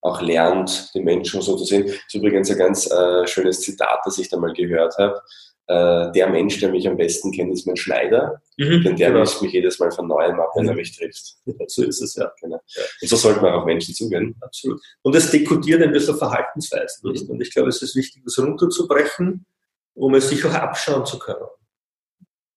auch 0.02 0.22
lernt, 0.22 0.94
den 0.96 1.04
Menschen 1.04 1.42
so 1.42 1.56
zu 1.58 1.66
sehen. 1.66 1.86
Das 1.86 1.96
ist 1.96 2.16
übrigens 2.16 2.50
ein 2.50 2.58
ganz 2.58 2.90
äh, 2.90 3.28
schönes 3.28 3.62
Zitat, 3.62 4.00
das 4.06 4.18
ich 4.18 4.30
da 4.30 4.38
mal 4.38 4.54
gehört 4.54 4.98
habe 4.98 5.22
äh, 5.70 6.12
der 6.14 6.28
Mensch, 6.28 6.60
der 6.60 6.72
mich 6.72 6.88
am 6.88 6.98
besten 6.98 7.32
kennt, 7.32 7.54
ist 7.54 7.68
mein 7.68 7.78
Schneider, 7.78 8.42
mhm, 8.58 8.84
denn 8.84 8.96
der 8.96 9.10
genau. 9.10 9.20
misst 9.20 9.40
mich 9.40 9.54
jedes 9.54 9.78
Mal 9.78 9.92
von 9.92 10.08
neuem 10.08 10.40
ab, 10.40 10.50
wenn 10.56 10.68
er 10.68 10.74
mich 10.74 10.98
trifft. 10.98 11.36
so 11.68 11.84
ist 11.84 12.02
es, 12.02 12.16
ja. 12.16 12.32
Genau. 12.42 12.60
Ja. 12.76 12.84
Und 13.02 13.08
so 13.08 13.16
sollte 13.16 13.40
man 13.40 13.54
auch 13.54 13.66
Menschen 13.66 13.94
zugehen. 13.94 14.36
Absolut. 14.42 14.82
Und 15.04 15.14
das 15.14 15.30
dekodiert 15.30 15.84
ein 15.84 15.92
bisschen 15.92 16.18
Verhaltensweisen. 16.18 17.08
Mhm. 17.08 17.12
Nicht? 17.12 17.30
Und 17.30 17.40
ich 17.40 17.52
glaube, 17.54 17.70
es 17.70 17.84
ist 17.84 17.96
wichtig, 17.96 18.24
das 18.26 18.40
runterzubrechen, 18.40 19.46
um 19.94 20.16
es 20.16 20.30
sich 20.30 20.44
auch 20.44 20.56
abschauen 20.56 21.06
zu 21.06 21.20
können. 21.20 21.46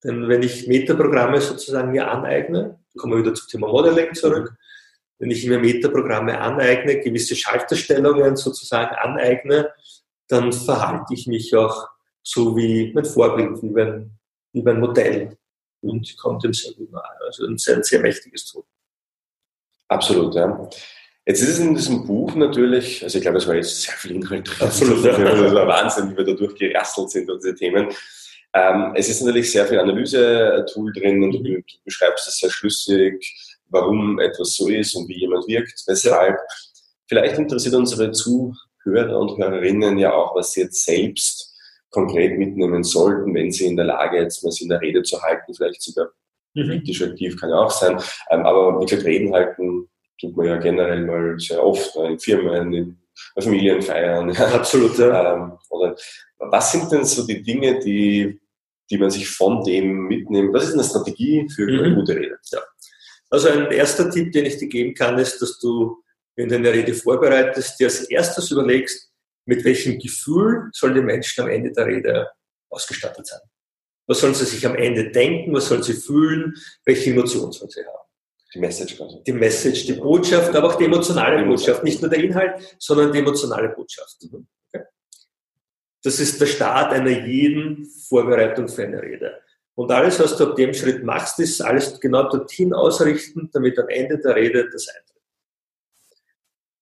Denn 0.03 0.28
wenn 0.28 0.43
ich 0.43 0.66
Metaprogramme 0.66 1.38
sozusagen 1.38 1.93
mir 1.93 2.11
aneigne, 2.11 2.80
kommen 2.97 3.12
wir 3.12 3.20
wieder 3.20 3.34
zum 3.34 3.47
Thema 3.47 3.68
Modeling 3.68 4.14
zurück, 4.14 4.55
wenn 5.22 5.30
ich 5.30 5.46
mir 5.46 5.60
Metaprogramme 5.60 6.40
aneigne, 6.40 6.98
gewisse 6.98 7.36
Schalterstellungen 7.36 8.34
sozusagen 8.34 8.96
aneigne, 8.96 9.72
dann 10.26 10.52
verhalte 10.52 11.14
ich 11.14 11.28
mich 11.28 11.54
auch 11.54 11.88
so 12.24 12.56
wie 12.56 12.92
mein 12.92 13.04
Vorbild, 13.04 13.62
wie 13.62 13.70
mein, 13.70 14.10
wie 14.52 14.62
mein 14.62 14.80
Modell 14.80 15.38
und 15.80 16.16
kommt 16.18 16.42
dem 16.42 16.52
sehr 16.52 16.72
gut 16.72 16.90
nahe. 16.90 17.04
Also 17.24 17.46
ein 17.46 17.56
sehr, 17.56 17.80
sehr 17.84 18.00
mächtiges 18.00 18.46
Tool. 18.46 18.64
Absolut, 19.86 20.34
ja. 20.34 20.68
Jetzt 21.24 21.42
ist 21.42 21.50
es 21.50 21.58
in 21.60 21.76
diesem 21.76 22.04
Buch 22.04 22.34
natürlich, 22.34 23.04
also 23.04 23.16
ich 23.16 23.22
glaube, 23.22 23.38
es 23.38 23.46
war 23.46 23.54
jetzt 23.54 23.80
sehr 23.80 23.94
viel 23.94 24.16
Inhalt 24.16 24.48
drin. 24.48 24.66
Absolut, 24.66 25.04
ja. 25.04 25.16
Das 25.16 25.54
war 25.54 25.68
Wahnsinn, 25.68 26.10
wie 26.10 26.16
wir 26.16 26.24
da 26.24 26.32
durchgerasselt 26.32 27.10
sind 27.12 27.30
diese 27.32 27.54
Themen. 27.54 27.90
Ähm, 28.54 28.92
es 28.96 29.08
ist 29.08 29.22
natürlich 29.22 29.52
sehr 29.52 29.66
viel 29.66 29.78
Analyse-Tool 29.78 30.92
drin 30.92 31.22
und 31.22 31.32
du, 31.32 31.38
mhm. 31.38 31.44
du 31.44 31.78
beschreibst 31.84 32.26
es 32.26 32.38
sehr 32.38 32.50
schlüssig, 32.50 33.51
warum 33.72 34.20
etwas 34.20 34.54
so 34.54 34.68
ist 34.68 34.94
und 34.94 35.08
wie 35.08 35.20
jemand 35.20 35.46
wirkt, 35.48 35.82
weshalb. 35.86 36.38
Vielleicht 37.08 37.36
interessiert 37.36 37.74
unsere 37.74 38.12
Zuhörer 38.12 39.18
und 39.18 39.36
Hörerinnen 39.36 39.98
ja 39.98 40.14
auch, 40.14 40.34
was 40.34 40.52
sie 40.52 40.62
jetzt 40.62 40.84
selbst 40.84 41.52
konkret 41.90 42.38
mitnehmen 42.38 42.82
sollten, 42.82 43.34
wenn 43.34 43.52
sie 43.52 43.66
in 43.66 43.76
der 43.76 43.84
Lage 43.84 44.18
jetzt 44.18 44.42
mal 44.42 44.52
in 44.60 44.68
der 44.68 44.80
Rede 44.80 45.02
zu 45.02 45.20
halten, 45.22 45.54
vielleicht 45.54 45.82
sogar 45.82 46.08
mhm. 46.54 46.68
politisch 46.68 47.02
aktiv 47.02 47.38
kann 47.38 47.50
ja 47.50 47.56
auch 47.56 47.70
sein. 47.70 47.98
Ähm, 48.30 48.46
aber 48.46 48.80
wie 48.80 48.86
gesagt, 48.86 49.04
Reden 49.06 49.32
halten 49.32 49.88
tut 50.20 50.36
man 50.36 50.46
ja 50.46 50.56
generell 50.56 51.04
mal 51.04 51.38
sehr 51.38 51.62
oft 51.62 51.94
ne, 51.96 52.12
in 52.12 52.18
Firmen, 52.18 52.72
in 52.72 52.98
Familienfeiern. 53.40 54.30
Absolut. 54.36 54.96
Ja. 54.98 55.34
Ähm, 55.34 55.52
oder 55.70 55.96
was 56.38 56.72
sind 56.72 56.90
denn 56.90 57.04
so 57.04 57.26
die 57.26 57.42
Dinge, 57.42 57.78
die, 57.80 58.40
die 58.90 58.98
man 58.98 59.10
sich 59.10 59.28
von 59.28 59.62
dem 59.64 60.06
mitnimmt? 60.06 60.54
Was 60.54 60.68
ist 60.68 60.74
eine 60.74 60.84
Strategie 60.84 61.48
für 61.54 61.68
eine 61.68 61.90
mhm. 61.90 61.94
gute 61.96 62.16
Rede? 62.16 62.38
Ja. 62.50 62.60
Also 63.33 63.49
ein 63.49 63.70
erster 63.70 64.11
Tipp, 64.11 64.30
den 64.33 64.45
ich 64.45 64.59
dir 64.59 64.68
geben 64.68 64.95
kann, 64.95 65.18
ist, 65.18 65.41
dass 65.41 65.59
du, 65.59 66.03
wenn 66.37 66.51
du 66.51 66.57
eine 66.57 66.70
Rede 66.70 66.93
vorbereitest, 66.93 67.80
dir 67.80 67.87
als 67.87 68.03
erstes 68.11 68.51
überlegst, 68.51 69.11
mit 69.47 69.64
welchem 69.64 69.99
Gefühl 69.99 70.68
sollen 70.72 70.95
die 70.95 71.01
Menschen 71.01 71.43
am 71.43 71.49
Ende 71.49 71.72
der 71.72 71.87
Rede 71.87 72.28
ausgestattet 72.68 73.26
sein? 73.26 73.41
Was 74.07 74.20
sollen 74.20 74.35
sie 74.35 74.45
sich 74.45 74.66
am 74.66 74.74
Ende 74.74 75.11
denken? 75.11 75.55
Was 75.55 75.68
sollen 75.68 75.83
sie 75.83 75.95
fühlen? 75.95 76.55
Welche 76.85 77.11
Emotionen 77.11 77.53
sollen 77.53 77.70
sie 77.70 77.80
haben? 77.80 78.07
Die 78.55 78.59
Message 78.59 78.99
quasi. 78.99 79.22
Die 79.26 79.33
Message, 79.33 79.87
die 79.87 79.95
Botschaft, 79.95 80.55
aber 80.55 80.68
auch 80.68 80.74
die 80.74 80.85
emotionale 80.85 81.43
Botschaft. 81.47 81.83
Nicht 81.85 82.03
nur 82.03 82.11
der 82.11 82.22
Inhalt, 82.22 82.76
sondern 82.78 83.12
die 83.12 83.20
emotionale 83.20 83.70
Botschaft. 83.70 84.18
Okay? 84.22 84.85
Das 86.03 86.20
ist 86.20 86.39
der 86.39 86.47
Start 86.47 86.93
einer 86.93 87.26
jeden 87.26 87.87
Vorbereitung 87.87 88.68
für 88.68 88.83
eine 88.83 89.01
Rede. 89.01 89.41
Und 89.74 89.90
alles, 89.90 90.20
was 90.20 90.36
du 90.36 90.48
ab 90.48 90.56
dem 90.56 90.74
Schritt 90.74 91.02
machst, 91.02 91.38
ist 91.40 91.60
alles 91.62 91.98
genau 91.98 92.28
dorthin 92.28 92.74
ausrichten, 92.74 93.48
damit 93.52 93.78
am 93.78 93.88
Ende 93.88 94.18
der 94.18 94.36
Rede 94.36 94.68
das 94.70 94.88
eintritt. 94.88 95.12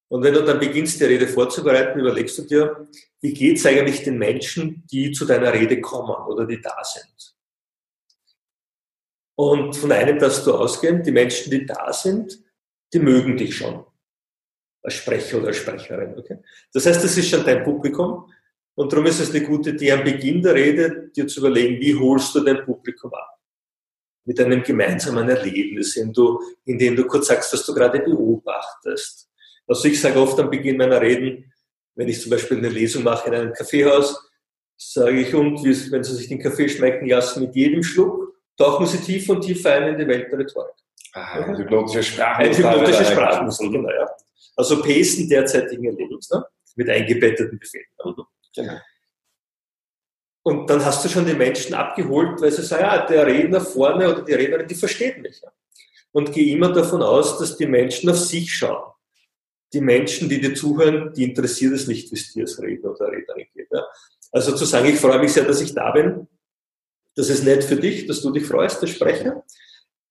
Und 0.08 0.24
wenn 0.24 0.34
du 0.34 0.42
dann 0.42 0.58
beginnst, 0.58 1.00
die 1.00 1.04
Rede 1.04 1.28
vorzubereiten, 1.28 2.00
überlegst 2.00 2.36
du 2.38 2.42
dir, 2.42 2.88
wie 3.20 3.32
geht 3.32 3.58
es 3.58 3.66
eigentlich 3.66 4.02
den 4.02 4.18
Menschen, 4.18 4.84
die 4.90 5.12
zu 5.12 5.24
deiner 5.24 5.52
Rede 5.52 5.80
kommen 5.80 6.16
oder 6.26 6.46
die 6.46 6.60
da 6.60 6.82
sind. 6.82 7.36
Und 9.36 9.76
von 9.76 9.92
einem 9.92 10.18
darfst 10.18 10.44
du 10.46 10.54
ausgehen, 10.54 11.02
die 11.04 11.12
Menschen, 11.12 11.50
die 11.50 11.64
da 11.64 11.92
sind, 11.92 12.42
die 12.92 12.98
mögen 12.98 13.36
dich 13.36 13.56
schon. 13.56 13.86
Als 14.82 14.94
Sprecher 14.94 15.38
oder 15.38 15.48
als 15.48 15.58
Sprecherin. 15.58 16.18
Okay? 16.18 16.38
Das 16.72 16.86
heißt, 16.86 17.04
das 17.04 17.16
ist 17.16 17.28
schon 17.28 17.44
dein 17.44 17.62
Publikum. 17.62 18.32
Und 18.74 18.92
darum 18.92 19.06
ist 19.06 19.20
es 19.20 19.30
eine 19.34 19.44
gute 19.44 19.70
Idee, 19.70 19.92
am 19.92 20.04
Beginn 20.04 20.42
der 20.42 20.54
Rede 20.54 21.10
dir 21.14 21.26
zu 21.26 21.40
überlegen, 21.40 21.80
wie 21.80 21.94
holst 21.94 22.34
du 22.34 22.40
dein 22.40 22.64
Publikum 22.64 23.12
ab? 23.12 23.38
Mit 24.24 24.40
einem 24.40 24.62
gemeinsamen 24.62 25.28
Erlebnis, 25.28 25.96
in, 25.96 26.12
du, 26.12 26.40
in 26.64 26.78
dem 26.78 26.96
du 26.96 27.04
kurz 27.04 27.26
sagst, 27.26 27.52
was 27.52 27.64
du 27.66 27.74
gerade 27.74 28.00
beobachtest 28.00 29.30
also 29.70 29.86
ich 29.86 30.00
sage 30.00 30.20
oft 30.20 30.38
am 30.40 30.50
Beginn 30.50 30.76
meiner 30.76 31.00
Reden, 31.00 31.52
wenn 31.94 32.08
ich 32.08 32.20
zum 32.20 32.30
Beispiel 32.30 32.58
eine 32.58 32.70
Lesung 32.70 33.04
mache 33.04 33.28
in 33.28 33.36
einem 33.36 33.52
Kaffeehaus, 33.52 34.20
sage 34.76 35.20
ich, 35.20 35.32
und 35.32 35.62
wenn 35.62 36.02
Sie 36.02 36.14
sich 36.16 36.28
den 36.28 36.40
Kaffee 36.40 36.68
schmecken 36.68 37.08
lassen, 37.08 37.44
mit 37.44 37.54
jedem 37.54 37.84
Schluck 37.84 38.34
tauchen 38.56 38.86
Sie 38.86 38.98
tiefer 38.98 39.34
und 39.34 39.42
tiefer 39.42 39.74
ein 39.74 39.92
in 39.92 39.98
die 39.98 40.08
Welt 40.08 40.30
der 40.32 40.40
Rhetorik. 40.40 40.74
Aha, 41.12 41.44
eine 41.44 41.58
hypnotische 41.58 42.02
Sprache. 42.02 42.42
Eine 42.42 42.56
hypnotische 42.56 43.04
Sprache, 43.04 43.70
genau, 43.70 43.90
ja. 43.90 44.10
Also 44.56 44.82
Pasten 44.82 45.28
derzeitigen 45.28 45.84
Erlebens, 45.84 46.28
ne? 46.30 46.44
mit 46.74 46.90
eingebetteten 46.90 47.56
Befehlen. 47.56 47.86
Genau. 48.54 48.78
Und 50.42 50.70
dann 50.70 50.84
hast 50.84 51.04
du 51.04 51.08
schon 51.08 51.26
die 51.26 51.34
Menschen 51.34 51.74
abgeholt, 51.74 52.40
weil 52.40 52.50
sie 52.50 52.62
sagen, 52.62 52.82
ja, 52.82 53.06
der 53.06 53.26
Redner 53.26 53.60
vorne 53.60 54.10
oder 54.10 54.22
die 54.22 54.32
Rednerin, 54.32 54.66
die 54.66 54.74
versteht 54.74 55.18
mich. 55.18 55.40
Und 56.12 56.32
geh 56.32 56.52
immer 56.52 56.72
davon 56.72 57.02
aus, 57.02 57.38
dass 57.38 57.56
die 57.56 57.66
Menschen 57.66 58.10
auf 58.10 58.18
sich 58.18 58.52
schauen 58.52 58.90
die 59.72 59.80
Menschen, 59.80 60.28
die 60.28 60.40
dir 60.40 60.54
zuhören, 60.54 61.12
die 61.14 61.24
interessiert 61.24 61.74
es 61.74 61.86
nicht, 61.86 62.10
wie 62.10 62.16
es 62.16 62.32
dir 62.32 62.42
als 62.42 62.60
Redner 62.60 62.90
oder 62.90 63.10
Rednerin 63.10 63.46
geht. 63.54 63.68
Ja. 63.70 63.86
Also 64.32 64.54
zu 64.56 64.64
sagen, 64.64 64.88
ich 64.88 64.98
freue 64.98 65.18
mich 65.18 65.32
sehr, 65.32 65.44
dass 65.44 65.60
ich 65.60 65.74
da 65.74 65.90
bin, 65.92 66.26
das 67.16 67.28
ist 67.28 67.44
nett 67.44 67.64
für 67.64 67.76
dich, 67.76 68.06
dass 68.06 68.20
du 68.20 68.30
dich 68.30 68.46
freust, 68.46 68.80
der 68.82 68.86
Sprecher. 68.86 69.44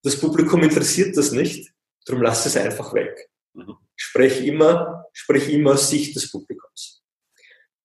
Das 0.03 0.19
Publikum 0.19 0.63
interessiert 0.63 1.15
das 1.17 1.31
nicht, 1.31 1.71
darum 2.05 2.21
lass 2.21 2.45
es 2.45 2.55
einfach 2.55 2.93
weg. 2.93 3.29
Mhm. 3.53 3.77
Sprech 3.95 4.45
immer, 4.45 5.05
sprech 5.13 5.49
immer 5.49 5.73
aus 5.73 5.89
Sicht 5.89 6.15
des 6.15 6.31
Publikums. 6.31 6.98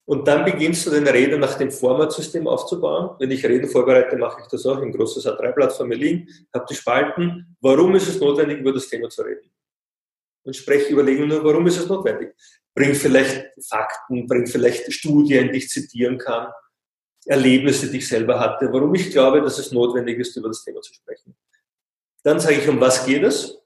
Und 0.07 0.29
dann 0.29 0.45
beginnst 0.45 0.87
du 0.87 0.91
deine 0.91 1.13
Rede 1.13 1.39
nach 1.39 1.57
dem 1.57 1.71
Formatsystem 1.71 2.47
aufzubauen. 2.47 3.17
Wenn 3.19 3.31
ich 3.31 3.45
Reden 3.45 3.69
vorbereite, 3.69 4.17
mache 4.17 4.43
ich 4.43 4.49
das 4.49 4.67
auch 4.67 4.83
in 4.83 4.93
großes 4.93 5.27
A3-Blatt 5.27 5.73
von 5.73 5.89
Berlin, 5.89 6.29
habe 6.53 6.67
die 6.69 6.75
Spalten. 6.75 7.57
Warum 7.61 7.95
ist 7.95 8.09
es 8.09 8.21
notwendig, 8.21 8.59
über 8.59 8.73
das 8.73 8.89
Thema 8.89 9.09
zu 9.09 9.23
reden? 9.23 9.51
und 10.45 10.55
spreche, 10.55 10.93
überlege 10.93 11.27
nur, 11.27 11.43
warum 11.45 11.67
ist 11.67 11.79
es 11.79 11.89
notwendig? 11.89 12.35
Bring 12.75 12.95
vielleicht 12.95 13.47
Fakten, 13.67 14.27
bring 14.27 14.47
vielleicht 14.47 14.93
Studien, 14.93 15.51
die 15.51 15.59
ich 15.59 15.69
zitieren 15.69 16.19
kann, 16.19 16.49
Erlebnisse, 17.27 17.91
die 17.91 17.99
ich 17.99 18.09
selber 18.09 18.39
hatte, 18.39 18.71
warum 18.73 18.95
ich 18.95 19.11
glaube, 19.11 19.41
dass 19.41 19.59
es 19.59 19.73
notwendig 19.73 20.19
ist, 20.19 20.37
über 20.37 20.49
das 20.49 20.63
Thema 20.63 20.81
zu 20.83 20.93
sprechen. 20.93 21.35
Dann 22.23 22.41
sage 22.41 22.57
ich, 22.57 22.69
um 22.69 22.81
was 22.81 23.07
geht 23.07 23.23
es? 23.23 23.59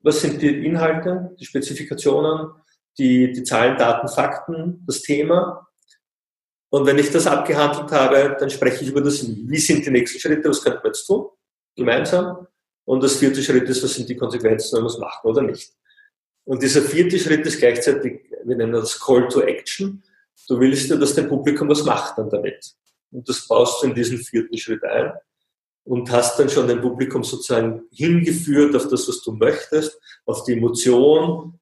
Was 0.00 0.20
sind 0.20 0.42
die 0.42 0.66
Inhalte, 0.66 1.34
die 1.38 1.44
Spezifikationen, 1.44 2.50
die, 2.98 3.32
die 3.32 3.42
Zahlen, 3.42 3.76
Daten, 3.78 4.08
Fakten, 4.08 4.82
das 4.86 5.02
Thema? 5.02 5.68
Und 6.74 6.86
wenn 6.86 6.98
ich 6.98 7.08
das 7.12 7.28
abgehandelt 7.28 7.92
habe, 7.92 8.36
dann 8.40 8.50
spreche 8.50 8.82
ich 8.82 8.90
über 8.90 9.00
das 9.00 9.24
Wie. 9.24 9.58
Sind 9.58 9.86
die 9.86 9.92
nächsten 9.92 10.18
Schritte? 10.18 10.48
Was 10.48 10.60
könnte 10.60 10.78
man 10.78 10.86
jetzt 10.86 11.06
tun? 11.06 11.28
Gemeinsam. 11.76 12.48
Und 12.84 13.00
das 13.00 13.14
vierte 13.18 13.40
Schritt 13.44 13.68
ist, 13.68 13.84
was 13.84 13.94
sind 13.94 14.08
die 14.08 14.16
Konsequenzen, 14.16 14.76
wenn 14.76 14.82
wir 14.82 14.88
es 14.88 14.98
machen 14.98 15.20
oder 15.22 15.42
nicht? 15.42 15.72
Und 16.42 16.64
dieser 16.64 16.82
vierte 16.82 17.16
Schritt 17.20 17.46
ist 17.46 17.60
gleichzeitig, 17.60 18.22
wir 18.42 18.56
nennen 18.56 18.72
das 18.72 18.98
Call 18.98 19.28
to 19.28 19.42
Action. 19.42 20.02
Du 20.48 20.58
willst 20.58 20.90
ja, 20.90 20.96
dass 20.96 21.14
dein 21.14 21.28
Publikum 21.28 21.68
was 21.68 21.84
macht 21.84 22.18
dann 22.18 22.28
damit. 22.28 22.74
Und 23.12 23.28
das 23.28 23.46
baust 23.46 23.80
du 23.80 23.86
in 23.86 23.94
diesen 23.94 24.18
vierten 24.18 24.58
Schritt 24.58 24.82
ein. 24.82 25.12
und 25.84 26.10
hast 26.10 26.40
dann 26.40 26.48
schon 26.48 26.66
dein 26.66 26.80
Publikum 26.80 27.22
sozusagen 27.22 27.84
hingeführt 27.92 28.74
auf 28.74 28.88
das, 28.88 29.06
was 29.06 29.22
du 29.22 29.30
möchtest, 29.30 29.96
auf 30.26 30.42
die 30.42 30.54
Emotion, 30.54 31.60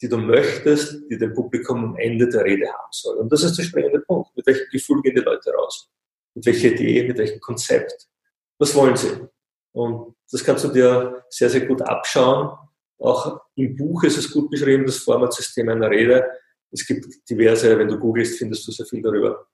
die 0.00 0.08
du 0.08 0.18
möchtest, 0.18 1.02
die 1.10 1.18
dein 1.18 1.32
Publikum 1.32 1.84
am 1.84 1.96
Ende 1.96 2.28
der 2.28 2.44
Rede 2.44 2.66
haben 2.66 2.90
soll. 2.90 3.16
Und 3.16 3.32
das 3.32 3.42
ist 3.42 3.56
der 3.56 3.62
springende 3.62 4.00
Punkt. 4.00 4.36
Mit 4.36 4.46
welchem 4.46 4.66
Gefühl 4.70 5.00
gehen 5.02 5.14
die 5.14 5.22
Leute 5.22 5.50
raus? 5.50 5.90
Mit 6.34 6.46
welcher 6.46 6.68
Idee, 6.68 7.08
mit 7.08 7.16
welchem 7.18 7.40
Konzept? 7.40 8.08
Was 8.58 8.74
wollen 8.74 8.96
sie? 8.96 9.12
Und 9.72 10.14
das 10.30 10.44
kannst 10.44 10.64
du 10.64 10.68
dir 10.68 11.24
sehr, 11.30 11.50
sehr 11.50 11.66
gut 11.66 11.82
abschauen. 11.82 12.56
Auch 12.98 13.40
im 13.54 13.76
Buch 13.76 14.04
ist 14.04 14.18
es 14.18 14.30
gut 14.30 14.50
beschrieben, 14.50 14.86
das 14.86 14.98
Formatsystem 14.98 15.68
einer 15.68 15.90
Rede. 15.90 16.26
Es 16.70 16.86
gibt 16.86 17.06
diverse, 17.28 17.78
wenn 17.78 17.88
du 17.88 17.98
googelst, 17.98 18.38
findest 18.38 18.66
du 18.66 18.72
sehr 18.72 18.86
viel 18.86 19.02
darüber. 19.02 19.46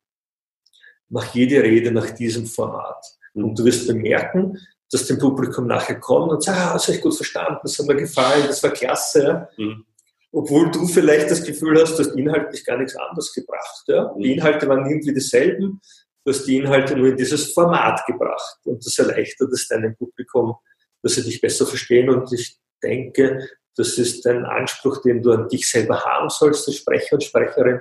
Mach 1.09 1.35
jede 1.35 1.63
Rede 1.63 1.91
nach 1.93 2.11
diesem 2.11 2.47
Format. 2.47 3.05
Und 3.35 3.59
du 3.59 3.65
wirst 3.65 3.87
bemerken, 3.87 4.59
dass 4.91 5.07
dem 5.07 5.19
Publikum 5.19 5.67
nachher 5.67 5.99
kommt 5.99 6.33
und 6.33 6.43
sagt, 6.43 6.59
ah, 6.59 6.73
das 6.75 6.87
habe 6.87 6.97
ich 6.97 7.03
gut 7.03 7.17
verstanden, 7.17 7.61
das 7.63 7.79
hat 7.79 7.87
mir 7.87 7.97
gefallen, 7.97 8.45
das 8.47 8.63
war 8.63 8.71
klasse. 8.71 9.49
Mhm. 9.57 9.87
Obwohl 10.35 10.71
du 10.71 10.87
vielleicht 10.87 11.31
das 11.31 11.45
Gefühl 11.45 11.81
hast, 11.81 11.99
du 11.99 12.05
hast 12.05 12.17
inhaltlich 12.17 12.65
gar 12.65 12.79
nichts 12.79 12.97
anderes 12.97 13.33
gebracht. 13.35 13.85
Ja? 13.87 14.15
Die 14.17 14.29
mhm. 14.29 14.39
Inhalte 14.39 14.67
waren 14.67 14.89
irgendwie 14.89 15.13
dieselben, 15.13 15.81
du 16.25 16.33
hast 16.33 16.45
die 16.47 16.57
Inhalte 16.57 16.97
nur 16.97 17.09
in 17.09 17.17
dieses 17.17 17.53
Format 17.53 18.05
gebracht. 18.07 18.59
Und 18.65 18.85
das 18.85 18.99
erleichtert 18.99 19.53
es 19.53 19.69
deinem 19.69 19.95
Publikum, 19.95 20.57
dass 21.03 21.15
sie 21.15 21.23
dich 21.23 21.41
besser 21.41 21.67
verstehen. 21.67 22.09
Und 22.09 22.33
ich 22.33 22.57
denke, 22.83 23.47
das 23.77 23.99
ist 23.99 24.27
ein 24.27 24.45
Anspruch, 24.45 25.03
den 25.03 25.23
du 25.23 25.33
an 25.33 25.49
dich 25.49 25.69
selber 25.69 26.03
haben 26.03 26.31
sollst, 26.31 26.67
als 26.67 26.77
Sprecher 26.77 27.15
und 27.15 27.25
Sprecherin, 27.25 27.81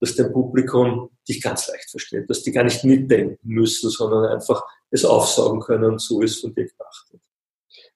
dass 0.00 0.14
dein 0.14 0.32
Publikum 0.32 1.10
dich 1.28 1.42
ganz 1.42 1.66
leicht 1.66 1.90
versteht, 1.90 2.30
dass 2.30 2.42
die 2.42 2.52
gar 2.52 2.62
nicht 2.64 2.84
mitdenken 2.84 3.38
müssen, 3.42 3.90
sondern 3.90 4.32
einfach 4.32 4.62
es 4.90 5.04
aufsaugen 5.04 5.60
können, 5.60 5.98
so 5.98 6.22
ist 6.22 6.40
von 6.40 6.54
dir 6.54 6.66
gedacht 6.66 7.06
wird 7.10 7.22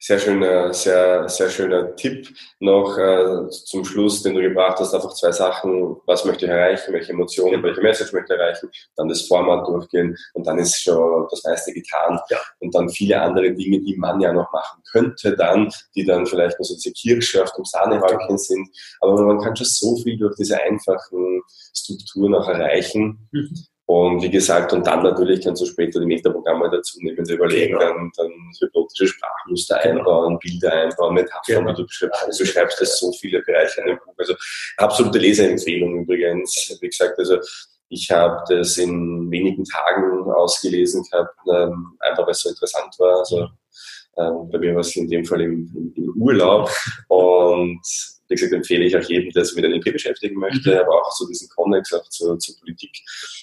sehr 0.02 0.18
schöner, 0.18 0.74
sehr, 0.74 1.28
sehr 1.28 1.48
schöner 1.48 1.94
Tipp 1.94 2.28
noch 2.58 2.98
äh, 2.98 3.48
zum 3.50 3.84
Schluss, 3.84 4.20
den 4.24 4.34
du 4.34 4.40
gebracht 4.40 4.80
hast. 4.80 4.92
Einfach 4.92 5.14
zwei 5.14 5.30
Sachen. 5.30 5.96
Was 6.06 6.24
möchte 6.24 6.44
ich 6.44 6.50
erreichen? 6.50 6.92
Welche 6.92 7.12
Emotionen, 7.12 7.62
welche 7.62 7.80
Message 7.80 8.12
möchte 8.12 8.34
ich 8.34 8.40
erreichen? 8.40 8.68
Dann 8.96 9.08
das 9.08 9.22
Format 9.28 9.64
durchgehen 9.64 10.16
und 10.34 10.44
dann 10.44 10.58
ist 10.58 10.82
schon 10.82 11.28
das 11.30 11.44
meiste 11.44 11.72
getan. 11.72 12.18
Ja. 12.30 12.38
Und 12.58 12.74
dann 12.74 12.88
viele 12.88 13.20
andere 13.22 13.52
Dinge, 13.52 13.78
die 13.78 13.94
man 13.96 14.20
ja 14.20 14.32
noch 14.32 14.50
machen 14.52 14.82
könnte 14.90 15.36
dann, 15.36 15.70
die 15.94 16.04
dann 16.04 16.26
vielleicht 16.26 16.58
nur 16.58 16.66
so 16.66 16.74
diese 16.74 16.92
Kirsche 16.92 17.44
auf 17.44 17.52
dem 17.52 17.64
Sahnehäubchen 17.64 18.38
sind. 18.38 18.68
Aber 19.00 19.22
man 19.22 19.40
kann 19.40 19.54
schon 19.54 19.66
so 19.66 19.96
viel 19.98 20.18
durch 20.18 20.34
diese 20.34 20.60
einfachen 20.60 21.42
Strukturen 21.72 22.34
auch 22.34 22.48
erreichen. 22.48 23.28
Mhm. 23.30 23.54
Und 23.92 24.22
wie 24.22 24.30
gesagt, 24.30 24.72
und 24.72 24.86
dann 24.86 25.02
natürlich 25.02 25.44
kannst 25.44 25.60
du 25.60 25.66
später 25.66 26.00
die 26.00 26.06
Metaprogramme 26.06 26.70
dazu 26.70 26.98
nehmen, 27.02 27.26
zu 27.26 27.34
überlegen, 27.34 27.78
genau. 27.78 27.92
dann, 27.92 28.10
dann 28.16 28.32
hypnotische 28.58 29.06
Sprachmuster 29.06 29.80
genau. 29.82 29.98
einbauen, 29.98 30.38
Bilder 30.38 30.72
einbauen, 30.72 31.12
Metaphern, 31.12 31.66
genau. 31.66 31.70
wie 31.72 31.74
du 31.74 31.86
beschreibst. 31.86 32.40
Du 32.40 32.44
beschreibst 32.44 32.80
das 32.80 32.98
so 32.98 33.12
viele 33.12 33.42
Bereiche 33.42 33.82
in 33.82 33.88
dem 33.88 33.98
Buch. 33.98 34.14
Also 34.16 34.34
absolute 34.78 35.18
Leseempfehlung 35.18 36.04
übrigens. 36.04 36.78
Wie 36.80 36.88
gesagt, 36.88 37.18
also 37.18 37.36
ich 37.90 38.10
habe 38.10 38.42
das 38.48 38.78
in 38.78 39.30
wenigen 39.30 39.64
Tagen 39.64 40.30
ausgelesen 40.32 41.04
gehabt, 41.10 41.36
ähm, 41.54 41.98
einfach 42.00 42.24
weil 42.24 42.30
es 42.30 42.40
so 42.40 42.48
interessant 42.48 42.98
war. 42.98 43.18
Also 43.18 43.46
ähm, 44.16 44.48
bei 44.50 44.58
mir 44.58 44.74
war 44.74 44.80
es 44.80 44.94
in 44.96 45.08
dem 45.08 45.24
Fall 45.24 45.40
im, 45.40 45.92
im, 45.96 46.14
Urlaub 46.20 46.70
und 47.08 47.80
wie 48.28 48.34
gesagt, 48.34 48.52
empfehle 48.52 48.84
ich 48.84 48.96
auch 48.96 49.02
jedem, 49.02 49.30
der 49.30 49.44
sich 49.44 49.56
mit 49.56 49.64
NLP 49.64 49.92
beschäftigen 49.92 50.38
möchte, 50.38 50.72
mhm. 50.72 50.78
aber 50.78 51.00
auch 51.00 51.12
so 51.12 51.26
diesen 51.26 51.48
Konnex 51.48 51.92
auch 51.92 52.08
zur, 52.08 52.38
zur 52.38 52.58
Politik 52.60 52.96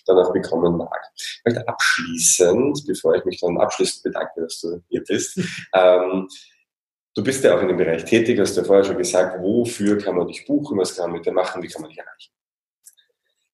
dann 0.06 0.18
auch 0.18 0.32
bekommen 0.32 0.78
mag. 0.78 1.00
Vielleicht 1.44 1.68
abschließend, 1.68 2.86
bevor 2.88 3.16
ich 3.16 3.26
mich 3.26 3.40
dann 3.42 3.58
abschließend 3.58 4.04
bedanke, 4.04 4.42
dass 4.42 4.62
du 4.62 4.82
hier 4.90 5.04
bist, 5.04 5.40
ähm, 5.74 6.28
Du 7.16 7.24
bist 7.24 7.44
ja 7.44 7.54
auch 7.54 7.62
in 7.62 7.68
dem 7.68 7.76
Bereich 7.76 8.06
tätig, 8.06 8.40
hast 8.40 8.56
du 8.56 8.62
ja 8.62 8.68
vorher 8.68 8.86
schon 8.86 8.98
gesagt, 8.98 9.42
wofür 9.42 9.98
kann 9.98 10.16
man 10.16 10.28
dich 10.28 10.46
buchen, 10.46 10.78
was 10.78 10.96
kann 10.96 11.10
man 11.10 11.18
mit 11.18 11.26
dir 11.26 11.34
machen, 11.34 11.62
wie 11.62 11.68
kann 11.68 11.82
man 11.82 11.90
dich 11.90 12.00
erreichen? 12.00 12.32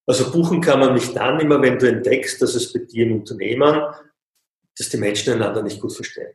Also 0.06 0.32
buchen 0.32 0.62
kann 0.62 0.80
man 0.80 0.94
mich 0.94 1.14
dann 1.14 1.40
immer, 1.40 1.60
wenn 1.62 1.80
du 1.80 1.88
entdeckst, 1.88 2.42
dass 2.42 2.54
es 2.54 2.72
bei 2.72 2.80
dir 2.80 3.08
im 3.08 3.22
Unternehmen, 3.22 3.82
dass 4.78 4.90
die 4.90 4.98
Menschen 4.98 5.34
einander 5.34 5.64
nicht 5.64 5.82
gut 5.82 5.96
verstehen. 5.96 6.34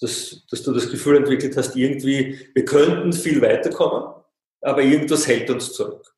Dass, 0.00 0.46
dass 0.48 0.62
du 0.62 0.72
das 0.72 0.90
Gefühl 0.90 1.16
entwickelt 1.16 1.56
hast, 1.56 1.74
irgendwie, 1.74 2.38
wir 2.54 2.64
könnten 2.64 3.12
viel 3.12 3.42
weiterkommen, 3.42 4.14
aber 4.60 4.82
irgendwas 4.82 5.26
hält 5.26 5.50
uns 5.50 5.72
zurück. 5.72 6.14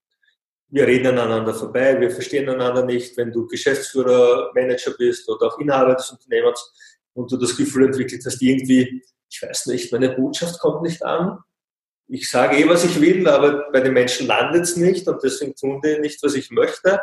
Wir 0.69 0.87
reden 0.87 1.19
aneinander 1.19 1.53
vorbei, 1.53 2.01
wir 2.01 2.11
verstehen 2.11 2.49
einander 2.49 2.85
nicht. 2.85 3.17
Wenn 3.17 3.33
du 3.33 3.47
Geschäftsführer, 3.47 4.53
Manager 4.55 4.93
bist 4.97 5.29
oder 5.29 5.47
auch 5.47 5.59
Inhaber 5.59 5.95
des 5.95 6.11
Unternehmens 6.11 6.73
und 7.15 7.33
du 7.33 7.37
das 7.37 7.57
Gefühl 7.57 7.87
entwickelt 7.87 8.23
hast, 8.25 8.41
irgendwie, 8.41 9.03
ich 9.29 9.43
weiß 9.43 9.67
nicht, 9.67 9.91
meine 9.93 10.11
Botschaft 10.11 10.61
kommt 10.61 10.83
nicht 10.83 11.03
an. 11.03 11.39
Ich 12.07 12.31
sage 12.31 12.57
eh, 12.57 12.69
was 12.69 12.85
ich 12.85 13.01
will, 13.01 13.27
aber 13.29 13.71
bei 13.73 13.81
den 13.81 13.95
Menschen 13.95 14.27
landet 14.27 14.63
es 14.63 14.77
nicht 14.77 15.09
und 15.09 15.23
deswegen 15.23 15.57
tun 15.57 15.81
die 15.83 15.99
nicht, 15.99 16.23
was 16.23 16.35
ich 16.35 16.51
möchte. 16.51 17.01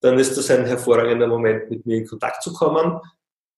Dann 0.00 0.18
ist 0.18 0.36
das 0.36 0.50
ein 0.50 0.64
hervorragender 0.64 1.26
Moment, 1.26 1.70
mit 1.70 1.86
mir 1.86 1.96
in 1.96 2.06
Kontakt 2.06 2.42
zu 2.42 2.52
kommen. 2.52 3.00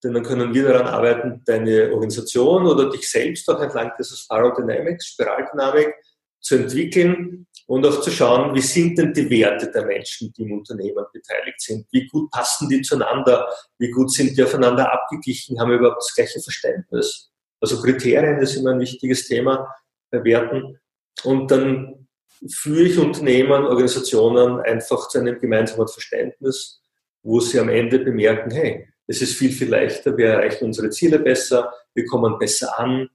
Denn 0.02 0.14
dann 0.14 0.22
können 0.22 0.54
wir 0.54 0.68
daran 0.68 0.86
arbeiten, 0.86 1.42
deine 1.44 1.90
Organisation 1.92 2.66
oder 2.66 2.88
dich 2.88 3.10
selbst 3.10 3.48
auch 3.50 3.60
entlang 3.60 3.92
dieses 3.98 4.20
Spiral 4.20 4.54
Dynamics, 4.56 5.08
Spiraldynamik, 5.08 5.94
zu 6.40 6.56
entwickeln 6.56 7.46
und 7.66 7.86
auch 7.86 8.00
zu 8.00 8.10
schauen, 8.10 8.54
wie 8.54 8.62
sind 8.62 8.98
denn 8.98 9.12
die 9.12 9.28
Werte 9.28 9.70
der 9.70 9.84
Menschen, 9.84 10.32
die 10.32 10.42
im 10.42 10.52
Unternehmen 10.52 11.04
beteiligt 11.12 11.60
sind? 11.60 11.86
Wie 11.92 12.08
gut 12.08 12.30
passen 12.30 12.68
die 12.68 12.80
zueinander? 12.80 13.46
Wie 13.78 13.90
gut 13.90 14.10
sind 14.10 14.36
die 14.36 14.42
aufeinander 14.42 14.90
abgeglichen? 14.92 15.60
Haben 15.60 15.70
wir 15.70 15.78
überhaupt 15.78 16.02
das 16.02 16.14
gleiche 16.14 16.40
Verständnis? 16.40 17.30
Also 17.60 17.80
Kriterien 17.80 18.38
ist 18.38 18.56
immer 18.56 18.70
ein 18.70 18.80
wichtiges 18.80 19.28
Thema 19.28 19.68
bei 20.10 20.24
Werten. 20.24 20.78
Und 21.24 21.50
dann 21.50 22.08
führe 22.48 22.84
ich 22.84 22.98
Unternehmen, 22.98 23.66
Organisationen 23.66 24.60
einfach 24.60 25.08
zu 25.08 25.18
einem 25.18 25.38
gemeinsamen 25.38 25.88
Verständnis, 25.88 26.82
wo 27.22 27.40
sie 27.40 27.60
am 27.60 27.68
Ende 27.68 27.98
bemerken, 27.98 28.50
hey, 28.50 28.89
es 29.10 29.20
ist 29.20 29.36
viel, 29.36 29.50
viel 29.50 29.68
leichter, 29.68 30.16
wir 30.16 30.28
erreichen 30.28 30.66
unsere 30.66 30.88
Ziele 30.90 31.18
besser, 31.18 31.74
wir 31.94 32.06
kommen 32.06 32.38
besser 32.38 32.78
an, 32.78 33.10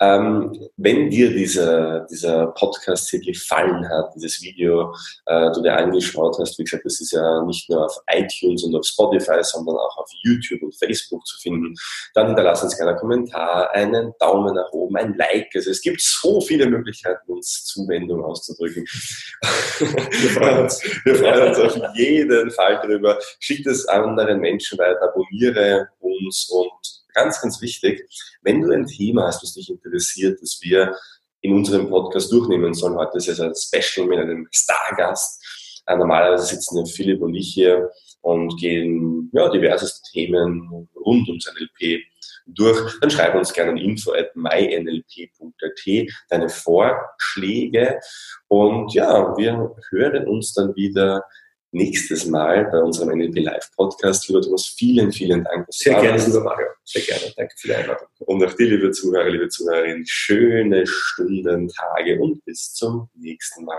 Ähm, 0.01 0.69
wenn 0.77 1.11
dir 1.11 1.31
dieser, 1.31 2.07
dieser 2.11 2.49
Podcast 2.49 3.11
hier 3.11 3.21
gefallen 3.21 3.89
hat, 3.89 4.15
dieses 4.15 4.43
Video, 4.43 4.95
äh, 5.27 5.51
du 5.53 5.63
dir 5.63 5.77
angeschaut 5.77 6.37
hast, 6.39 6.59
wie 6.59 6.65
gesagt, 6.65 6.85
das 6.85 7.01
ist 7.01 7.13
ja 7.13 7.45
nicht 7.45 7.69
nur 7.71 7.85
auf 7.85 7.97
iTunes 8.11 8.65
und 8.65 8.75
auf 8.75 8.85
Spotify, 8.85 9.43
sondern 9.43 9.77
auch 9.77 9.97
auf 9.99 10.11
YouTube 10.23 10.63
und 10.63 10.75
Facebook 10.77 11.27
zu 11.27 11.39
finden, 11.41 11.75
dann 12.15 12.29
hinterlass 12.29 12.63
uns 12.63 12.77
gerne 12.77 12.93
einen 12.93 13.01
Kommentar, 13.01 13.71
einen 13.73 14.13
Daumen 14.19 14.55
nach 14.55 14.71
oben, 14.73 14.97
ein 14.97 15.15
Like. 15.17 15.51
Also 15.55 15.71
es 15.71 15.81
gibt 15.81 16.01
so 16.01 16.41
viele 16.41 16.67
Möglichkeiten, 16.67 17.31
uns 17.31 17.65
Zuwendung 17.65 18.25
auszudrücken. 18.25 18.85
Wir 19.79 20.31
freuen 20.31 20.59
uns, 20.65 20.83
wir 21.05 21.15
freuen 21.15 21.49
uns 21.49 21.59
auf 21.59 21.97
jeden 21.97 22.51
Fall 22.51 22.81
darüber. 22.83 23.19
Schickt 23.41 23.67
es 23.67 23.87
anderen 23.87 24.41
Menschen 24.41 24.79
weiter, 24.79 25.03
abonniere 25.03 25.89
uns 26.01 26.49
und 26.51 27.02
ganz, 27.15 27.41
ganz 27.41 27.61
wichtig, 27.61 28.09
wenn 28.43 28.61
du 28.61 28.71
ein 28.73 28.87
Thema 28.87 29.27
hast, 29.27 29.43
das 29.43 29.55
dich 29.55 29.71
interessiert, 29.71 30.41
das 30.41 30.59
wir 30.63 30.95
in 31.41 31.55
unserem 31.55 31.89
Podcast 31.89 32.31
durchnehmen 32.33 32.73
sollen, 32.75 32.97
heute 32.97 33.19
ist 33.19 33.29
es 33.29 33.41
ein 33.41 33.55
Special 33.55 34.07
mit 34.07 34.19
einem 34.19 34.49
Stargast. 34.51 35.83
Äh, 35.87 35.97
normalerweise 35.97 36.47
sitzen 36.47 36.79
ja 36.79 36.85
Philipp 36.85 37.21
und 37.21 37.35
ich 37.35 37.53
hier 37.53 37.91
und 38.21 38.57
gehen 38.59 39.31
ja, 39.33 39.49
diverseste 39.49 40.01
Themen 40.13 40.89
rund 40.95 41.29
ums 41.29 41.53
NLP 41.53 42.03
durch, 42.47 42.99
dann 43.01 43.11
schreib 43.11 43.35
uns 43.35 43.53
gerne 43.53 43.73
an 43.73 43.77
info 43.77 44.13
at 44.13 44.35
mynlp.at 44.35 46.09
deine 46.29 46.49
Vorschläge 46.49 48.01
und 48.49 48.95
ja, 48.95 49.37
wir 49.37 49.75
hören 49.91 50.29
uns 50.29 50.55
dann 50.55 50.75
wieder 50.75 51.25
nächstes 51.73 52.27
Mal 52.27 52.65
bei 52.71 52.79
unserem 52.79 53.19
NLP 53.19 53.41
Live 53.41 53.71
Podcast. 53.77 54.29
Lieber 54.29 54.41
Thomas, 54.41 54.67
vielen, 54.67 55.13
vielen 55.13 55.45
Dank. 55.45 55.67
Sehr 55.71 56.01
gerne, 56.01 56.25
lieber 56.25 56.45
Mario. 56.45 56.67
Sehr 56.85 57.03
gerne. 57.03 57.33
Danke 57.37 57.55
für 57.59 57.69
die 57.69 57.75
Einladung. 57.75 58.07
Und 58.21 58.45
auch 58.45 58.53
dir, 58.55 58.69
liebe 58.69 58.91
Zuhörer, 58.93 59.29
liebe 59.29 59.49
Zuhörerinnen, 59.49 60.05
schöne 60.07 60.85
Stunden, 60.87 61.69
Tage 61.69 62.21
und 62.21 62.45
bis 62.45 62.73
zum 62.73 63.09
nächsten 63.15 63.65
Mal. 63.65 63.79